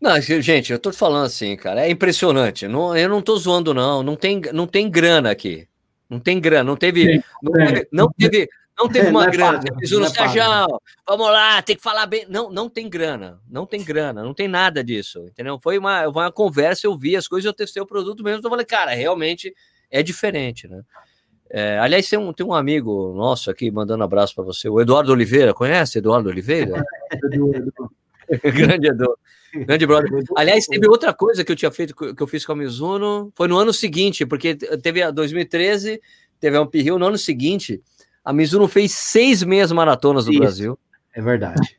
Não, 0.00 0.20
gente, 0.20 0.72
eu 0.72 0.78
tô 0.78 0.92
falando 0.92 1.26
assim, 1.26 1.56
cara, 1.56 1.84
é 1.84 1.90
impressionante. 1.90 2.68
Não, 2.68 2.96
eu 2.96 3.08
não 3.08 3.20
tô 3.20 3.36
zoando, 3.36 3.74
não. 3.74 4.04
Não 4.04 4.14
tem, 4.14 4.40
não 4.54 4.68
tem 4.68 4.88
grana 4.88 5.32
aqui. 5.32 5.66
Não 6.08 6.18
tem 6.18 6.40
grana, 6.40 6.64
não 6.64 6.76
teve, 6.76 7.06
tem, 7.06 7.24
não, 7.42 7.52
tem. 7.52 7.66
Teve, 7.66 7.88
não 7.92 8.12
teve, 8.12 8.48
não 8.80 8.88
teve 8.88 9.08
é, 9.08 9.10
uma 9.10 9.26
é 9.26 9.30
grana. 9.30 9.60
Pago, 9.60 9.80
você 9.80 9.96
no 9.96 10.08
Sérgio, 10.08 10.42
vamos 11.06 11.26
lá, 11.26 11.62
tem 11.62 11.76
que 11.76 11.82
falar 11.82 12.06
bem. 12.06 12.26
Não, 12.28 12.50
não 12.50 12.68
tem 12.68 12.88
grana. 12.88 13.40
Não 13.48 13.66
tem 13.66 13.84
grana. 13.84 14.22
Não 14.22 14.34
tem 14.34 14.48
nada 14.48 14.82
disso. 14.82 15.26
Entendeu? 15.26 15.58
Foi 15.60 15.78
uma, 15.78 16.08
uma 16.08 16.32
conversa, 16.32 16.86
eu 16.86 16.96
vi 16.96 17.16
as 17.16 17.28
coisas, 17.28 17.44
eu 17.44 17.52
testei 17.52 17.82
o 17.82 17.86
produto 17.86 18.22
mesmo. 18.24 18.44
Eu 18.44 18.50
falei, 18.50 18.66
cara, 18.66 18.92
realmente 18.92 19.54
é 19.90 20.02
diferente, 20.02 20.66
né? 20.66 20.82
É, 21.52 21.78
aliás, 21.78 22.08
tem 22.08 22.18
um, 22.18 22.32
tem 22.32 22.46
um 22.46 22.54
amigo 22.54 23.12
nosso 23.14 23.50
aqui 23.50 23.70
mandando 23.70 24.04
abraço 24.04 24.34
para 24.34 24.44
você, 24.44 24.68
o 24.68 24.80
Eduardo 24.80 25.12
Oliveira. 25.12 25.52
Conhece 25.52 25.98
Eduardo 25.98 26.28
Oliveira? 26.28 26.82
Grande 28.54 28.88
Eduardo. 28.88 29.18
Grande 29.52 29.86
brother. 29.86 30.10
Aliás, 30.36 30.66
teve 30.66 30.86
outra 30.88 31.12
coisa 31.12 31.44
que 31.44 31.50
eu 31.50 31.56
tinha 31.56 31.70
feito, 31.70 31.94
que 31.94 32.22
eu 32.22 32.26
fiz 32.26 32.46
com 32.46 32.52
a 32.52 32.56
Mizuno, 32.56 33.32
foi 33.34 33.48
no 33.48 33.58
ano 33.58 33.72
seguinte, 33.72 34.24
porque 34.24 34.54
teve 34.54 35.02
a 35.02 35.10
2013, 35.10 36.00
teve 36.38 36.56
a 36.56 36.60
Ampere 36.60 36.90
no 36.90 37.06
ano 37.06 37.18
seguinte, 37.18 37.82
a 38.24 38.32
Mizuno 38.32 38.68
fez 38.68 38.92
seis 38.92 39.42
meias 39.42 39.72
maratonas 39.72 40.26
no 40.26 40.32
Isso, 40.32 40.40
Brasil. 40.40 40.78
É 41.14 41.20
verdade. 41.20 41.78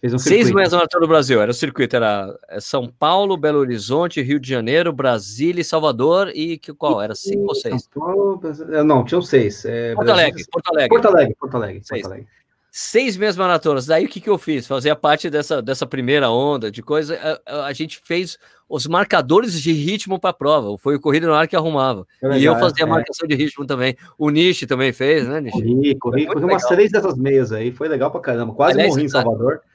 Fez 0.00 0.12
um 0.12 0.18
seis 0.18 0.50
meias 0.50 0.72
maratonas 0.72 1.02
no 1.02 1.08
Brasil. 1.08 1.40
Era 1.40 1.50
o 1.50 1.54
circuito, 1.54 1.96
era 1.96 2.36
é, 2.48 2.60
São 2.60 2.88
Paulo, 2.88 3.36
Belo 3.36 3.58
Horizonte, 3.58 4.22
Rio 4.22 4.38
de 4.38 4.48
Janeiro, 4.48 4.92
Brasília 4.92 5.60
e 5.60 5.64
Salvador. 5.64 6.30
E 6.34 6.58
que, 6.58 6.72
qual? 6.74 7.00
Era 7.00 7.14
cinco 7.14 7.48
ou 7.48 7.54
seis? 7.54 7.88
Paulo, 7.94 8.40
não, 8.84 9.04
tinham 9.04 9.22
seis. 9.22 9.64
É, 9.64 9.94
Porto, 9.94 10.10
Alegre, 10.10 10.44
Porto 10.50 10.68
Alegre. 10.70 10.88
Porto 10.88 11.06
Alegre. 11.06 11.34
Porto 11.38 11.56
Alegre. 11.56 11.82
Porto 11.88 12.06
Alegre 12.06 12.36
seis 12.78 13.16
meses 13.16 13.38
maratonas. 13.38 13.86
Daí 13.86 14.04
o 14.04 14.08
que, 14.08 14.20
que 14.20 14.28
eu 14.28 14.36
fiz? 14.36 14.66
Fazia 14.66 14.94
parte 14.94 15.30
dessa, 15.30 15.62
dessa 15.62 15.86
primeira 15.86 16.30
onda 16.30 16.70
de 16.70 16.82
coisa. 16.82 17.40
A, 17.46 17.64
a 17.64 17.72
gente 17.72 17.98
fez 18.04 18.38
os 18.68 18.86
marcadores 18.86 19.58
de 19.62 19.72
ritmo 19.72 20.20
para 20.20 20.28
a 20.28 20.34
prova. 20.34 20.76
Foi 20.76 20.94
o 20.94 21.00
Corrida 21.00 21.26
no 21.26 21.32
Ar 21.32 21.48
que 21.48 21.56
arrumava. 21.56 22.06
Legal, 22.22 22.38
e 22.38 22.44
eu 22.44 22.58
fazia 22.58 22.84
a 22.84 22.86
é. 22.86 22.90
marcação 22.90 23.26
de 23.26 23.34
ritmo 23.34 23.64
também. 23.64 23.96
O 24.18 24.28
Nishi 24.28 24.66
também 24.66 24.92
fez, 24.92 25.26
né, 25.26 25.40
Nishi? 25.40 25.62
Corri, 25.62 25.98
corri, 25.98 26.26
corri 26.26 26.44
umas 26.44 26.66
três 26.66 26.92
dessas 26.92 27.16
meias 27.16 27.50
aí. 27.50 27.72
Foi 27.72 27.88
legal 27.88 28.10
para 28.10 28.20
caramba. 28.20 28.52
Quase 28.52 28.74
Aliás, 28.74 28.90
morri 28.90 29.04
em 29.04 29.08
Salvador. 29.08 29.60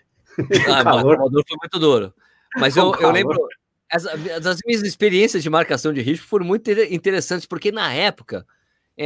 Ah, 0.69 0.83
Salvador 0.83 1.43
foi 1.45 1.57
muito 1.59 1.79
duro. 1.79 2.13
Mas 2.55 2.77
eu, 2.77 2.93
eu 2.99 3.11
lembro. 3.11 3.37
As, 3.91 4.05
as 4.05 4.59
minhas 4.65 4.81
experiências 4.83 5.43
de 5.43 5.49
marcação 5.49 5.91
de 5.91 6.01
ritmo 6.01 6.25
foram 6.25 6.45
muito 6.45 6.71
interessantes, 6.71 7.45
porque 7.45 7.69
na 7.69 7.91
época 7.91 8.45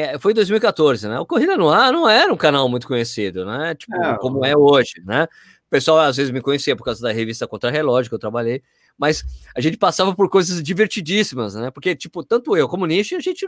é, 0.01 0.19
foi 0.19 0.31
em 0.31 0.35
2014, 0.35 1.07
né? 1.07 1.19
O 1.19 1.25
Corrida 1.25 1.57
no 1.57 1.69
Ar 1.69 1.91
não 1.91 2.09
era 2.09 2.31
um 2.31 2.37
canal 2.37 2.67
muito 2.67 2.87
conhecido, 2.87 3.45
né? 3.45 3.75
Tipo, 3.75 3.95
é, 3.95 4.17
como 4.17 4.45
é 4.45 4.55
hoje, 4.55 5.01
né? 5.05 5.23
O 5.67 5.69
pessoal 5.69 5.99
às 5.99 6.17
vezes 6.17 6.31
me 6.31 6.41
conhecia 6.41 6.75
por 6.75 6.83
causa 6.83 7.01
da 7.01 7.11
revista 7.11 7.47
Contra 7.47 7.71
Relógio 7.71 8.09
que 8.09 8.15
eu 8.15 8.19
trabalhei, 8.19 8.61
mas 8.97 9.23
a 9.55 9.61
gente 9.61 9.77
passava 9.77 10.13
por 10.15 10.29
coisas 10.29 10.61
divertidíssimas, 10.61 11.55
né? 11.55 11.71
Porque, 11.71 11.95
tipo, 11.95 12.23
tanto 12.23 12.55
eu 12.55 12.67
como 12.67 12.83
o 12.83 12.87
Nishi, 12.87 13.15
a 13.15 13.19
gente. 13.19 13.47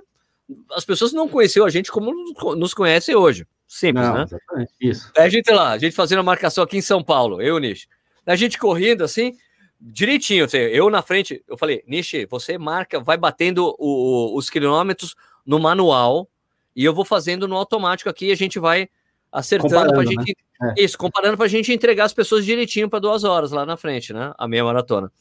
As 0.72 0.86
pessoas 0.86 1.12
não 1.12 1.28
conheciam 1.28 1.66
a 1.66 1.70
gente 1.70 1.92
como 1.92 2.14
nos 2.56 2.74
conhecem 2.74 3.14
hoje. 3.14 3.46
Simples, 3.68 4.06
não, 4.08 4.14
né? 4.14 4.24
Exatamente. 4.24 4.74
Isso. 4.80 5.12
Aí 5.18 5.26
a 5.26 5.30
gente 5.30 5.52
lá, 5.52 5.72
a 5.72 5.78
gente 5.78 5.94
fazendo 5.94 6.20
a 6.20 6.24
marcação 6.24 6.64
aqui 6.64 6.78
em 6.78 6.82
São 6.82 7.04
Paulo, 7.04 7.42
eu 7.42 7.56
e 7.56 7.58
o 7.58 7.60
Nishi. 7.60 7.88
A 8.26 8.36
gente 8.36 8.58
correndo 8.58 9.04
assim, 9.04 9.34
direitinho, 9.80 10.48
eu 10.54 10.90
na 10.90 11.02
frente, 11.02 11.44
eu 11.48 11.58
falei, 11.58 11.84
Nishi, 11.86 12.26
você 12.26 12.58
marca, 12.58 13.00
vai 13.00 13.18
batendo 13.18 13.76
o, 13.78 14.38
os 14.38 14.50
quilômetros 14.50 15.16
no 15.46 15.60
manual 15.60 16.30
e 16.78 16.86
eu 16.86 16.94
vou 16.94 17.04
fazendo 17.04 17.48
no 17.48 17.56
automático 17.56 18.08
aqui, 18.08 18.32
a 18.32 18.36
gente 18.36 18.60
vai 18.60 18.88
acertando 19.32 19.92
para 19.92 20.02
a 20.02 20.06
gente. 20.06 20.38
Né? 20.62 20.76
É. 20.78 20.84
Isso, 20.84 20.96
comparando 20.96 21.36
para 21.36 21.48
a 21.48 21.50
gente 21.50 21.74
entregar 21.74 22.04
as 22.04 22.14
pessoas 22.14 22.46
direitinho 22.46 22.88
para 22.88 23.00
duas 23.00 23.24
horas 23.24 23.52
lá 23.52 23.66
na 23.66 23.76
frente, 23.76 24.14
né? 24.14 24.32
A 24.38 24.48
meia 24.48 24.64
maratona. 24.64 25.12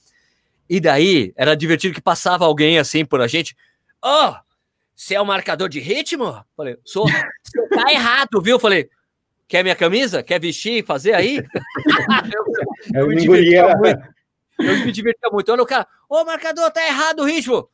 E 0.69 0.79
daí 0.79 1.33
era 1.35 1.57
divertido 1.57 1.95
que 1.95 2.01
passava 2.01 2.45
alguém 2.45 2.79
assim 2.79 3.07
por 3.07 3.23
a 3.23 3.27
gente. 3.27 3.57
Ó, 4.03 4.33
oh, 4.33 4.37
você 4.95 5.15
é 5.15 5.21
o 5.21 5.25
marcador 5.25 5.71
de 5.71 5.81
ritmo? 5.81 6.45
Falei, 6.55 6.77
sou. 6.85 7.09
Você 7.09 7.69
tá 7.71 7.89
errado, 7.91 8.43
viu? 8.43 8.61
Falei, 8.61 8.91
quer 9.49 9.63
minha 9.63 9.75
camisa? 9.75 10.23
Quer 10.23 10.39
vestir, 10.39 10.85
fazer 10.85 11.15
aí? 11.15 11.39
eu, 12.95 13.01
eu, 13.01 13.09
me 13.09 13.17
divertia 13.17 13.75
muito. 13.79 14.03
Eu 14.59 14.79
me 14.85 14.93
divertia 14.93 15.31
muito. 15.33 15.51
Olha 15.51 15.63
o 15.63 15.67
cara, 15.67 15.87
ô, 16.07 16.23
marcador, 16.23 16.71
tá 16.71 16.87
errado 16.87 17.21
o 17.21 17.25
ritmo. 17.25 17.67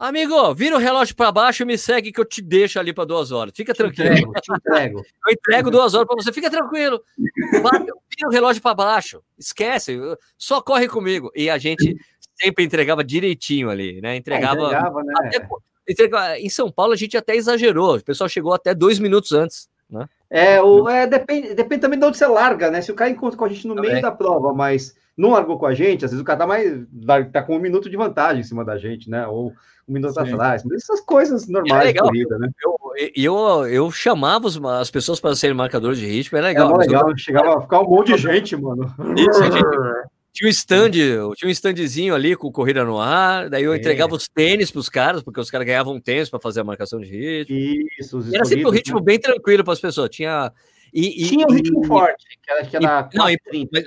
Amigo, 0.00 0.54
vira 0.54 0.76
o 0.76 0.78
relógio 0.78 1.14
para 1.14 1.30
baixo 1.30 1.62
e 1.62 1.66
me 1.66 1.76
segue 1.76 2.10
que 2.10 2.18
eu 2.18 2.24
te 2.24 2.40
deixo 2.40 2.80
ali 2.80 2.90
para 2.90 3.04
duas 3.04 3.30
horas. 3.30 3.52
Fica 3.54 3.74
tranquilo. 3.74 4.08
Te 4.08 4.22
entrego, 4.22 4.32
te 4.40 4.50
entrego. 4.56 4.98
eu 5.26 5.32
entrego 5.32 5.70
duas 5.70 5.92
horas 5.92 6.06
para 6.06 6.16
você. 6.16 6.32
Fica 6.32 6.50
tranquilo. 6.50 7.02
Vira 7.18 8.26
o 8.26 8.30
relógio 8.30 8.62
para 8.62 8.74
baixo. 8.74 9.22
Esquece. 9.38 10.00
Só 10.38 10.62
corre 10.62 10.88
comigo. 10.88 11.30
E 11.36 11.50
a 11.50 11.58
gente 11.58 11.94
sempre 12.40 12.64
entregava 12.64 13.04
direitinho 13.04 13.68
ali, 13.68 14.00
né? 14.00 14.16
Entregava. 14.16 14.62
É, 14.62 14.66
entregava, 14.68 15.02
né? 15.02 15.12
Até, 15.18 15.48
entregava, 15.86 16.38
em 16.38 16.48
São 16.48 16.72
Paulo 16.72 16.94
a 16.94 16.96
gente 16.96 17.18
até 17.18 17.36
exagerou. 17.36 17.96
O 17.96 18.02
pessoal 18.02 18.26
chegou 18.26 18.54
até 18.54 18.74
dois 18.74 18.98
minutos 18.98 19.32
antes. 19.32 19.68
Né? 19.90 20.08
É, 20.30 20.62
o, 20.62 20.88
é 20.88 21.06
depende, 21.06 21.52
depende 21.52 21.82
também 21.82 21.98
de 21.98 22.06
onde 22.06 22.16
você 22.16 22.26
larga, 22.26 22.70
né? 22.70 22.80
Se 22.80 22.90
o 22.90 22.94
cara 22.94 23.10
encontra 23.10 23.36
com 23.36 23.44
a 23.44 23.48
gente 23.50 23.66
no 23.66 23.74
também. 23.74 23.90
meio 23.90 24.02
da 24.02 24.10
prova, 24.10 24.54
mas 24.54 24.94
não 25.20 25.30
largou 25.30 25.58
com 25.58 25.66
a 25.66 25.74
gente, 25.74 26.04
às 26.04 26.10
vezes 26.10 26.22
o 26.22 26.24
cara 26.24 26.38
tá 26.38 26.46
mais 26.46 26.86
tá 27.32 27.42
com 27.42 27.56
um 27.56 27.60
minuto 27.60 27.90
de 27.90 27.96
vantagem 27.96 28.40
em 28.40 28.44
cima 28.44 28.64
da 28.64 28.78
gente, 28.78 29.10
né? 29.10 29.26
Ou 29.26 29.52
um 29.88 29.92
minuto 29.92 30.14
Sim. 30.14 30.32
atrás. 30.32 30.62
Essas 30.72 31.00
coisas 31.00 31.46
normais 31.46 31.82
é 31.82 31.86
legal, 31.86 32.10
de 32.10 32.24
corrida, 32.24 32.38
né? 32.38 32.48
Eu, 32.62 33.12
eu, 33.14 33.66
eu 33.66 33.90
chamava 33.90 34.48
as 34.80 34.90
pessoas 34.90 35.20
para 35.20 35.34
serem 35.36 35.54
marcadores 35.56 35.98
de 35.98 36.06
ritmo, 36.06 36.38
é 36.38 36.40
legal. 36.40 36.74
É 36.74 36.86
legal, 36.86 37.10
eu... 37.10 37.18
chegava 37.18 37.58
a 37.58 37.60
ficar 37.60 37.80
um 37.80 37.88
monte 37.88 38.12
de 38.12 38.18
gente, 38.18 38.56
mano. 38.56 38.86
Isso, 39.16 39.42
gente, 39.42 39.58
tinha 40.32 40.48
um 40.48 40.50
stand, 40.50 40.90
tinha 40.90 41.48
um 41.48 41.50
standzinho 41.50 42.14
ali 42.14 42.36
com 42.36 42.50
corrida 42.50 42.84
no 42.84 42.98
ar, 42.98 43.50
daí 43.50 43.64
eu 43.64 43.74
é. 43.74 43.76
entregava 43.76 44.14
os 44.14 44.28
tênis 44.28 44.70
para 44.70 44.80
os 44.80 44.88
caras, 44.88 45.22
porque 45.22 45.40
os 45.40 45.50
caras 45.50 45.66
ganhavam 45.66 46.00
tênis 46.00 46.30
para 46.30 46.40
fazer 46.40 46.60
a 46.60 46.64
marcação 46.64 47.00
de 47.00 47.06
ritmo. 47.06 47.56
Isso, 47.98 48.22
Era 48.32 48.44
sempre 48.44 48.66
um 48.66 48.70
ritmo 48.70 48.98
né? 48.98 49.04
bem 49.04 49.18
tranquilo 49.18 49.64
para 49.64 49.72
as 49.72 49.80
pessoas. 49.80 50.08
Tinha. 50.08 50.52
E, 50.92 51.24
e, 51.24 51.28
tinha 51.28 51.46
um 51.46 51.52
ritmo 51.52 51.84
e, 51.84 51.86
forte, 51.86 52.26
que 52.42 52.50
era, 52.50 52.64
que 52.64 52.76
era 52.76 53.08
e, 53.12 53.16
não, 53.16 53.24
mas, 53.70 53.84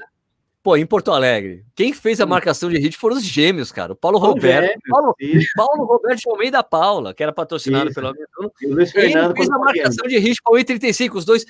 Pô, 0.64 0.78
em 0.78 0.86
Porto 0.86 1.12
Alegre, 1.12 1.66
quem 1.76 1.92
fez 1.92 2.22
a 2.22 2.24
hum. 2.24 2.30
marcação 2.30 2.70
de 2.70 2.78
ritmo 2.78 2.98
foram 2.98 3.18
os 3.18 3.24
gêmeos, 3.24 3.70
cara. 3.70 3.92
O 3.92 3.96
Paulo 3.98 4.18
Roberto. 4.18 4.64
Gêmeos, 4.64 4.82
Paulo, 4.90 5.16
Paulo 5.58 5.84
Roberto 5.84 6.30
Almeida 6.30 6.60
da 6.60 6.64
Paula, 6.64 7.14
que 7.14 7.22
era 7.22 7.34
patrocinado 7.34 7.90
isso. 7.90 7.96
pela 7.96 8.14
Mizuno. 8.14 8.80
Ele 8.80 8.86
fez 8.86 9.14
a 9.14 9.58
marcação 9.58 10.08
de 10.08 10.18
ritmo 10.18 10.42
para 10.46 10.54
o 10.54 10.58
1,35, 10.58 11.16
os 11.16 11.26
dois. 11.26 11.46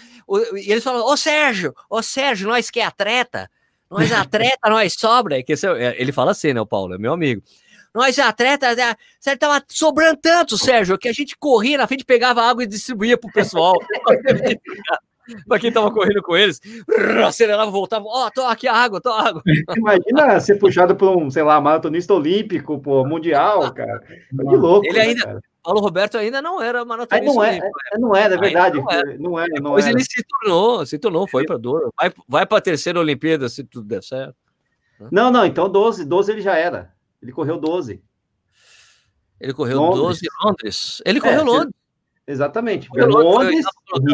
e 0.55 0.71
eles 0.71 0.83
falaram: 0.83 1.05
Ô 1.05 1.15
Sérgio, 1.15 1.75
ô 1.87 2.01
Sérgio, 2.01 2.47
nós 2.47 2.71
que 2.71 2.79
é 2.79 2.85
atleta, 2.85 3.47
Nós 3.87 4.11
atleta, 4.11 4.57
nós 4.67 4.95
sobra. 4.97 5.43
Que 5.43 5.53
é, 5.53 6.01
ele 6.01 6.11
fala 6.11 6.31
assim, 6.31 6.51
né, 6.51 6.59
o 6.59 6.65
Paulo? 6.65 6.95
É 6.95 6.97
meu 6.97 7.13
amigo. 7.13 7.43
Nós 7.93 8.17
atletas, 8.17 8.75
né, 8.75 8.95
Sérgio, 9.19 9.39
tava 9.39 9.63
sobrando 9.69 10.17
tanto, 10.19 10.57
Sérgio, 10.57 10.97
que 10.97 11.07
a 11.07 11.13
gente 11.13 11.37
corria 11.37 11.77
na 11.77 11.85
frente, 11.85 12.03
pegava 12.03 12.41
água 12.41 12.63
e 12.63 12.67
distribuía 12.67 13.15
pro 13.15 13.31
pessoal. 13.31 13.75
para 15.47 15.59
quem 15.59 15.71
tava 15.71 15.91
correndo 15.91 16.21
com 16.21 16.35
eles, 16.35 16.59
acelerava, 17.25 17.69
voltava, 17.71 18.05
ó, 18.05 18.27
oh, 18.27 18.31
tô 18.31 18.41
aqui 18.43 18.67
a 18.67 18.73
água, 18.73 19.01
tô 19.01 19.09
a 19.09 19.27
água. 19.27 19.41
Imagina 19.77 20.39
ser 20.39 20.55
puxado 20.55 20.95
por 20.95 21.15
um, 21.15 21.29
sei 21.29 21.43
lá, 21.43 21.59
maratonista 21.59 22.13
olímpico, 22.13 22.79
pô, 22.79 23.05
mundial, 23.05 23.71
cara. 23.73 23.99
Que 23.99 24.55
louco. 24.55 24.85
Ele 24.85 24.97
né, 24.97 25.05
ainda, 25.05 25.23
cara? 25.23 25.41
Paulo 25.63 25.79
Roberto 25.79 26.17
ainda 26.17 26.41
não 26.41 26.61
era 26.61 26.83
maratonista. 26.83 27.33
Não, 27.33 27.43
é, 27.43 27.57
é, 27.57 27.97
não 27.97 28.15
era, 28.15 28.35
é 28.35 28.37
verdade. 28.37 28.77
Não 28.77 28.91
era. 28.91 29.17
Não 29.17 29.39
era, 29.39 29.53
não 29.55 29.71
Depois 29.71 29.85
era. 29.85 29.95
ele 29.95 30.03
se 30.03 30.23
tornou, 30.23 30.85
se 30.85 30.99
tornou, 30.99 31.27
foi 31.27 31.45
para 31.45 31.57
Douro. 31.57 31.93
Vai, 31.97 32.11
vai 32.27 32.45
para 32.45 32.57
a 32.57 32.61
terceira 32.61 32.99
Olimpíada, 32.99 33.47
se 33.47 33.63
tudo 33.63 33.87
der 33.87 34.03
certo. 34.03 34.35
Não, 35.11 35.31
não, 35.31 35.45
então 35.45 35.69
12, 35.69 36.05
12 36.05 36.31
ele 36.31 36.41
já 36.41 36.55
era. 36.55 36.93
Ele 37.21 37.31
correu 37.31 37.57
12. 37.57 38.03
Ele 39.39 39.53
correu 39.53 39.79
Londres. 39.79 39.99
12 39.99 40.25
em 40.25 40.45
Londres. 40.45 41.01
Ele 41.05 41.21
correu 41.21 41.39
é, 41.39 41.43
Londres. 41.43 41.73
Exatamente. 42.27 42.89
Correu 42.89 43.07
Londres, 43.09 43.65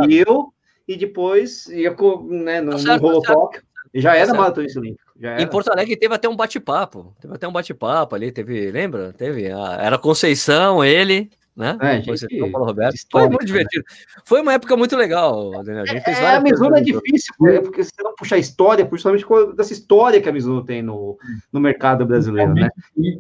Rio, 0.07 0.53
e 0.89 0.97
depois 0.97 1.67
ia 1.67 1.95
né, 2.27 2.61
no, 2.61 2.83
tá 2.83 2.97
no 2.97 3.21
Tóquio. 3.21 3.61
E 3.93 4.01
já 4.01 4.15
era 4.15 4.31
tá 4.31 4.37
maratonista 4.37 4.79
olímpico. 4.79 5.03
Em 5.37 5.47
Porto 5.47 5.71
Alegre 5.71 5.95
teve 5.95 6.13
até 6.13 6.27
um 6.27 6.35
bate-papo. 6.35 7.13
Teve 7.21 7.35
até 7.35 7.47
um 7.47 7.51
bate-papo 7.51 8.15
ali, 8.15 8.31
teve, 8.31 8.71
lembra? 8.71 9.13
Teve. 9.13 9.51
A, 9.51 9.77
era 9.81 9.97
Conceição, 9.99 10.83
ele, 10.83 11.29
né? 11.55 11.77
É, 11.79 12.01
gente, 12.01 12.39
Paulo 12.51 12.65
Roberto. 12.65 12.95
Foi 13.11 13.27
muito 13.27 13.41
né? 13.41 13.45
divertido. 13.45 13.83
Foi 14.25 14.41
uma 14.41 14.53
época 14.53 14.75
muito 14.75 14.95
legal, 14.95 15.51
Daniel. 15.63 15.83
A, 15.83 15.85
gente 15.85 16.03
fez 16.03 16.17
é, 16.17 16.35
a 16.35 16.41
Mizuno 16.41 16.75
é 16.75 16.81
difícil, 16.81 17.35
né? 17.39 17.59
porque 17.61 17.83
você 17.83 18.01
não 18.01 18.15
puxar 18.15 18.37
história, 18.39 18.83
principalmente 18.83 19.25
dessa 19.55 19.73
história 19.73 20.19
que 20.19 20.29
a 20.29 20.31
Mizuno 20.31 20.63
tem 20.63 20.81
no, 20.81 21.19
no 21.51 21.59
mercado 21.59 22.03
brasileiro, 22.03 22.53
né? 22.55 22.69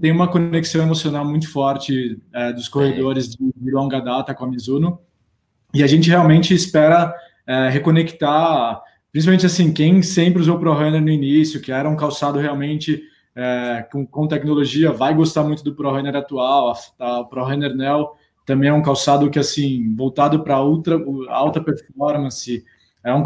Tem 0.01 0.11
uma 0.11 0.27
conexão 0.27 0.81
emocional 0.81 1.23
muito 1.23 1.51
forte 1.51 2.19
é, 2.33 2.51
dos 2.51 2.67
corredores 2.67 3.27
é. 3.27 3.29
de, 3.29 3.53
de, 3.55 3.71
longa 3.71 3.99
data 3.99 4.33
com 4.33 4.45
a 4.45 4.47
Mizuno, 4.47 4.99
e 5.73 5.83
a 5.83 5.87
gente 5.87 6.09
realmente 6.09 6.53
espera 6.53 7.13
é, 7.49 7.67
reconectar, 7.67 8.79
principalmente 9.11 9.47
assim, 9.47 9.73
quem 9.73 10.03
sempre 10.03 10.39
usou 10.39 10.59
Pro 10.59 10.71
Runner 10.71 11.01
no 11.01 11.09
início, 11.09 11.59
que 11.59 11.71
era 11.71 11.89
um 11.89 11.95
calçado 11.95 12.37
realmente 12.37 13.01
é, 13.35 13.87
com, 13.91 14.05
com, 14.05 14.27
tecnologia, 14.27 14.91
vai 14.91 15.15
gostar 15.15 15.43
muito 15.43 15.63
do 15.63 15.73
Pro 15.73 15.89
Runner 15.89 16.15
atual, 16.15 16.77
a, 16.99 17.19
a 17.19 17.23
Pro 17.23 17.43
Runner 17.43 17.75
Neo 17.75 18.09
também 18.45 18.69
é 18.69 18.73
um 18.73 18.83
calçado 18.83 19.29
que, 19.31 19.39
assim, 19.39 19.95
voltado 19.95 20.43
para 20.43 20.61
ultra, 20.63 20.99
alta 21.29 21.61
performance. 21.61 22.63
É 23.03 23.13
um 23.13 23.23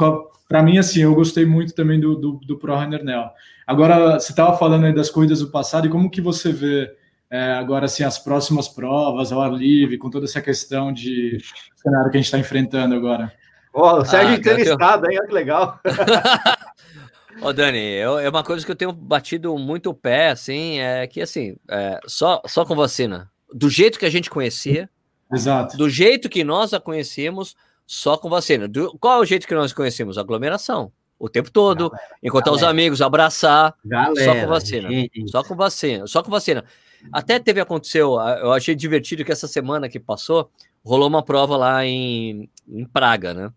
para 0.50 0.62
mim, 0.62 0.78
assim, 0.78 1.02
eu 1.02 1.16
gostei 1.16 1.46
muito 1.46 1.74
também 1.74 2.00
do, 2.00 2.16
do, 2.16 2.32
do 2.46 2.58
Pro 2.58 2.76
Runner 2.76 3.04
Neo. 3.04 3.26
Agora, 3.68 4.20
você 4.20 4.32
estava 4.32 4.58
falando 4.58 4.86
aí 4.86 4.94
das 4.94 5.10
corridas 5.10 5.40
do 5.40 5.50
passado, 5.50 5.88
e 5.88 5.90
como 5.90 6.10
que 6.10 6.22
você 6.22 6.52
vê 6.52 6.94
é, 7.30 7.54
agora, 7.54 7.86
assim, 7.86 8.04
as 8.04 8.20
próximas 8.20 8.70
provas 8.70 9.32
ao 9.32 9.42
ar 9.42 9.52
livre, 9.54 9.98
com 9.98 10.10
toda 10.10 10.26
essa 10.26 10.42
questão 10.42 10.94
de 10.94 11.38
cenário 11.76 12.12
que 12.12 12.18
a 12.18 12.20
gente 12.20 12.26
está 12.28 12.38
enfrentando 12.38 12.96
agora? 12.96 13.32
Ó, 13.74 13.96
oh, 13.98 14.02
o 14.02 14.06
Sérgio 14.06 14.36
ah, 14.36 14.38
entrevistado, 14.38 15.10
hein? 15.10 15.18
Olha 15.20 15.28
que 15.28 15.34
legal. 15.34 15.80
Ô, 17.42 17.52
Dani, 17.52 17.80
eu, 17.80 18.20
é 18.20 18.30
uma 18.30 18.44
coisa 18.44 18.64
que 18.64 18.72
eu 18.72 18.76
tenho 18.76 18.92
batido 18.92 19.58
muito 19.58 19.90
o 19.90 19.94
pé, 19.94 20.30
assim, 20.30 20.80
é 20.80 21.08
que, 21.08 21.20
assim, 21.20 21.58
é, 21.68 22.00
só, 22.06 22.42
só 22.46 22.64
com 22.64 22.76
vacina, 22.76 23.30
do 23.52 23.70
jeito 23.70 23.98
que 23.98 24.06
a 24.06 24.10
gente 24.10 24.30
conhecia, 24.30 24.88
Exato. 25.34 25.76
Do 25.76 25.90
jeito 25.90 26.30
que 26.30 26.44
nós 26.44 26.74
a 26.74 26.80
conhecemos, 26.80 27.56
só 27.88 28.18
com 28.18 28.30
vacina. 28.30 28.68
Do, 28.68 28.96
qual 29.00 29.20
é 29.20 29.22
o 29.22 29.26
jeito 29.26 29.48
que 29.48 29.56
nós 29.56 29.74
conhecemos? 29.74 30.18
Aglomeração. 30.18 30.92
O 31.18 31.28
tempo 31.28 31.50
todo, 31.52 31.90
galera, 31.90 32.08
encontrar 32.22 32.52
galera. 32.52 32.66
os 32.66 32.70
amigos, 32.70 33.02
abraçar, 33.02 33.74
galera, 33.84 34.26
só 34.26 34.42
com 34.42 34.48
vacina. 34.48 34.90
Gente. 34.90 35.32
Só 35.32 35.44
com 35.44 35.56
vacina, 35.56 36.08
só 36.08 36.22
com 36.24 36.30
vacina. 36.30 36.66
Até 37.12 37.40
teve 37.40 37.60
aconteceu, 37.60 38.14
eu 38.42 38.52
achei 38.52 38.76
divertido 38.76 39.26
que 39.26 39.32
essa 39.32 39.48
semana 39.48 39.90
que 39.90 40.00
passou, 40.00 40.50
rolou 40.84 41.08
uma 41.08 41.24
prova 41.24 41.58
lá 41.58 41.86
em, 41.86 42.50
em 42.68 42.86
Praga, 42.86 43.34
né? 43.34 43.52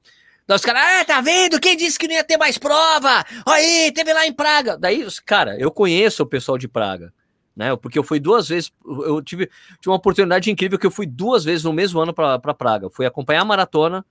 Daí 0.46 0.56
os 0.56 0.62
caras, 0.62 0.82
ah, 0.84 1.04
tá 1.04 1.20
vendo? 1.20 1.58
Quem 1.58 1.76
disse 1.76 1.98
que 1.98 2.06
não 2.06 2.14
ia 2.14 2.22
ter 2.22 2.36
mais 2.36 2.56
prova? 2.56 3.24
Aí, 3.46 3.90
teve 3.92 4.12
lá 4.12 4.26
em 4.26 4.32
Praga. 4.32 4.78
Daí, 4.78 5.04
cara, 5.24 5.58
eu 5.58 5.70
conheço 5.70 6.22
o 6.22 6.26
pessoal 6.26 6.56
de 6.56 6.68
Praga 6.68 7.12
né? 7.56 7.74
Porque 7.74 7.98
eu 7.98 8.04
fui 8.04 8.20
duas 8.20 8.48
vezes, 8.48 8.70
eu 8.84 9.22
tive, 9.22 9.46
tive 9.46 9.88
uma 9.88 9.96
oportunidade 9.96 10.50
incrível 10.50 10.78
que 10.78 10.86
eu 10.86 10.90
fui 10.90 11.06
duas 11.06 11.42
vezes 11.42 11.64
no 11.64 11.72
mesmo 11.72 11.98
ano 11.98 12.12
para 12.12 12.54
Praga. 12.54 12.90
Fui 12.90 13.06
acompanhar 13.06 13.40
a 13.40 13.44
maratona 13.44 14.04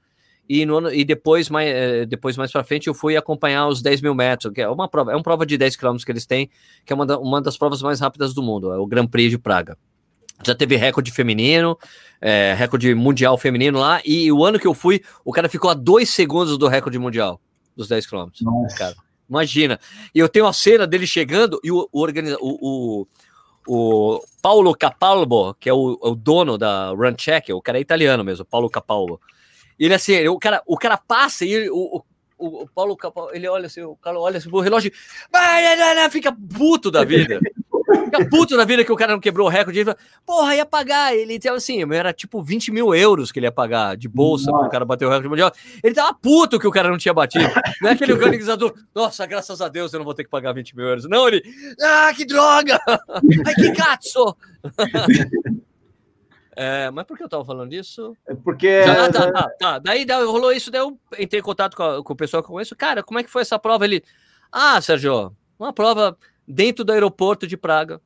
e, 0.49 0.65
no 0.65 0.91
e 0.91 1.05
depois 1.05 1.49
mais, 1.49 1.69
eh, 1.69 2.05
depois 2.07 2.35
mais 2.35 2.51
para 2.51 2.63
frente 2.63 2.87
eu 2.87 2.93
fui 2.93 3.15
acompanhar 3.15 3.67
os 3.67 3.81
10 3.81 4.01
mil 4.01 4.15
metros, 4.15 4.51
que 4.51 4.61
é 4.61 4.67
uma 4.67 4.89
prova, 4.89 5.11
é 5.11 5.15
uma 5.15 5.23
prova 5.23 5.45
de 5.45 5.57
10 5.57 5.75
quilômetros 5.75 6.03
que 6.03 6.11
eles 6.11 6.25
têm, 6.25 6.49
que 6.83 6.91
é 6.91 6.95
uma, 6.95 7.05
da, 7.05 7.19
uma 7.19 7.39
das 7.39 7.55
provas 7.55 7.83
mais 7.83 7.99
rápidas 7.99 8.33
do 8.33 8.41
mundo, 8.41 8.73
é 8.73 8.77
o 8.77 8.87
Grand 8.87 9.07
Prix 9.07 9.29
de 9.29 9.37
Praga. 9.37 9.77
Já 10.43 10.53
teve 10.53 10.75
recorde 10.75 11.11
feminino, 11.11 11.77
é, 12.21 12.53
recorde 12.57 12.93
mundial 12.93 13.37
feminino 13.37 13.79
lá, 13.79 14.01
e 14.05 14.31
o 14.31 14.43
ano 14.43 14.59
que 14.59 14.67
eu 14.67 14.73
fui, 14.73 15.01
o 15.23 15.31
cara 15.31 15.47
ficou 15.47 15.69
a 15.69 15.73
dois 15.73 16.09
segundos 16.09 16.57
do 16.57 16.67
recorde 16.67 16.99
mundial 16.99 17.39
dos 17.75 17.87
10 17.87 18.05
quilômetros. 18.07 18.41
Cara, 18.77 18.95
imagina. 19.29 19.79
E 20.13 20.19
eu 20.19 20.29
tenho 20.29 20.47
a 20.47 20.53
cena 20.53 20.85
dele 20.85 21.07
chegando 21.07 21.59
e 21.63 21.71
o, 21.71 21.87
o, 21.91 22.01
organiza, 22.01 22.37
o, 22.39 23.01
o 23.01 23.07
o 23.67 24.23
Paulo 24.41 24.75
Capalbo, 24.75 25.55
que 25.55 25.69
é 25.69 25.73
o, 25.73 25.97
o 25.99 26.15
dono 26.15 26.57
da 26.57 26.89
Run 26.89 27.15
Check, 27.15 27.49
o 27.49 27.61
cara 27.61 27.77
é 27.77 27.81
italiano 27.81 28.23
mesmo, 28.23 28.45
Paulo 28.45 28.69
Capalbo. 28.69 29.19
Ele 29.77 29.93
assim, 29.93 30.13
ele, 30.13 30.29
o 30.29 30.37
cara, 30.37 30.61
o 30.65 30.77
cara 30.77 30.97
passa 30.97 31.45
e 31.45 31.51
ele, 31.51 31.69
o, 31.69 32.03
o, 32.37 32.63
o 32.63 32.69
Paulo 32.69 32.95
Capalbo, 32.95 33.33
ele 33.33 33.47
olha 33.47 33.65
assim, 33.65 33.81
o 33.81 33.95
cara 33.95 34.19
olha 34.19 34.37
assim 34.37 34.49
pro 34.49 34.59
relógio, 34.59 34.91
fica 36.11 36.31
puto 36.31 36.91
da 36.91 37.03
vida. 37.03 37.39
Fica 38.03 38.25
puto 38.29 38.57
na 38.57 38.65
vida 38.65 38.83
que 38.83 38.91
o 38.91 38.95
cara 38.95 39.13
não 39.13 39.19
quebrou 39.19 39.47
o 39.47 39.49
recorde. 39.49 39.79
Ele 39.79 39.85
fala, 39.85 39.97
porra, 40.25 40.55
ia 40.55 40.65
pagar. 40.65 41.15
Ele 41.15 41.39
tava 41.39 41.57
assim, 41.57 41.81
era 41.93 42.13
tipo 42.13 42.41
20 42.41 42.71
mil 42.71 42.93
euros 42.93 43.31
que 43.31 43.39
ele 43.39 43.47
ia 43.47 43.51
pagar 43.51 43.95
de 43.95 44.07
bolsa 44.07 44.51
para 44.51 44.67
o 44.67 44.69
cara 44.69 44.85
bater 44.85 45.05
o 45.05 45.09
recorde 45.09 45.29
mundial. 45.29 45.51
Ele 45.83 45.95
tava 45.95 46.13
puto 46.13 46.59
que 46.59 46.67
o 46.67 46.71
cara 46.71 46.89
não 46.89 46.97
tinha 46.97 47.13
batido. 47.13 47.45
Não 47.81 47.89
é 47.89 47.93
aquele 47.93 48.13
organizador, 48.13 48.73
nossa, 48.93 49.25
graças 49.25 49.61
a 49.61 49.67
Deus 49.67 49.91
eu 49.93 49.99
não 49.99 50.05
vou 50.05 50.13
ter 50.13 50.23
que 50.23 50.29
pagar 50.29 50.53
20 50.53 50.75
mil 50.75 50.87
euros. 50.87 51.09
Não, 51.09 51.27
ele, 51.27 51.43
ah, 51.81 52.11
que 52.15 52.25
droga! 52.25 52.79
Ai, 52.87 53.53
que 53.53 53.71
cazzo! 53.71 54.35
É, 56.57 56.89
mas 56.89 57.05
por 57.05 57.17
que 57.17 57.23
eu 57.23 57.27
tava 57.27 57.43
falando 57.43 57.69
disso? 57.69 58.15
É 58.25 58.33
porque. 58.33 58.83
Já, 58.83 59.11
tá, 59.11 59.31
tá, 59.31 59.49
tá. 59.59 59.79
Daí, 59.79 60.05
daí 60.05 60.23
rolou 60.23 60.53
isso, 60.53 60.71
daí 60.71 60.79
eu 60.79 60.97
entrei 61.19 61.41
em 61.41 61.43
contato 61.43 61.75
com, 61.75 61.83
a, 61.83 62.01
com 62.01 62.13
o 62.13 62.15
pessoal 62.15 62.41
que 62.41 62.47
eu 62.47 62.53
conheço. 62.53 62.75
Cara, 62.77 63.03
como 63.03 63.19
é 63.19 63.23
que 63.23 63.29
foi 63.29 63.41
essa 63.41 63.59
prova? 63.59 63.83
Ele. 63.83 64.01
Ah, 64.49 64.79
Sérgio, 64.79 65.35
uma 65.59 65.73
prova 65.73 66.17
dentro 66.47 66.83
do 66.83 66.91
aeroporto 66.91 67.47
de 67.47 67.57
Praga, 67.57 68.01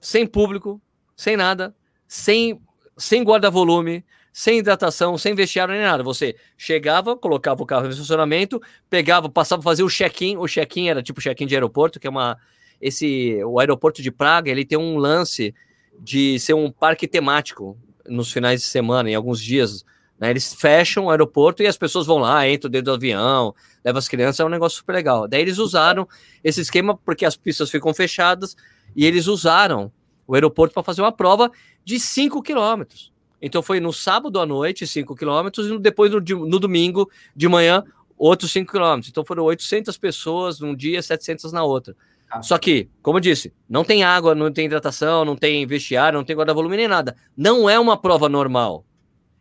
sem 0.00 0.26
público, 0.26 0.80
sem 1.16 1.36
nada, 1.36 1.74
sem, 2.06 2.60
sem 2.96 3.22
guarda-volume, 3.22 4.04
sem 4.32 4.58
hidratação, 4.58 5.16
sem 5.16 5.34
vestiário 5.34 5.72
nem 5.72 5.82
nada. 5.82 6.02
Você 6.02 6.36
chegava, 6.58 7.16
colocava 7.16 7.62
o 7.62 7.66
carro 7.66 7.84
no 7.84 7.90
estacionamento, 7.90 8.60
pegava, 8.90 9.30
passava 9.30 9.60
a 9.60 9.64
fazer 9.64 9.82
o 9.82 9.88
check-in. 9.88 10.36
O 10.36 10.46
check-in 10.46 10.88
era 10.88 11.02
tipo 11.02 11.20
check-in 11.20 11.46
de 11.46 11.54
aeroporto, 11.54 11.98
que 11.98 12.06
é 12.06 12.10
uma. 12.10 12.36
Esse, 12.78 13.42
o 13.44 13.58
aeroporto 13.58 14.02
de 14.02 14.10
Praga, 14.10 14.50
ele 14.50 14.64
tem 14.64 14.76
um 14.76 14.98
lance 14.98 15.54
de 15.98 16.38
ser 16.38 16.52
um 16.52 16.70
parque 16.70 17.08
temático 17.08 17.78
nos 18.06 18.30
finais 18.30 18.60
de 18.60 18.66
semana, 18.66 19.10
em 19.10 19.14
alguns 19.14 19.40
dias. 19.40 19.84
Né? 20.18 20.30
Eles 20.30 20.54
fecham 20.54 21.04
o 21.04 21.10
aeroporto 21.10 21.62
e 21.62 21.66
as 21.66 21.76
pessoas 21.76 22.06
vão 22.06 22.18
lá, 22.18 22.48
entram 22.48 22.70
dentro 22.70 22.86
do 22.86 22.94
avião, 22.94 23.54
levam 23.84 23.98
as 23.98 24.08
crianças, 24.08 24.40
é 24.40 24.44
um 24.44 24.48
negócio 24.48 24.78
super 24.78 24.94
legal. 24.94 25.28
Daí 25.28 25.40
eles 25.40 25.58
usaram 25.58 26.08
esse 26.42 26.60
esquema 26.60 26.96
porque 26.96 27.24
as 27.24 27.36
pistas 27.36 27.70
ficam 27.70 27.92
fechadas 27.92 28.56
e 28.94 29.04
eles 29.04 29.26
usaram 29.26 29.92
o 30.26 30.34
aeroporto 30.34 30.74
para 30.74 30.82
fazer 30.82 31.02
uma 31.02 31.12
prova 31.12 31.50
de 31.84 32.00
5 32.00 32.42
quilômetros. 32.42 33.12
Então 33.40 33.62
foi 33.62 33.80
no 33.80 33.92
sábado 33.92 34.40
à 34.40 34.46
noite, 34.46 34.86
5 34.86 35.14
quilômetros, 35.14 35.68
e 35.68 35.78
depois 35.78 36.10
no, 36.10 36.20
no, 36.20 36.58
domingo 36.58 37.10
de 37.34 37.46
manhã, 37.46 37.84
outros 38.16 38.50
5 38.52 38.72
quilômetros. 38.72 39.10
Então 39.10 39.24
foram 39.24 39.44
800 39.44 39.96
pessoas 39.98 40.58
num 40.58 40.74
dia, 40.74 41.02
700 41.02 41.52
na 41.52 41.62
outra. 41.62 41.94
Ah. 42.30 42.42
Só 42.42 42.58
que, 42.58 42.88
como 43.02 43.18
eu 43.18 43.20
disse, 43.20 43.52
não 43.68 43.84
tem 43.84 44.02
água, 44.02 44.34
não 44.34 44.50
tem 44.50 44.66
hidratação, 44.66 45.24
não 45.24 45.36
tem 45.36 45.66
vestiário, 45.66 46.18
não 46.18 46.24
tem 46.24 46.34
guarda-volume 46.34 46.76
nem 46.76 46.88
nada. 46.88 47.14
Não 47.36 47.68
é 47.68 47.78
uma 47.78 47.96
prova 47.96 48.28
normal. 48.28 48.85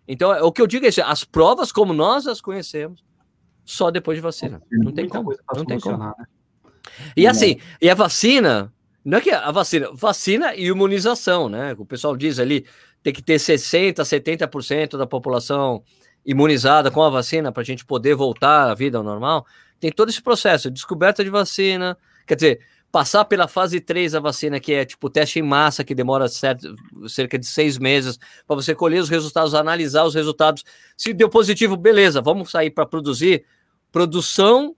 Então, 0.08 0.32
o 0.46 0.52
que 0.52 0.62
eu 0.62 0.68
digo 0.68 0.86
é 0.86 0.90
isso: 0.90 1.02
as 1.02 1.24
provas 1.24 1.72
como 1.72 1.94
nós 1.94 2.28
as 2.28 2.42
conhecemos, 2.42 3.04
só 3.64 3.90
depois 3.90 4.18
de 4.18 4.22
vacina. 4.22 4.62
Não 4.72 4.92
tem 4.92 5.08
como. 5.08 5.36
Não 5.56 5.66
tem 5.66 5.80
como. 5.80 5.98
Né? 5.98 6.14
E 7.16 7.28
assim, 7.28 7.58
e 7.82 7.90
a 7.90 7.96
vacina, 7.96 8.72
não 9.04 9.18
é 9.18 9.22
que 9.22 9.32
a 9.32 9.52
vacina, 9.52 9.90
vacina 9.94 10.56
e 10.56 10.68
imunização, 10.68 11.50
né? 11.50 11.76
O 11.78 11.86
pessoal 11.86 12.16
diz 12.16 12.40
ali, 12.40 12.66
tem 13.02 13.14
que 13.14 13.22
ter 13.22 13.36
60%, 13.36 13.96
70% 13.96 14.98
da 14.98 15.06
população 15.08 15.84
imunizada 16.26 16.90
com 16.90 17.04
a 17.04 17.10
vacina 17.10 17.52
para 17.52 17.62
a 17.62 17.66
gente 17.66 17.86
poder 17.86 18.16
voltar 18.16 18.70
à 18.70 18.74
vida 18.74 18.98
ao 18.98 19.04
normal. 19.04 19.46
Tem 19.80 19.92
todo 19.92 20.10
esse 20.10 20.22
processo, 20.22 20.72
descoberta 20.72 21.24
de 21.24 21.30
vacina, 21.30 21.98
quer 22.26 22.36
dizer, 22.36 22.62
passar 22.96 23.26
pela 23.26 23.46
fase 23.46 23.82
3 23.82 24.14
da 24.14 24.22
vacina, 24.22 24.58
que 24.58 24.72
é 24.72 24.86
tipo 24.86 25.10
teste 25.10 25.38
em 25.38 25.42
massa, 25.42 25.84
que 25.84 25.94
demora 25.94 26.30
certo, 26.30 26.74
cerca 27.10 27.38
de 27.38 27.46
seis 27.46 27.78
meses, 27.78 28.18
para 28.48 28.56
você 28.56 28.74
colher 28.74 29.02
os 29.02 29.10
resultados, 29.10 29.54
analisar 29.54 30.06
os 30.06 30.16
resultados. 30.16 30.64
Se 30.96 31.14
deu 31.14 31.28
positivo, 31.28 31.76
beleza, 31.76 32.22
vamos 32.22 32.52
sair 32.52 32.70
para 32.70 32.86
produzir. 32.86 33.44
Produção 33.92 34.74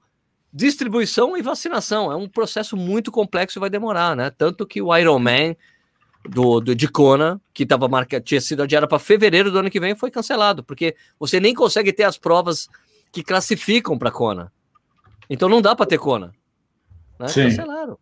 distribuição 0.51 1.38
e 1.38 1.43
vacinação. 1.43 2.11
É 2.11 2.15
um 2.15 2.28
processo 2.28 2.76
muito 2.76 3.11
complexo 3.11 3.59
e 3.59 3.61
vai 3.61 3.70
demorar, 3.70 4.15
né? 4.15 4.32
Tanto 4.32 4.65
que 4.65 4.82
o 4.82 4.97
Ironman 4.97 5.55
do, 6.28 6.59
do 6.59 6.74
de 6.74 6.88
Kona, 6.88 7.39
que 7.53 7.68
tava 7.68 7.88
marcado, 7.88 8.24
tinha 8.24 8.41
sido 8.41 8.63
adiado 8.63 8.88
para 8.88 8.97
fevereiro 8.97 9.51
do 9.51 9.59
ano 9.59 9.70
que 9.70 9.80
vem, 9.80 9.93
foi 9.93 10.09
cancelado, 10.09 10.63
porque 10.63 10.95
você 11.20 11.39
nem 11.39 11.53
consegue 11.53 11.93
ter 11.93 12.05
as 12.05 12.18
provas 12.18 12.68
que 13.11 13.22
classificam 13.22 13.95
para 13.95 14.09
Kona. 14.09 14.51
Então 15.30 15.47
não 15.47 15.61
dá 15.61 15.76
para 15.76 15.86
ter 15.86 15.99
Kona. 15.99 16.34
Né? 17.20 17.28
Cancelaram. 17.28 17.99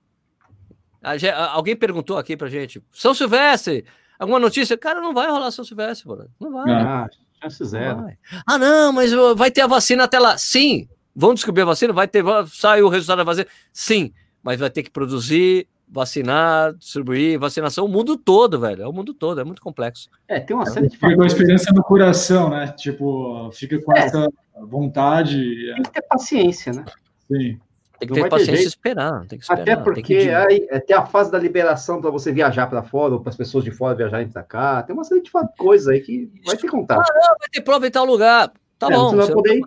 Alguém 1.51 1.75
perguntou 1.75 2.17
aqui 2.17 2.35
pra 2.35 2.49
gente: 2.49 2.81
São 2.91 3.13
Silvestre, 3.13 3.85
alguma 4.17 4.39
notícia? 4.39 4.77
Cara, 4.77 4.99
não 4.99 5.13
vai 5.13 5.27
rolar 5.29 5.51
São 5.51 5.63
Silvestre, 5.63 6.07
mano. 6.07 6.29
Não 6.39 6.51
vai. 6.51 6.71
Ah, 6.71 7.07
chance 7.41 7.63
zero. 7.63 8.07
Ah, 8.45 8.57
não, 8.57 8.91
mas 8.91 9.11
vai 9.35 9.51
ter 9.51 9.61
a 9.61 9.67
vacina 9.67 10.03
até 10.03 10.19
lá. 10.19 10.37
Sim. 10.37 10.87
Vão 11.15 11.33
descobrir 11.33 11.61
a 11.61 11.65
vacina? 11.65 11.93
Vai 11.93 12.07
ter, 12.07 12.23
sai 12.47 12.81
o 12.81 12.89
resultado 12.89 13.19
da 13.19 13.23
vacina? 13.23 13.47
Sim. 13.71 14.11
Mas 14.43 14.59
vai 14.59 14.69
ter 14.69 14.83
que 14.83 14.91
produzir, 14.91 15.67
vacinar, 15.87 16.73
distribuir, 16.73 17.39
vacinação, 17.39 17.85
o 17.85 17.87
mundo 17.87 18.17
todo, 18.17 18.59
velho. 18.59 18.83
É 18.83 18.87
o 18.87 18.93
mundo 18.93 19.13
todo, 19.13 19.39
é 19.39 19.43
muito 19.43 19.61
complexo. 19.61 20.09
É, 20.27 20.39
tem 20.39 20.55
uma 20.55 20.65
série 20.65 20.89
de 20.89 20.97
Fica 20.97 21.15
com 21.15 21.23
a 21.23 21.27
experiência 21.27 21.71
no 21.73 21.83
coração, 21.83 22.49
né? 22.49 22.73
Tipo, 22.77 23.49
fica 23.53 23.81
com 23.81 23.95
é. 23.95 23.99
essa 23.99 24.27
vontade. 24.67 25.37
Tem 25.73 25.83
que 25.83 25.91
ter 25.91 26.01
paciência, 26.01 26.73
né? 26.73 26.85
Sim. 27.31 27.59
Tem 27.99 28.07
que 28.07 28.13
ter 28.13 28.29
paciência 28.29 28.63
e 28.63 28.67
esperar, 28.67 29.25
tem 29.27 29.39
que 29.39 29.45
esperar. 29.45 29.61
Até 29.61 29.75
porque 29.75 30.01
que... 30.01 30.29
aí, 30.29 30.67
até 30.71 30.93
a 30.93 31.05
fase 31.05 31.31
da 31.31 31.37
liberação 31.37 32.01
para 32.01 32.09
você 32.09 32.31
viajar 32.31 32.67
para 32.67 32.83
fora, 32.83 33.13
ou 33.13 33.19
para 33.21 33.29
as 33.29 33.35
pessoas 33.35 33.63
de 33.63 33.71
fora 33.71 33.95
viajarem 33.95 34.27
para 34.27 34.43
cá, 34.43 34.83
tem 34.83 34.93
uma 34.93 35.03
série 35.03 35.21
de 35.21 35.31
coisas 35.57 35.87
aí 35.87 36.01
que 36.01 36.29
vai 36.45 36.57
ter 36.57 36.67
contato. 36.67 37.09
Ah, 37.09 37.13
não, 37.13 37.37
vai 37.39 37.49
ter 37.51 37.61
prova 37.61 37.87
em 37.87 37.91
tal 37.91 38.05
lugar. 38.05 38.51
Tá 38.77 38.87
é, 38.87 38.95
bom. 38.95 39.11
Você 39.11 39.15
vai 39.15 39.31
poder... 39.31 39.61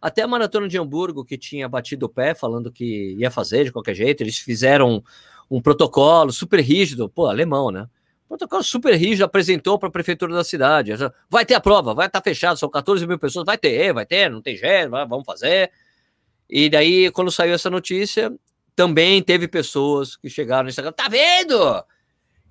Até 0.00 0.22
a 0.22 0.28
maratona 0.28 0.68
de 0.68 0.78
Hamburgo, 0.78 1.24
que 1.24 1.38
tinha 1.38 1.68
batido 1.68 2.06
o 2.06 2.08
pé, 2.08 2.34
falando 2.34 2.70
que 2.70 3.14
ia 3.18 3.30
fazer 3.30 3.64
de 3.64 3.72
qualquer 3.72 3.94
jeito, 3.94 4.22
eles 4.22 4.38
fizeram 4.38 5.02
um 5.50 5.60
protocolo 5.60 6.30
super 6.30 6.60
rígido, 6.60 7.08
pô, 7.08 7.26
alemão, 7.26 7.70
né? 7.70 7.88
Protocolo 8.28 8.62
super 8.62 8.94
rígido, 8.94 9.24
apresentou 9.24 9.78
para 9.78 9.88
a 9.88 9.92
prefeitura 9.92 10.34
da 10.34 10.44
cidade. 10.44 10.92
Vai 11.30 11.46
ter 11.46 11.54
a 11.54 11.60
prova, 11.60 11.94
vai 11.94 12.06
estar 12.06 12.20
tá 12.20 12.24
fechado, 12.24 12.58
são 12.58 12.68
14 12.68 13.06
mil 13.06 13.18
pessoas, 13.18 13.46
vai 13.46 13.56
ter, 13.56 13.92
vai 13.94 14.04
ter, 14.04 14.30
não 14.30 14.42
tem 14.42 14.54
jeito, 14.54 14.90
vamos 14.90 15.24
fazer. 15.24 15.70
E 16.48 16.68
daí, 16.68 17.10
quando 17.10 17.30
saiu 17.30 17.54
essa 17.54 17.70
notícia, 17.70 18.30
também 18.76 19.22
teve 19.22 19.48
pessoas 19.48 20.14
que 20.14 20.28
chegaram 20.28 20.64
no 20.64 20.68
Instagram, 20.68 20.92
tá 20.92 21.08
vendo? 21.08 21.82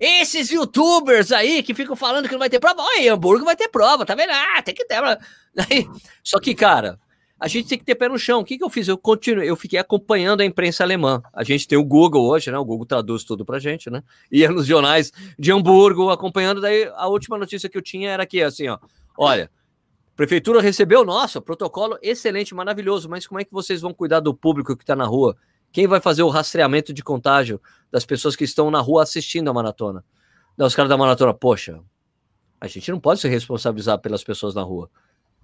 Esses 0.00 0.50
youtubers 0.50 1.32
aí 1.32 1.62
que 1.62 1.74
ficam 1.74 1.96
falando 1.96 2.26
que 2.26 2.32
não 2.32 2.38
vai 2.38 2.50
ter 2.50 2.60
prova, 2.60 2.82
olha, 2.82 3.14
Hamburgo 3.14 3.44
vai 3.44 3.56
ter 3.56 3.68
prova, 3.68 4.04
tá 4.04 4.14
vendo? 4.14 4.30
Ah, 4.32 4.60
tem 4.62 4.74
que 4.74 4.84
ter. 4.84 5.00
Daí, 5.54 5.88
só 6.22 6.38
que, 6.38 6.54
cara, 6.54 6.98
a 7.40 7.46
gente 7.46 7.68
tem 7.68 7.78
que 7.78 7.84
ter 7.84 7.94
pé 7.94 8.08
no 8.08 8.18
chão. 8.18 8.40
O 8.40 8.44
que, 8.44 8.58
que 8.58 8.64
eu 8.64 8.70
fiz? 8.70 8.88
Eu 8.88 8.98
continuei, 8.98 9.48
eu 9.48 9.54
fiquei 9.54 9.78
acompanhando 9.78 10.40
a 10.40 10.44
imprensa 10.44 10.82
alemã. 10.82 11.22
A 11.32 11.44
gente 11.44 11.68
tem 11.68 11.78
o 11.78 11.84
Google 11.84 12.28
hoje, 12.28 12.50
né? 12.50 12.58
O 12.58 12.64
Google 12.64 12.84
traduz 12.84 13.22
tudo 13.22 13.44
pra 13.44 13.58
gente, 13.60 13.88
né? 13.88 14.02
Ia 14.30 14.50
nos 14.50 14.66
jornais 14.66 15.12
de 15.38 15.52
Hamburgo 15.52 16.10
acompanhando. 16.10 16.60
Daí 16.60 16.90
a 16.96 17.06
última 17.06 17.38
notícia 17.38 17.68
que 17.68 17.78
eu 17.78 17.82
tinha 17.82 18.10
era 18.10 18.26
que, 18.26 18.42
assim, 18.42 18.66
ó, 18.68 18.78
olha, 19.16 19.48
prefeitura 20.16 20.60
recebeu, 20.60 21.04
nossa, 21.04 21.40
protocolo 21.40 21.96
excelente, 22.02 22.54
maravilhoso, 22.54 23.08
mas 23.08 23.24
como 23.24 23.40
é 23.40 23.44
que 23.44 23.52
vocês 23.52 23.80
vão 23.80 23.94
cuidar 23.94 24.18
do 24.18 24.34
público 24.34 24.76
que 24.76 24.82
está 24.82 24.96
na 24.96 25.06
rua? 25.06 25.36
Quem 25.70 25.86
vai 25.86 26.00
fazer 26.00 26.24
o 26.24 26.28
rastreamento 26.28 26.92
de 26.92 27.04
contágio 27.04 27.60
das 27.90 28.04
pessoas 28.04 28.34
que 28.34 28.42
estão 28.42 28.68
na 28.68 28.80
rua 28.80 29.04
assistindo 29.04 29.48
a 29.48 29.54
maratona? 29.54 30.04
Os 30.58 30.74
caras 30.74 30.88
da 30.88 30.96
maratona, 30.96 31.32
poxa, 31.32 31.80
a 32.60 32.66
gente 32.66 32.90
não 32.90 32.98
pode 32.98 33.20
se 33.20 33.28
responsabilizar 33.28 34.00
pelas 34.00 34.24
pessoas 34.24 34.56
na 34.56 34.62
rua. 34.62 34.90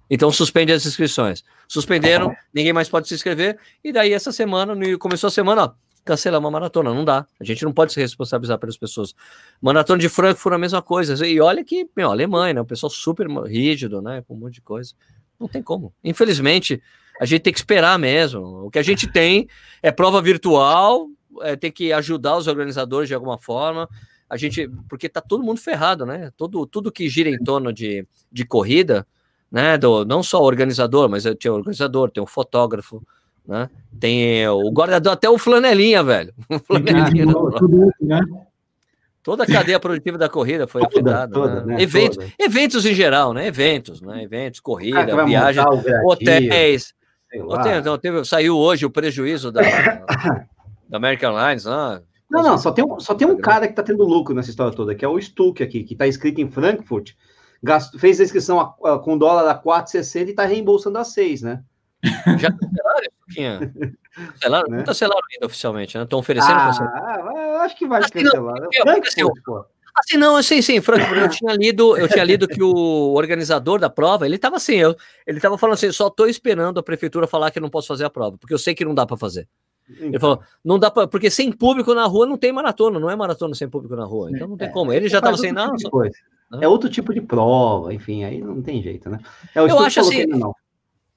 Então 0.09 0.31
suspende 0.31 0.71
as 0.71 0.85
inscrições. 0.85 1.43
Suspenderam, 1.67 2.35
ninguém 2.53 2.73
mais 2.73 2.89
pode 2.89 3.07
se 3.07 3.13
inscrever. 3.15 3.57
E 3.83 3.91
daí 3.91 4.13
essa 4.13 4.31
semana, 4.31 4.75
começou 4.97 5.27
a 5.27 5.31
semana, 5.31 5.63
ó, 5.63 5.71
cancelamos 6.03 6.47
a 6.47 6.51
maratona. 6.51 6.93
Não 6.93 7.03
dá. 7.03 7.25
A 7.39 7.43
gente 7.43 7.65
não 7.65 7.73
pode 7.73 7.91
se 7.91 7.99
responsabilizar 7.99 8.59
pelas 8.59 8.77
pessoas. 8.77 9.13
Maratona 9.59 9.99
de 9.99 10.07
Frankfurt 10.07 10.53
a 10.53 10.59
mesma 10.59 10.81
coisa. 10.81 11.27
E 11.27 11.41
olha 11.41 11.63
que, 11.63 11.89
meu, 11.97 12.11
Alemanha, 12.11 12.53
né? 12.53 12.61
O 12.61 12.65
pessoal 12.65 12.89
super 12.89 13.27
rígido, 13.45 14.01
né? 14.01 14.23
Com 14.27 14.35
um 14.35 14.37
monte 14.37 14.55
de 14.55 14.61
coisa. 14.61 14.93
Não 15.39 15.47
tem 15.47 15.61
como. 15.61 15.91
Infelizmente, 16.03 16.81
a 17.19 17.25
gente 17.25 17.41
tem 17.41 17.51
que 17.51 17.59
esperar 17.59 17.97
mesmo. 17.97 18.65
O 18.65 18.69
que 18.69 18.79
a 18.79 18.83
gente 18.83 19.11
tem 19.11 19.49
é 19.81 19.91
prova 19.91 20.21
virtual, 20.21 21.07
é, 21.41 21.55
tem 21.55 21.71
que 21.71 21.91
ajudar 21.91 22.37
os 22.37 22.47
organizadores 22.47 23.07
de 23.07 23.15
alguma 23.15 23.37
forma. 23.37 23.89
A 24.29 24.37
gente, 24.37 24.69
porque 24.87 25.09
tá 25.09 25.21
todo 25.21 25.43
mundo 25.43 25.59
ferrado, 25.59 26.05
né? 26.05 26.31
Todo, 26.37 26.65
tudo 26.65 26.91
que 26.91 27.09
gira 27.09 27.29
em 27.29 27.37
torno 27.37 27.73
de, 27.73 28.07
de 28.31 28.45
corrida 28.45 29.05
né? 29.55 29.77
Do, 29.77 30.03
não 30.03 30.21
só 30.21 30.41
o 30.41 30.45
organizador, 30.45 31.07
mas 31.07 31.23
tem 31.23 31.49
o 31.49 31.55
organizador, 31.55 32.11
tem 32.11 32.21
o 32.21 32.27
fotógrafo, 32.27 33.01
né? 33.47 33.69
Tem 33.97 34.45
o 34.49 34.69
guardador, 34.69 35.13
até 35.13 35.29
o 35.29 35.37
flanelinha, 35.37 36.03
velho. 36.03 36.33
O 36.51 36.59
flanelinha, 36.59 37.25
tudo, 37.57 37.89
né? 38.01 38.19
Toda 39.23 39.43
a 39.43 39.47
cadeia 39.47 39.79
produtiva 39.79 40.17
da 40.17 40.27
corrida 40.27 40.67
foi 40.67 40.81
toda, 40.81 41.11
afetada. 41.23 41.33
Toda, 41.33 41.61
né? 41.61 41.75
Né? 41.75 41.83
Eventos, 41.83 42.17
toda. 42.17 42.33
eventos 42.37 42.85
em 42.85 42.93
geral, 42.93 43.33
né? 43.33 43.47
Eventos, 43.47 44.01
né? 44.01 44.23
Eventos, 44.23 44.59
corrida, 44.59 45.25
viagem, 45.25 45.63
hotéis. 46.05 46.93
Hotel, 47.47 47.79
então, 47.79 47.97
teve, 47.97 48.25
saiu 48.25 48.57
hoje 48.57 48.85
o 48.85 48.89
prejuízo 48.89 49.53
da, 49.53 49.61
da 50.89 50.97
American 50.97 51.37
Airlines, 51.37 51.63
né? 51.63 52.01
Não, 52.29 52.43
não, 52.43 52.57
só 52.57 52.71
tem, 52.71 52.83
um, 52.83 52.99
só 52.99 53.15
tem 53.15 53.27
um 53.27 53.37
cara 53.37 53.67
que 53.67 53.71
está 53.73 53.83
tendo 53.83 54.03
lucro 54.03 54.35
nessa 54.35 54.49
história 54.49 54.75
toda, 54.75 54.93
que 54.95 55.05
é 55.05 55.07
o 55.07 55.19
Stuck 55.19 55.63
aqui, 55.63 55.83
que 55.83 55.93
está 55.93 56.05
escrito 56.07 56.41
em 56.41 56.51
Frankfurt, 56.51 57.13
gasto, 57.65 57.99
fez 57.99 58.19
a 58.19 58.23
inscrição 58.23 58.59
a, 58.59 58.93
a, 58.93 58.99
com 58.99 59.17
dólar 59.17 59.49
a 59.49 59.61
4,60 59.61 60.27
e 60.27 60.29
está 60.29 60.45
reembolsando 60.45 60.97
a 60.97 61.03
6, 61.03 61.41
né? 61.41 61.63
Já 62.39 62.51
cancelaram, 62.51 63.09
Tinha. 63.29 63.73
Cancelaram? 64.31 64.69
Né? 64.69 64.77
Não 64.77 64.83
cancelaram 64.85 65.21
ainda 65.33 65.45
oficialmente, 65.47 65.97
né? 65.97 66.03
Estão 66.03 66.19
oferecendo 66.19 66.53
ah, 66.53 67.61
acho 67.61 67.75
que 67.75 67.87
vai 67.87 67.99
assim, 67.99 68.23
cancelar. 68.23 68.61
Não, 68.61 68.69
né? 68.69 68.99
assim, 69.03 69.21
assim, 69.95 70.17
não, 70.17 70.35
assim, 70.37 70.61
sim, 70.61 70.79
Franco, 70.79 71.13
eu 71.13 71.27
tinha 71.29 71.53
lido, 71.53 71.97
eu 71.97 72.07
tinha 72.07 72.23
lido 72.23 72.47
que 72.47 72.61
o 72.61 73.13
organizador 73.13 73.79
da 73.79 73.89
prova, 73.89 74.25
ele 74.25 74.35
estava 74.35 74.57
assim, 74.57 74.75
eu, 74.75 74.95
ele 75.25 75.39
estava 75.39 75.57
falando 75.57 75.73
assim, 75.73 75.91
só 75.91 76.07
estou 76.07 76.27
esperando 76.27 76.79
a 76.79 76.83
prefeitura 76.83 77.27
falar 77.27 77.49
que 77.51 77.57
eu 77.57 77.63
não 77.63 77.69
posso 77.69 77.87
fazer 77.87 78.05
a 78.05 78.09
prova, 78.09 78.37
porque 78.37 78.53
eu 78.53 78.59
sei 78.59 78.75
que 78.75 78.85
não 78.85 78.93
dá 78.93 79.05
para 79.05 79.17
fazer. 79.17 79.47
Então. 79.89 80.07
Ele 80.07 80.19
falou, 80.19 80.39
não 80.63 80.79
dá 80.79 80.89
para, 80.89 81.07
porque 81.07 81.29
sem 81.29 81.51
público 81.51 81.93
na 81.93 82.05
rua 82.05 82.25
não 82.25 82.37
tem 82.37 82.51
maratona, 82.51 82.99
não 82.99 83.09
é 83.09 83.15
maratona 83.15 83.53
sem 83.53 83.69
público 83.69 83.95
na 83.95 84.05
rua, 84.05 84.29
então 84.31 84.47
não 84.47 84.57
tem 84.57 84.67
é, 84.67 84.71
como. 84.71 84.91
Ele 84.91 85.07
já 85.07 85.19
estava 85.19 85.35
assim, 85.35 85.51
não, 85.51 85.75
tipo 85.75 86.03
só... 86.03 86.09
É 86.61 86.67
outro 86.67 86.89
tipo 86.89 87.13
de 87.13 87.21
prova, 87.21 87.93
enfim, 87.93 88.23
aí 88.23 88.39
não 88.39 88.61
tem 88.61 88.81
jeito, 88.81 89.09
né? 89.09 89.19
É 89.53 89.59
eu 89.59 89.79
acho 89.79 89.99
assim, 89.99 90.25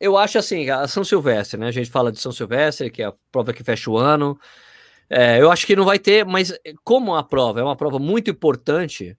eu 0.00 0.16
acho 0.16 0.38
assim, 0.38 0.68
a 0.70 0.86
São 0.88 1.04
Silvestre, 1.04 1.58
né? 1.58 1.68
A 1.68 1.72
gente 1.72 1.90
fala 1.90 2.10
de 2.10 2.20
São 2.20 2.32
Silvestre, 2.32 2.90
que 2.90 3.02
é 3.02 3.06
a 3.06 3.14
prova 3.30 3.52
que 3.52 3.64
fecha 3.64 3.90
o 3.90 3.98
ano. 3.98 4.38
É, 5.10 5.40
eu 5.40 5.50
acho 5.50 5.66
que 5.66 5.76
não 5.76 5.84
vai 5.84 5.98
ter, 5.98 6.24
mas 6.24 6.52
como 6.84 7.14
a 7.14 7.22
prova 7.22 7.60
é 7.60 7.62
uma 7.62 7.76
prova 7.76 7.98
muito 7.98 8.30
importante 8.30 9.16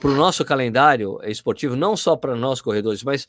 para 0.00 0.10
o 0.10 0.14
nosso 0.14 0.44
calendário 0.44 1.18
esportivo, 1.24 1.76
não 1.76 1.96
só 1.96 2.16
para 2.16 2.34
nós 2.34 2.60
corredores, 2.60 3.02
mas 3.02 3.26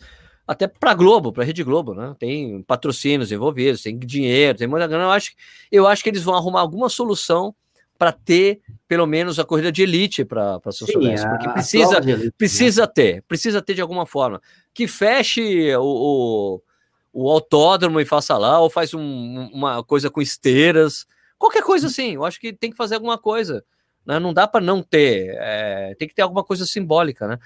até 0.48 0.68
para 0.68 0.92
a 0.92 0.96
Globo, 0.96 1.32
para 1.32 1.44
a 1.44 1.46
Rede 1.46 1.64
Globo, 1.64 1.94
né? 1.94 2.16
Tem 2.18 2.64
patrocínios 2.64 3.32
envolvidos, 3.32 3.84
tem 3.84 3.98
dinheiro, 3.98 4.58
tem 4.58 4.68
muita 4.68 4.88
grana. 4.88 5.06
Eu 5.06 5.12
acho, 5.12 5.32
eu 5.72 5.88
acho 5.88 6.04
que 6.04 6.10
eles 6.10 6.24
vão 6.24 6.36
arrumar 6.36 6.62
alguma 6.62 6.90
solução 6.90 7.54
para 8.00 8.14
ter 8.14 8.62
pelo 8.88 9.06
menos 9.06 9.38
a 9.38 9.46
corrida 9.46 9.72
de 9.72 9.84
elite 9.84 10.24
para 10.24 10.60
São 10.72 10.88
Silvestre, 10.88 11.30
porque 11.30 11.50
precisa, 11.50 11.98
elite, 11.98 12.32
precisa 12.36 12.82
né? 12.84 12.92
ter, 12.96 13.24
precisa 13.28 13.62
ter 13.62 13.76
de 13.76 13.82
alguma 13.82 14.06
forma. 14.06 14.42
Que 14.74 14.88
feche 14.88 15.76
o, 15.76 15.84
o, 15.84 16.62
o 17.14 17.30
autódromo 17.30 18.00
e 18.00 18.06
faça 18.06 18.38
lá, 18.38 18.60
ou 18.60 18.70
faz 18.70 18.94
um, 18.94 19.50
uma 19.54 19.84
coisa 19.84 20.10
com 20.10 20.22
esteiras, 20.22 21.06
qualquer 21.38 21.62
coisa 21.62 21.88
assim. 21.88 22.16
Eu 22.16 22.24
acho 22.24 22.40
que 22.40 22.54
tem 22.54 22.72
que 22.72 22.78
fazer 22.78 22.96
alguma 22.96 23.18
coisa. 23.18 23.64
Né? 24.06 24.18
Não 24.18 24.34
dá 24.34 24.48
para 24.48 24.62
não 24.64 24.82
ter, 24.82 25.36
é, 25.38 25.94
tem 26.00 26.08
que 26.08 26.16
ter 26.16 26.22
alguma 26.22 26.44
coisa 26.44 26.66
simbólica, 26.66 27.28
né? 27.28 27.38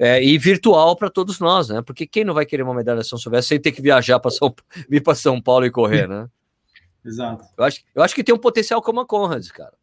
É, 0.00 0.24
e 0.24 0.38
virtual 0.38 0.96
para 0.96 1.10
todos 1.10 1.38
nós, 1.38 1.68
né? 1.68 1.82
Porque 1.82 2.06
quem 2.06 2.24
não 2.24 2.32
vai 2.32 2.46
querer 2.46 2.62
uma 2.62 2.74
medalha 2.74 3.04
São 3.04 3.18
Silvestre 3.18 3.56
sem 3.56 3.60
ter 3.60 3.72
que 3.72 3.82
viajar 3.82 4.18
para 4.18 4.30
São 4.30 4.54
vir 4.88 5.02
para 5.02 5.14
São 5.14 5.40
Paulo 5.40 5.66
e 5.66 5.70
correr, 5.70 6.08
né? 6.08 6.28
Exato. 7.04 7.44
Eu 7.56 7.64
acho, 7.64 7.80
eu 7.94 8.02
acho 8.02 8.14
que 8.14 8.24
tem 8.24 8.34
um 8.34 8.38
potencial 8.38 8.80
como 8.80 9.00
a 9.00 9.06
Conrad, 9.06 9.46
cara 9.48 9.77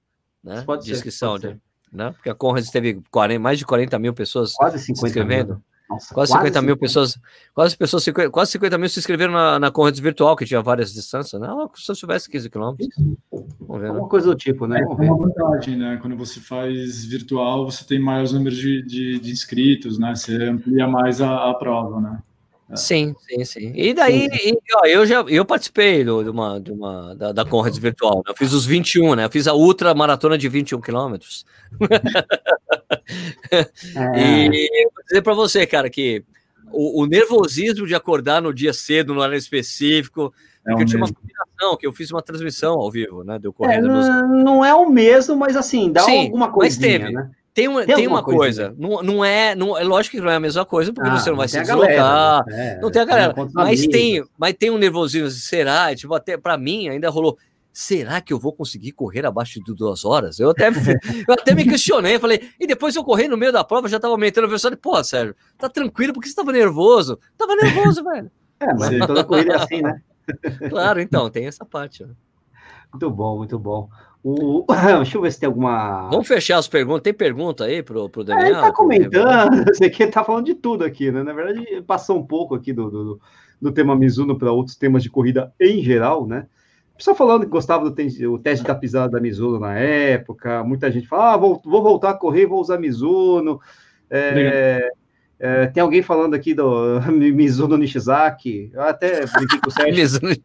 né? 0.45 0.61
Pode 0.61 0.83
de 0.83 0.89
ser, 0.89 0.95
inscrição, 0.95 1.31
pode 1.31 1.47
né? 1.47 1.57
né? 1.91 2.11
Porque 2.11 2.29
a 2.29 2.35
Conrads 2.35 2.69
teve 2.69 3.01
40, 3.09 3.39
mais 3.39 3.57
de 3.57 3.65
40 3.65 3.97
mil 3.99 4.13
pessoas 4.13 4.53
quase 4.53 4.79
50 4.79 4.99
se 4.99 5.07
inscrevendo. 5.07 5.53
Mil. 5.55 5.63
Nossa, 5.87 6.15
quase, 6.15 6.31
quase 6.31 6.47
50 6.47 6.61
mil 6.63 6.77
pessoas, 6.77 7.19
quase, 7.53 7.77
pessoas, 7.77 8.03
50, 8.03 8.29
quase 8.31 8.51
50 8.53 8.77
mil 8.77 8.89
se 8.89 8.99
inscreveram 8.99 9.31
na, 9.31 9.59
na 9.59 9.71
Conrads 9.71 9.99
virtual, 9.99 10.35
que 10.35 10.43
tinha 10.43 10.61
várias 10.61 10.91
distâncias, 10.91 11.39
né? 11.39 11.47
Se 11.75 11.91
eu 11.91 11.95
tivesse 11.95 12.29
15 12.29 12.49
quilômetros. 12.49 12.89
Vamos 13.59 13.81
ver, 13.81 13.93
né? 13.93 13.99
Uma 13.99 14.09
coisa 14.09 14.27
do 14.27 14.35
tipo, 14.35 14.65
né? 14.65 14.81
É, 14.81 14.85
uma 14.85 15.17
vantagem, 15.17 15.77
né? 15.77 15.99
Quando 16.01 16.17
você 16.17 16.39
faz 16.39 17.05
virtual, 17.05 17.69
você 17.69 17.85
tem 17.85 17.99
maiores 17.99 18.31
números 18.31 18.57
de, 18.57 18.81
de, 18.81 19.19
de 19.19 19.31
inscritos, 19.31 19.99
né? 19.99 20.15
Você 20.15 20.35
amplia 20.43 20.87
mais 20.87 21.21
a, 21.21 21.51
a 21.51 21.53
prova, 21.53 22.01
né? 22.01 22.19
É. 22.69 22.75
Sim, 22.75 23.15
sim, 23.27 23.45
sim. 23.45 23.71
E 23.75 23.93
daí, 23.93 24.27
e, 24.31 24.57
ó, 24.75 24.85
eu 24.87 25.05
já 25.05 25.21
eu 25.27 25.45
participei 25.45 26.03
do, 26.03 26.23
de 26.23 26.29
uma, 26.29 26.59
de 26.59 26.71
uma 26.71 27.13
da, 27.15 27.31
da 27.31 27.45
Conrads 27.45 27.77
virtual. 27.77 28.17
Né? 28.17 28.23
Eu 28.27 28.35
fiz 28.35 28.53
os 28.53 28.65
21, 28.65 29.15
né? 29.15 29.25
Eu 29.25 29.29
fiz 29.29 29.47
a 29.47 29.53
ultra 29.53 29.93
maratona 29.93 30.37
de 30.37 30.49
21 30.49 30.81
quilômetros. 30.81 31.45
É. 33.51 33.69
e 34.51 34.89
vou 34.93 35.03
dizer 35.03 35.21
para 35.21 35.35
você, 35.35 35.67
cara, 35.67 35.89
que 35.89 36.23
o, 36.71 37.03
o, 37.03 37.05
nervosismo 37.05 37.85
de 37.85 37.93
acordar 37.93 38.41
no 38.41 38.53
dia 38.53 38.73
cedo, 38.73 39.13
no 39.13 39.19
horário 39.19 39.37
específico. 39.37 40.33
É 40.65 40.71
porque 40.71 40.83
eu 40.83 40.87
tinha 40.87 40.97
uma 40.97 41.13
combinação, 41.13 41.77
que 41.77 41.85
eu 41.85 41.93
fiz 41.93 42.11
uma 42.11 42.23
transmissão 42.23 42.73
ao 42.73 42.89
vivo, 42.89 43.23
né? 43.23 43.37
Deu 43.37 43.53
correndo. 43.53 43.87
É, 43.87 43.91
nos... 43.91 44.43
Não 44.43 44.65
é 44.65 44.73
o 44.73 44.89
mesmo, 44.89 45.35
mas 45.35 45.55
assim, 45.55 45.91
dá 45.91 46.01
Sim, 46.01 46.25
alguma 46.25 46.51
coisa. 46.51 46.75
Mas 46.75 46.77
teve. 46.77 47.11
Né? 47.11 47.29
Tem 47.55 47.69
uma, 47.69 47.85
tem, 47.85 47.95
tem 47.95 48.07
uma 48.07 48.21
coisa, 48.21 48.75
não, 48.77 49.01
não, 49.01 49.23
é, 49.23 49.55
não, 49.55 49.77
é 49.77 49.83
lógico 49.85 50.17
que 50.17 50.21
não 50.21 50.29
é 50.29 50.35
a 50.35 50.39
mesma 50.41 50.65
coisa, 50.65 50.91
porque 50.91 51.09
ah, 51.09 51.17
você 51.17 51.29
não 51.29 51.37
vai 51.37 51.47
se 51.47 51.57
deslocar, 51.57 52.45
né? 52.47 52.77
não 52.81 52.91
tem 52.91 53.01
a 53.01 53.05
galera, 53.05 53.33
mas 53.53 53.87
tem, 53.87 54.21
mas 54.37 54.53
tem 54.55 54.69
um 54.69 54.77
nervosismo, 54.77 55.29
será? 55.29 55.95
Tipo, 55.95 56.13
até 56.15 56.35
para 56.35 56.57
mim 56.57 56.89
ainda 56.89 57.09
rolou, 57.09 57.37
será 57.71 58.19
que 58.19 58.33
eu 58.33 58.37
vou 58.37 58.51
conseguir 58.51 58.91
correr 58.91 59.25
abaixo 59.25 59.63
de 59.63 59.73
duas 59.73 60.03
horas? 60.03 60.37
Eu 60.37 60.49
até, 60.49 60.67
eu 61.25 61.33
até 61.33 61.55
me 61.55 61.63
questionei, 61.63 62.19
falei, 62.19 62.49
e 62.59 62.67
depois 62.67 62.93
eu 62.93 63.05
corri 63.05 63.29
no 63.29 63.37
meio 63.37 63.53
da 63.53 63.63
prova, 63.63 63.87
já 63.87 64.01
tava 64.01 64.13
aumentando 64.13 64.43
a 64.43 64.47
velocidade, 64.47 64.75
pô, 64.75 65.01
Sérgio, 65.01 65.33
tá 65.57 65.69
tranquilo, 65.69 66.11
porque 66.11 66.27
você 66.27 66.35
tava 66.35 66.51
nervoso? 66.51 67.17
Tava 67.37 67.55
nervoso, 67.55 68.03
velho. 68.07 68.29
É, 68.59 68.73
mas 68.73 69.07
toda 69.07 69.23
corrida 69.23 69.53
é 69.53 69.55
assim, 69.55 69.81
né? 69.81 70.01
claro, 70.69 70.99
então, 70.99 71.29
tem 71.29 71.47
essa 71.47 71.63
parte. 71.63 72.03
Né? 72.03 72.13
Muito 72.91 73.09
bom, 73.09 73.37
muito 73.37 73.57
bom. 73.57 73.89
O... 74.27 74.65
Deixa 74.97 75.17
eu 75.17 75.21
ver 75.21 75.31
se 75.31 75.39
tem 75.39 75.45
alguma. 75.45 76.09
Vamos 76.09 76.27
fechar 76.27 76.57
as 76.57 76.67
perguntas. 76.67 77.03
Tem 77.03 77.13
pergunta 77.13 77.65
aí 77.65 77.83
pro, 77.83 78.09
pro 78.09 78.23
Daniel? 78.23 78.47
É, 78.47 78.49
ele 78.49 78.59
tá 78.59 78.73
comentando, 78.73 79.65
você 79.71 79.87
que 79.87 80.07
tá 80.07 80.23
falando 80.23 80.47
de 80.47 80.55
tudo 80.55 80.83
aqui, 80.83 81.11
né? 81.11 81.21
Na 81.21 81.31
verdade, 81.31 81.83
passou 81.85 82.17
um 82.17 82.25
pouco 82.25 82.55
aqui 82.55 82.73
do, 82.73 82.89
do, 82.89 83.21
do 83.61 83.71
tema 83.71 83.95
Mizuno 83.95 84.35
para 84.35 84.51
outros 84.51 84.75
temas 84.75 85.03
de 85.03 85.11
corrida 85.11 85.53
em 85.61 85.83
geral, 85.83 86.25
né? 86.25 86.47
Pessoal 86.97 87.15
falando 87.15 87.43
que 87.43 87.51
gostava 87.51 87.87
do 87.87 88.31
o 88.31 88.39
teste 88.39 88.65
da 88.65 88.73
pisada 88.73 89.11
da 89.11 89.21
Mizuno 89.21 89.59
na 89.59 89.77
época, 89.77 90.63
muita 90.63 90.89
gente 90.89 91.07
fala, 91.07 91.33
ah, 91.33 91.37
vou, 91.37 91.61
vou 91.63 91.83
voltar 91.83 92.11
a 92.11 92.17
correr, 92.17 92.47
vou 92.47 92.59
usar 92.59 92.79
Mizuno. 92.79 93.59
É, 94.09 94.89
é, 95.37 95.67
tem 95.67 95.83
alguém 95.83 96.01
falando 96.01 96.33
aqui 96.33 96.53
do 96.53 96.99
Mizuno 97.11 97.77
Nishizaki, 97.77 98.71
eu 98.73 98.81
até 98.81 99.25
brinquei 99.27 99.59
com 99.59 99.69
o 99.69 99.71
Sérgio. 99.71 100.41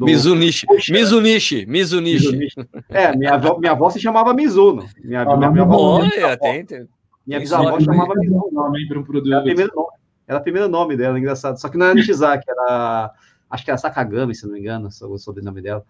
Mizunichi. 0.00 0.66
Mizunichi. 0.90 1.66
Mizunichi. 1.66 2.48
É, 2.88 3.16
minha 3.16 3.34
avó, 3.34 3.58
minha 3.58 3.72
avó 3.72 3.90
se 3.90 4.00
chamava 4.00 4.34
Mizuno. 4.34 4.86
Minha, 5.02 5.22
ah, 5.22 5.36
minha, 5.36 5.50
minha 5.50 5.62
avó. 5.64 6.00
Olha, 6.00 6.36
tem, 6.36 6.64
tem. 6.64 6.88
Minha 7.26 7.40
bisavó 7.40 7.78
chamava 7.80 8.14
Mizuno. 8.14 8.50
Nome 8.52 8.86
para 8.86 8.98
um 8.98 9.04
produto. 9.04 9.32
Era 9.32 9.40
o 9.40 9.44
primeiro 9.44 9.72
nome. 9.74 9.88
Era 10.26 10.38
o 10.38 10.42
primeiro 10.42 10.68
nome 10.68 10.96
dela, 10.96 11.18
engraçado. 11.18 11.60
Só 11.60 11.68
que 11.68 11.76
não 11.76 11.86
era 11.86 11.94
Nishizaki, 11.94 12.50
era. 12.50 13.12
Acho 13.50 13.64
que 13.64 13.70
era 13.70 13.78
Sakagami, 13.78 14.34
se 14.34 14.46
não 14.46 14.54
me 14.54 14.60
engano, 14.60 14.88
o 14.88 15.18
sobrenome 15.18 15.60
dela. 15.60 15.84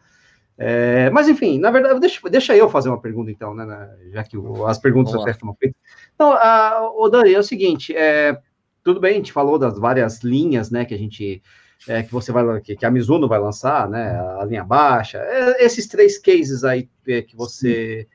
É, 0.56 1.10
mas 1.10 1.28
enfim, 1.28 1.58
na 1.58 1.70
verdade, 1.70 1.98
deixa, 1.98 2.20
deixa 2.30 2.56
eu 2.56 2.68
fazer 2.68 2.88
uma 2.88 3.00
pergunta 3.00 3.30
então, 3.30 3.54
né? 3.54 3.90
Já 4.12 4.22
que 4.22 4.36
o, 4.36 4.66
as 4.66 4.78
perguntas 4.78 5.14
até 5.14 5.32
foram 5.32 5.54
feitas. 5.54 5.76
Então, 6.14 6.32
a, 6.32 6.90
o 6.94 7.08
Dani, 7.08 7.34
é 7.34 7.38
o 7.38 7.42
seguinte: 7.42 7.94
é, 7.96 8.38
tudo 8.84 9.00
bem, 9.00 9.14
a 9.14 9.16
gente 9.16 9.32
falou 9.32 9.58
das 9.58 9.78
várias 9.78 10.22
linhas, 10.22 10.70
né, 10.70 10.84
que 10.84 10.94
a 10.94 10.98
gente 10.98 11.42
é, 11.88 12.02
que 12.02 12.12
você 12.12 12.32
vai 12.32 12.60
que, 12.60 12.76
que, 12.76 12.86
a 12.86 12.90
Mizuno 12.90 13.28
vai 13.28 13.38
lançar, 13.38 13.88
né? 13.88 14.18
A 14.40 14.44
linha 14.44 14.64
baixa, 14.64 15.18
é, 15.18 15.64
esses 15.64 15.86
três 15.86 16.18
cases 16.18 16.64
aí 16.64 16.88
é, 17.06 17.22
que 17.22 17.36
você, 17.36 18.06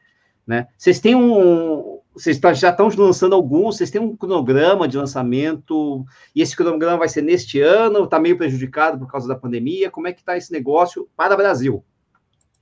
né? 0.45 0.67
Vocês 0.77 0.99
têm 0.99 1.15
um, 1.15 1.99
vocês 2.13 2.37
tá, 2.39 2.51
já 2.53 2.69
estão 2.69 2.89
lançando 2.97 3.33
alguns, 3.33 3.77
vocês 3.77 3.89
têm 3.89 4.01
um 4.01 4.15
cronograma 4.15 4.87
de 4.87 4.97
lançamento 4.97 6.05
e 6.35 6.41
esse 6.41 6.55
cronograma 6.55 6.97
vai 6.97 7.09
ser 7.09 7.21
neste 7.21 7.61
ano, 7.61 8.03
está 8.03 8.19
meio 8.19 8.37
prejudicado 8.37 8.99
por 8.99 9.09
causa 9.09 9.27
da 9.27 9.35
pandemia. 9.35 9.89
Como 9.89 10.07
é 10.07 10.13
que 10.13 10.19
está 10.19 10.35
esse 10.35 10.51
negócio 10.51 11.07
para 11.15 11.33
o 11.33 11.37
Brasil? 11.37 11.83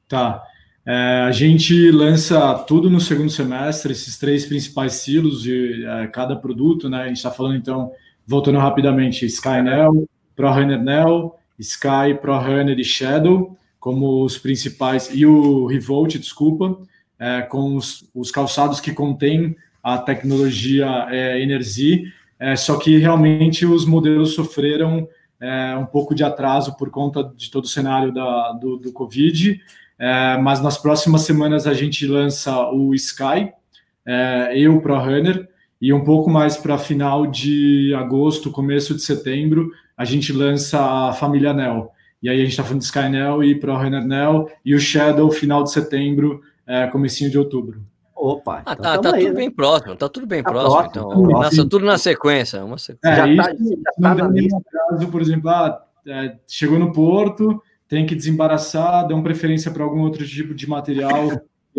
Tá. 0.08 0.44
É, 0.86 1.26
a 1.28 1.32
gente 1.32 1.92
lança 1.92 2.54
tudo 2.60 2.90
no 2.90 3.02
segundo 3.02 3.30
semestre, 3.30 3.92
esses 3.92 4.18
três 4.18 4.46
principais 4.46 4.94
silos 4.94 5.42
de 5.42 5.86
é, 5.86 6.08
cada 6.08 6.36
produto, 6.36 6.90
né? 6.90 7.04
A 7.04 7.08
gente 7.08 7.18
está 7.18 7.32
falando 7.32 7.56
então, 7.56 7.92
voltando 8.26 8.58
rapidamente, 8.58 9.26
Skynel, 9.26 10.08
ProRunner 10.38 10.82
Neo, 10.82 11.34
Sky, 11.60 12.14
ProRunner 12.22 12.80
e 12.80 12.84
Shadow 12.86 13.58
como 13.80 14.24
os 14.24 14.38
principais, 14.38 15.10
e 15.14 15.26
o 15.26 15.66
Revolt, 15.66 16.18
desculpa, 16.18 16.78
é, 17.18 17.42
com 17.44 17.76
os, 17.76 18.10
os, 18.14 18.32
calçados 18.32 18.82
que 18.82 18.92
contêm 18.92 19.56
a 19.82 19.98
tecnologia 19.98 21.08
é, 21.10 21.42
Energy, 21.42 22.12
é, 22.40 22.56
só 22.56 22.78
que 22.78 22.98
realmente 22.98 23.66
os 23.66 23.86
modelos 23.86 24.34
sofreram 24.34 25.08
é, 25.40 25.76
um 25.78 25.86
pouco 25.86 26.14
de 26.14 26.24
atraso 26.24 26.76
por 26.76 26.90
conta 26.90 27.32
de 27.36 27.50
todo 27.50 27.64
o 27.64 27.70
cenário 27.70 28.14
da, 28.14 28.52
do, 28.54 28.78
do 28.78 28.92
Covid, 28.92 29.62
é, 29.98 30.38
mas 30.38 30.62
nas 30.62 30.78
próximas 30.78 31.22
semanas 31.22 31.66
a 31.66 31.74
gente 31.74 32.06
lança 32.06 32.70
o 32.70 32.94
Sky 32.94 33.54
é, 34.06 34.60
e 34.60 34.68
o 34.68 34.82
ProRunner, 34.82 35.48
e 35.80 35.94
um 35.94 36.04
pouco 36.04 36.30
mais 36.30 36.58
para 36.58 36.78
final 36.78 37.28
de 37.28 37.94
agosto, 37.96 38.52
começo 38.52 38.96
de 38.96 39.02
setembro, 39.02 39.72
a 39.98 40.06
gente 40.06 40.32
lança 40.32 40.80
a 40.80 41.14
família 41.14 41.54
Nel. 41.54 41.92
E 42.22 42.30
aí 42.30 42.38
a 42.38 42.42
gente 42.42 42.52
está 42.52 42.64
falando 42.64 42.80
de 42.80 42.86
Skynel 42.86 43.44
e 43.44 43.60
ProRunner 43.60 44.06
Nel 44.06 44.48
e 44.64 44.76
o 44.76 44.80
Shadow 44.80 45.32
final 45.32 45.64
de 45.64 45.72
setembro, 45.72 46.42
é, 46.68 46.86
comecinho 46.88 47.32
de 47.32 47.38
outubro. 47.38 47.82
Opa, 48.16 48.64
ah, 48.66 48.74
então 48.74 48.84
tá, 48.84 48.98
tá 49.00 49.16
aí, 49.16 49.26
tudo 49.26 49.34
né? 49.34 49.40
bem 49.40 49.52
próximo, 49.52 49.96
tá 49.96 50.10
tudo 50.10 50.26
bem 50.26 50.42
tá 50.42 50.50
próximo, 50.50 50.92
próximo, 50.92 51.24
então. 51.24 51.40
Nossa, 51.40 51.70
tudo 51.70 51.86
na 51.86 51.98
sequência. 51.98 52.64
Uma 52.64 52.78
sequência. 52.78 53.22
É, 53.22 53.36
já, 53.36 53.44
tá, 53.44 53.52
já 53.54 54.16
tá 54.16 54.16
na 54.16 54.90
Caso, 54.90 55.12
por 55.12 55.22
exemplo, 55.22 55.50
ah, 55.50 55.84
é, 56.08 56.36
chegou 56.48 56.80
no 56.80 56.92
porto, 56.92 57.62
tem 57.88 58.06
que 58.06 58.16
desembaraçar, 58.16 59.08
dão 59.08 59.22
preferência 59.22 59.70
para 59.70 59.84
algum 59.84 60.02
outro 60.02 60.26
tipo 60.26 60.56
de 60.56 60.68
material 60.68 61.30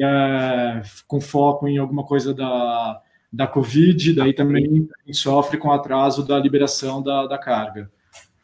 é, 0.00 0.82
com 1.08 1.20
foco 1.20 1.66
em 1.66 1.76
alguma 1.76 2.04
coisa 2.04 2.32
da, 2.32 3.00
da 3.32 3.48
Covid, 3.48 4.14
daí 4.14 4.32
também 4.32 4.88
sofre 5.12 5.58
com 5.58 5.72
atraso 5.72 6.24
da 6.24 6.38
liberação 6.38 7.02
da, 7.02 7.26
da 7.26 7.36
carga 7.36 7.90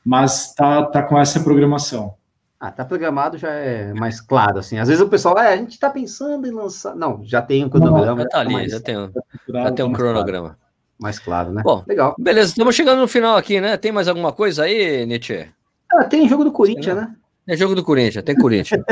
mas 0.04 0.54
tá, 0.54 0.84
tá 0.84 1.02
com 1.02 1.18
essa 1.18 1.40
programação. 1.40 2.14
Ah, 2.60 2.70
tá 2.70 2.84
programado 2.84 3.36
já 3.36 3.50
é 3.50 3.92
mais 3.92 4.20
claro, 4.20 4.58
assim. 4.58 4.78
Às 4.78 4.88
vezes 4.88 5.02
o 5.02 5.08
pessoal, 5.08 5.36
ah, 5.36 5.48
a 5.48 5.56
gente 5.56 5.78
tá 5.78 5.90
pensando 5.90 6.46
em 6.46 6.50
lançar. 6.50 6.94
Não, 6.94 7.20
já 7.24 7.42
tem 7.42 7.64
um 7.64 7.68
cronograma. 7.68 8.22
já 8.22 8.28
tá 8.28 8.40
ali, 8.40 8.52
mais, 8.52 8.72
já 8.72 8.80
tem, 8.80 8.98
um, 8.98 9.10
já 9.48 9.72
tem 9.72 9.84
um 9.84 9.92
cronograma. 9.92 10.48
Claro. 10.48 10.64
Mais 10.98 11.18
claro, 11.18 11.52
né? 11.52 11.62
Bom, 11.62 11.84
legal. 11.86 12.14
Beleza, 12.18 12.50
estamos 12.50 12.74
chegando 12.74 13.00
no 13.00 13.08
final 13.08 13.36
aqui, 13.36 13.60
né? 13.60 13.76
Tem 13.76 13.92
mais 13.92 14.08
alguma 14.08 14.32
coisa 14.32 14.62
aí, 14.62 15.04
Nietzsche? 15.04 15.50
Ah, 15.92 16.04
tem 16.04 16.28
jogo 16.28 16.44
do 16.44 16.52
Corinthians, 16.52 16.96
né? 16.96 17.14
É 17.46 17.54
jogo 17.56 17.74
do 17.74 17.84
Corinthians, 17.84 18.24
tem 18.24 18.34
Corinthians. 18.34 18.82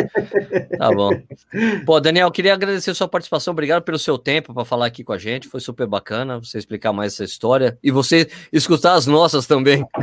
tá 0.76 0.90
bom. 0.90 1.10
Pô, 1.86 1.98
Daniel, 2.00 2.30
queria 2.30 2.52
agradecer 2.52 2.90
a 2.90 2.94
sua 2.94 3.08
participação. 3.08 3.52
Obrigado 3.52 3.82
pelo 3.82 3.98
seu 3.98 4.18
tempo 4.18 4.52
para 4.52 4.64
falar 4.64 4.86
aqui 4.86 5.02
com 5.02 5.14
a 5.14 5.18
gente. 5.18 5.48
Foi 5.48 5.58
super 5.58 5.86
bacana 5.86 6.38
você 6.38 6.58
explicar 6.58 6.92
mais 6.92 7.14
essa 7.14 7.24
história 7.24 7.78
e 7.82 7.90
você 7.90 8.28
escutar 8.52 8.92
as 8.92 9.06
nossas 9.06 9.46
também. 9.46 9.82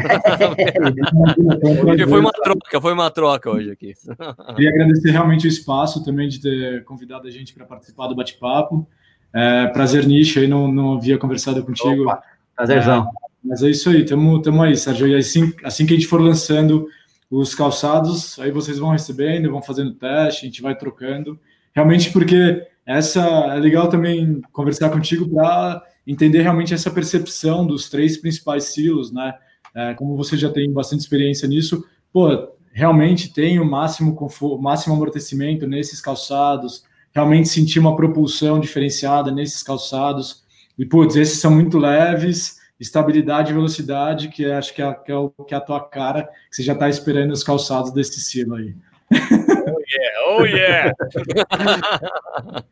Porque 1.86 2.08
foi 2.08 2.20
uma 2.20 2.32
troca, 2.32 2.82
foi 2.82 2.94
uma 2.94 3.12
troca 3.12 3.52
hoje 3.52 3.70
aqui. 3.70 3.94
Queria 4.56 4.72
agradecer 4.72 5.12
realmente 5.12 5.46
o 5.46 5.50
espaço 5.50 6.04
também 6.04 6.28
de 6.28 6.42
ter 6.42 6.84
convidado 6.86 7.28
a 7.28 7.32
gente 7.32 7.54
para 7.54 7.66
participar 7.66 8.08
do 8.08 8.16
bate-papo. 8.16 8.88
É, 9.32 9.68
prazer, 9.68 10.08
Nish, 10.08 10.38
aí 10.38 10.48
não, 10.48 10.68
não 10.68 10.98
havia 10.98 11.20
conversado 11.20 11.64
contigo. 11.64 12.02
Opa, 12.02 12.24
prazerzão. 12.56 13.04
É, 13.04 13.08
mas 13.44 13.62
é 13.62 13.70
isso 13.70 13.92
aí, 13.92 14.04
tamo, 14.04 14.42
tamo 14.42 14.64
aí, 14.64 14.76
Sérgio. 14.76 15.08
E 15.08 15.16
assim, 15.16 15.54
assim 15.64 15.86
que 15.86 15.94
a 15.94 15.96
gente 15.96 16.08
for 16.08 16.20
lançando 16.20 16.88
os 17.30 17.54
calçados, 17.54 18.40
aí 18.40 18.52
vocês 18.52 18.80
vão 18.80 18.90
recebendo, 18.90 19.52
vão 19.52 19.62
fazendo 19.62 19.94
teste, 19.94 20.46
a 20.46 20.50
gente 20.50 20.62
vai 20.62 20.76
trocando. 20.76 21.40
Realmente 21.74 22.12
porque 22.12 22.66
essa 22.86 23.22
é 23.22 23.60
legal 23.60 23.88
também 23.88 24.42
conversar 24.52 24.90
contigo 24.90 25.30
para 25.30 25.84
entender 26.08 26.42
realmente 26.42 26.74
essa 26.74 26.90
percepção 26.90 27.68
dos 27.68 27.88
três 27.88 28.18
principais 28.18 28.66
silos, 28.66 29.12
né? 29.12 29.34
É, 29.76 29.94
como 29.94 30.18
você 30.18 30.36
já 30.36 30.50
tem 30.50 30.72
bastante 30.74 31.02
experiência 31.02 31.48
nisso, 31.48 31.86
pô, 32.12 32.50
realmente 32.72 33.32
tem 33.32 33.60
o 33.60 33.66
máximo 33.66 34.16
conforto, 34.16 34.60
máximo 34.60 34.96
amortecimento 34.96 35.68
nesses 35.68 36.02
calçados, 36.02 36.84
realmente 37.14 37.50
sentir 37.50 37.80
uma 37.80 37.96
propulsão 37.96 38.60
diferenciada 38.60 39.32
nesses 39.32 39.62
calçados. 39.62 40.44
E 40.78 40.86
putz, 40.86 41.16
esses 41.16 41.40
são 41.40 41.52
muito 41.52 41.78
leves, 41.78 42.59
estabilidade 42.80 43.52
e 43.52 43.54
velocidade, 43.54 44.30
que 44.30 44.46
acho 44.46 44.74
que 44.74 44.82
é, 44.82 44.94
que 44.94 45.12
é, 45.12 45.16
o, 45.16 45.30
que 45.30 45.54
é 45.54 45.58
a 45.58 45.62
tua 45.62 45.82
cara, 45.82 46.24
que 46.24 46.56
você 46.56 46.64
já 46.64 46.74
está 46.74 46.88
esperando 46.88 47.32
os 47.32 47.44
calçados 47.44 47.92
desse 47.92 48.20
estilo 48.20 48.56
aí. 48.56 48.76
Oh 49.12 49.82
yeah, 49.90 50.28
oh 50.30 50.46
yeah! 50.46 50.94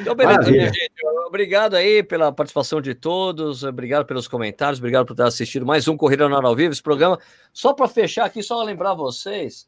Então, 0.00 0.14
beleza, 0.14 0.50
minha 0.50 0.66
gente. 0.66 0.92
Obrigado 1.26 1.74
aí 1.74 2.02
pela 2.02 2.30
participação 2.30 2.80
de 2.80 2.94
todos, 2.94 3.64
obrigado 3.64 4.04
pelos 4.04 4.28
comentários, 4.28 4.78
obrigado 4.78 5.06
por 5.06 5.16
ter 5.16 5.22
assistido 5.22 5.64
mais 5.64 5.88
um 5.88 5.96
Corrida 5.96 6.28
na 6.28 6.36
Hora 6.36 6.48
ao 6.48 6.54
Vivo, 6.54 6.72
esse 6.72 6.82
programa. 6.82 7.18
Só 7.52 7.72
para 7.72 7.88
fechar 7.88 8.26
aqui, 8.26 8.42
só 8.42 8.62
lembrar 8.62 8.92
vocês 8.92 9.66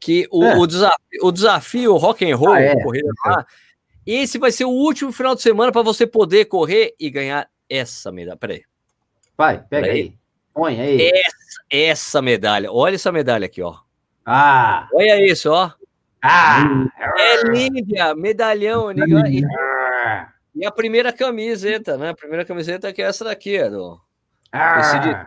que 0.00 0.26
o, 0.32 0.42
é. 0.42 0.56
o, 0.56 0.66
desafio, 0.66 1.20
o 1.22 1.32
desafio 1.32 1.96
Rock 1.96 2.30
and 2.30 2.36
Roll, 2.36 2.54
ah, 2.54 2.60
é. 2.60 2.82
Corrida 2.82 3.08
lá, 3.24 3.46
esse 4.04 4.38
vai 4.38 4.50
ser 4.50 4.64
o 4.64 4.70
último 4.70 5.12
final 5.12 5.34
de 5.34 5.42
semana 5.42 5.70
para 5.70 5.82
você 5.82 6.06
poder 6.06 6.46
correr 6.46 6.94
e 6.98 7.08
ganhar 7.08 7.48
essa 7.68 8.10
medalha. 8.10 8.36
Peraí. 8.36 8.62
Vai, 9.36 9.62
pega 9.68 9.86
aí. 9.86 9.92
aí. 9.92 10.18
Põe 10.54 10.80
aí. 10.80 11.10
Essa, 11.10 11.62
essa 11.70 12.22
medalha. 12.22 12.72
Olha 12.72 12.94
essa 12.94 13.12
medalha 13.12 13.46
aqui, 13.46 13.62
ó. 13.62 13.76
Ah! 14.24 14.88
Olha 14.92 15.24
isso, 15.24 15.52
ó. 15.52 15.70
Ah! 16.22 16.64
É 17.18 17.42
linda, 17.48 18.14
medalhão. 18.14 18.90
E, 18.90 19.42
e 20.54 20.66
a 20.66 20.72
primeira 20.72 21.12
camiseta, 21.12 21.98
né? 21.98 22.10
A 22.10 22.14
primeira 22.14 22.44
camiseta 22.44 22.92
que 22.92 23.02
é 23.02 23.06
essa 23.06 23.24
daqui, 23.24 23.58
do... 23.68 24.00
Esse 24.80 24.98
de, 25.00 25.08
né? 25.08 25.26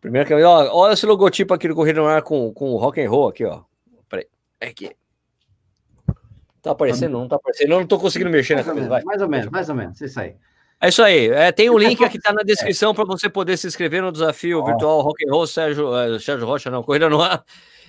Primeiro 0.00 0.28
que 0.28 0.34
ó, 0.34 0.72
olha 0.72 0.92
esse 0.92 1.04
logotipo 1.04 1.52
aqui 1.52 1.66
do 1.66 1.74
Corrida 1.74 2.00
no 2.00 2.06
Ar 2.06 2.22
com, 2.22 2.52
com 2.52 2.70
o 2.70 2.76
rock 2.76 3.00
and 3.00 3.10
roll 3.10 3.28
aqui, 3.28 3.44
ó. 3.44 3.62
Peraí. 4.08 4.26
É 4.60 4.68
aqui. 4.68 4.94
Tá 6.62 6.70
aparecendo? 6.70 7.12
Não 7.12 7.26
tá 7.26 7.36
aparecendo. 7.36 7.72
Eu 7.72 7.80
não 7.80 7.86
tô 7.86 7.98
conseguindo 7.98 8.30
mexer 8.30 8.54
mais 8.54 8.66
na 8.66 8.72
camisa. 8.72 8.88
Vai. 8.88 9.02
Mais 9.02 9.20
ou 9.20 9.28
menos, 9.28 9.50
mais 9.50 9.68
ou 9.68 9.74
menos. 9.74 10.00
Isso 10.00 10.20
aí. 10.20 10.36
É 10.80 10.88
isso 10.88 11.02
aí. 11.02 11.28
É, 11.28 11.50
tem 11.50 11.70
um 11.70 11.78
link 11.78 12.04
aqui 12.04 12.18
tá 12.18 12.32
na 12.32 12.42
descrição 12.42 12.94
para 12.94 13.04
você 13.04 13.28
poder 13.28 13.56
se 13.56 13.66
inscrever 13.66 14.02
no 14.02 14.12
desafio 14.12 14.64
virtual 14.64 15.00
Rock 15.00 15.26
and 15.26 15.32
Roll 15.32 15.46
Sérgio, 15.46 15.88
uh, 15.88 16.20
Sérgio 16.20 16.46
Rocha, 16.46 16.70
não, 16.70 16.82
Corrida 16.82 17.08
no 17.08 17.20
Ar. 17.20 17.42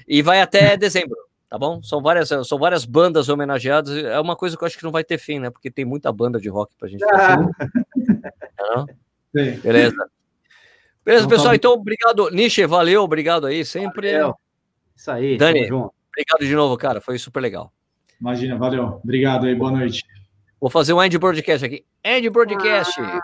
E 0.08 0.22
vai 0.22 0.40
até 0.42 0.76
dezembro, 0.78 1.18
tá 1.50 1.58
bom? 1.58 1.82
São 1.84 2.02
várias, 2.02 2.30
são 2.48 2.58
várias 2.58 2.86
bandas 2.86 3.28
homenageadas. 3.28 3.98
É 3.98 4.20
uma 4.20 4.36
coisa 4.36 4.56
que 4.56 4.64
eu 4.64 4.66
acho 4.68 4.78
que 4.78 4.84
não 4.84 4.92
vai 4.92 5.04
ter 5.04 5.18
fim, 5.18 5.40
né? 5.40 5.50
Porque 5.50 5.70
tem 5.70 5.84
muita 5.84 6.12
banda 6.12 6.40
de 6.40 6.48
rock 6.48 6.74
pra 6.80 6.88
gente. 6.88 7.04
Ah. 7.04 7.38
Não? 8.60 8.86
Beleza. 9.34 10.10
Beleza, 11.04 11.26
então, 11.26 11.30
pessoal. 11.30 11.50
Tá 11.50 11.56
então, 11.56 11.74
obrigado. 11.74 12.30
Niche, 12.32 12.66
valeu, 12.66 13.04
obrigado 13.04 13.48
aí. 13.48 13.64
Sempre. 13.66 14.14
Valeu. 14.14 14.36
Isso 14.96 15.12
aí. 15.12 15.38
Dani, 15.38 15.72
obrigado 15.72 16.40
de 16.40 16.56
novo, 16.56 16.76
cara. 16.78 17.00
Foi 17.00 17.18
super 17.20 17.42
legal. 17.42 17.72
Imagina, 18.20 18.58
valeu. 18.58 19.00
Obrigado 19.04 19.46
aí, 19.46 19.54
boa 19.54 19.72
noite. 19.72 20.04
Vou 20.60 20.70
fazer 20.70 20.94
um 20.94 21.04
End 21.04 21.16
Broadcast 21.18 21.66
aqui. 21.66 21.86
End 22.08 22.32
Broadcast. 22.32 22.98
Ah. 23.00 23.20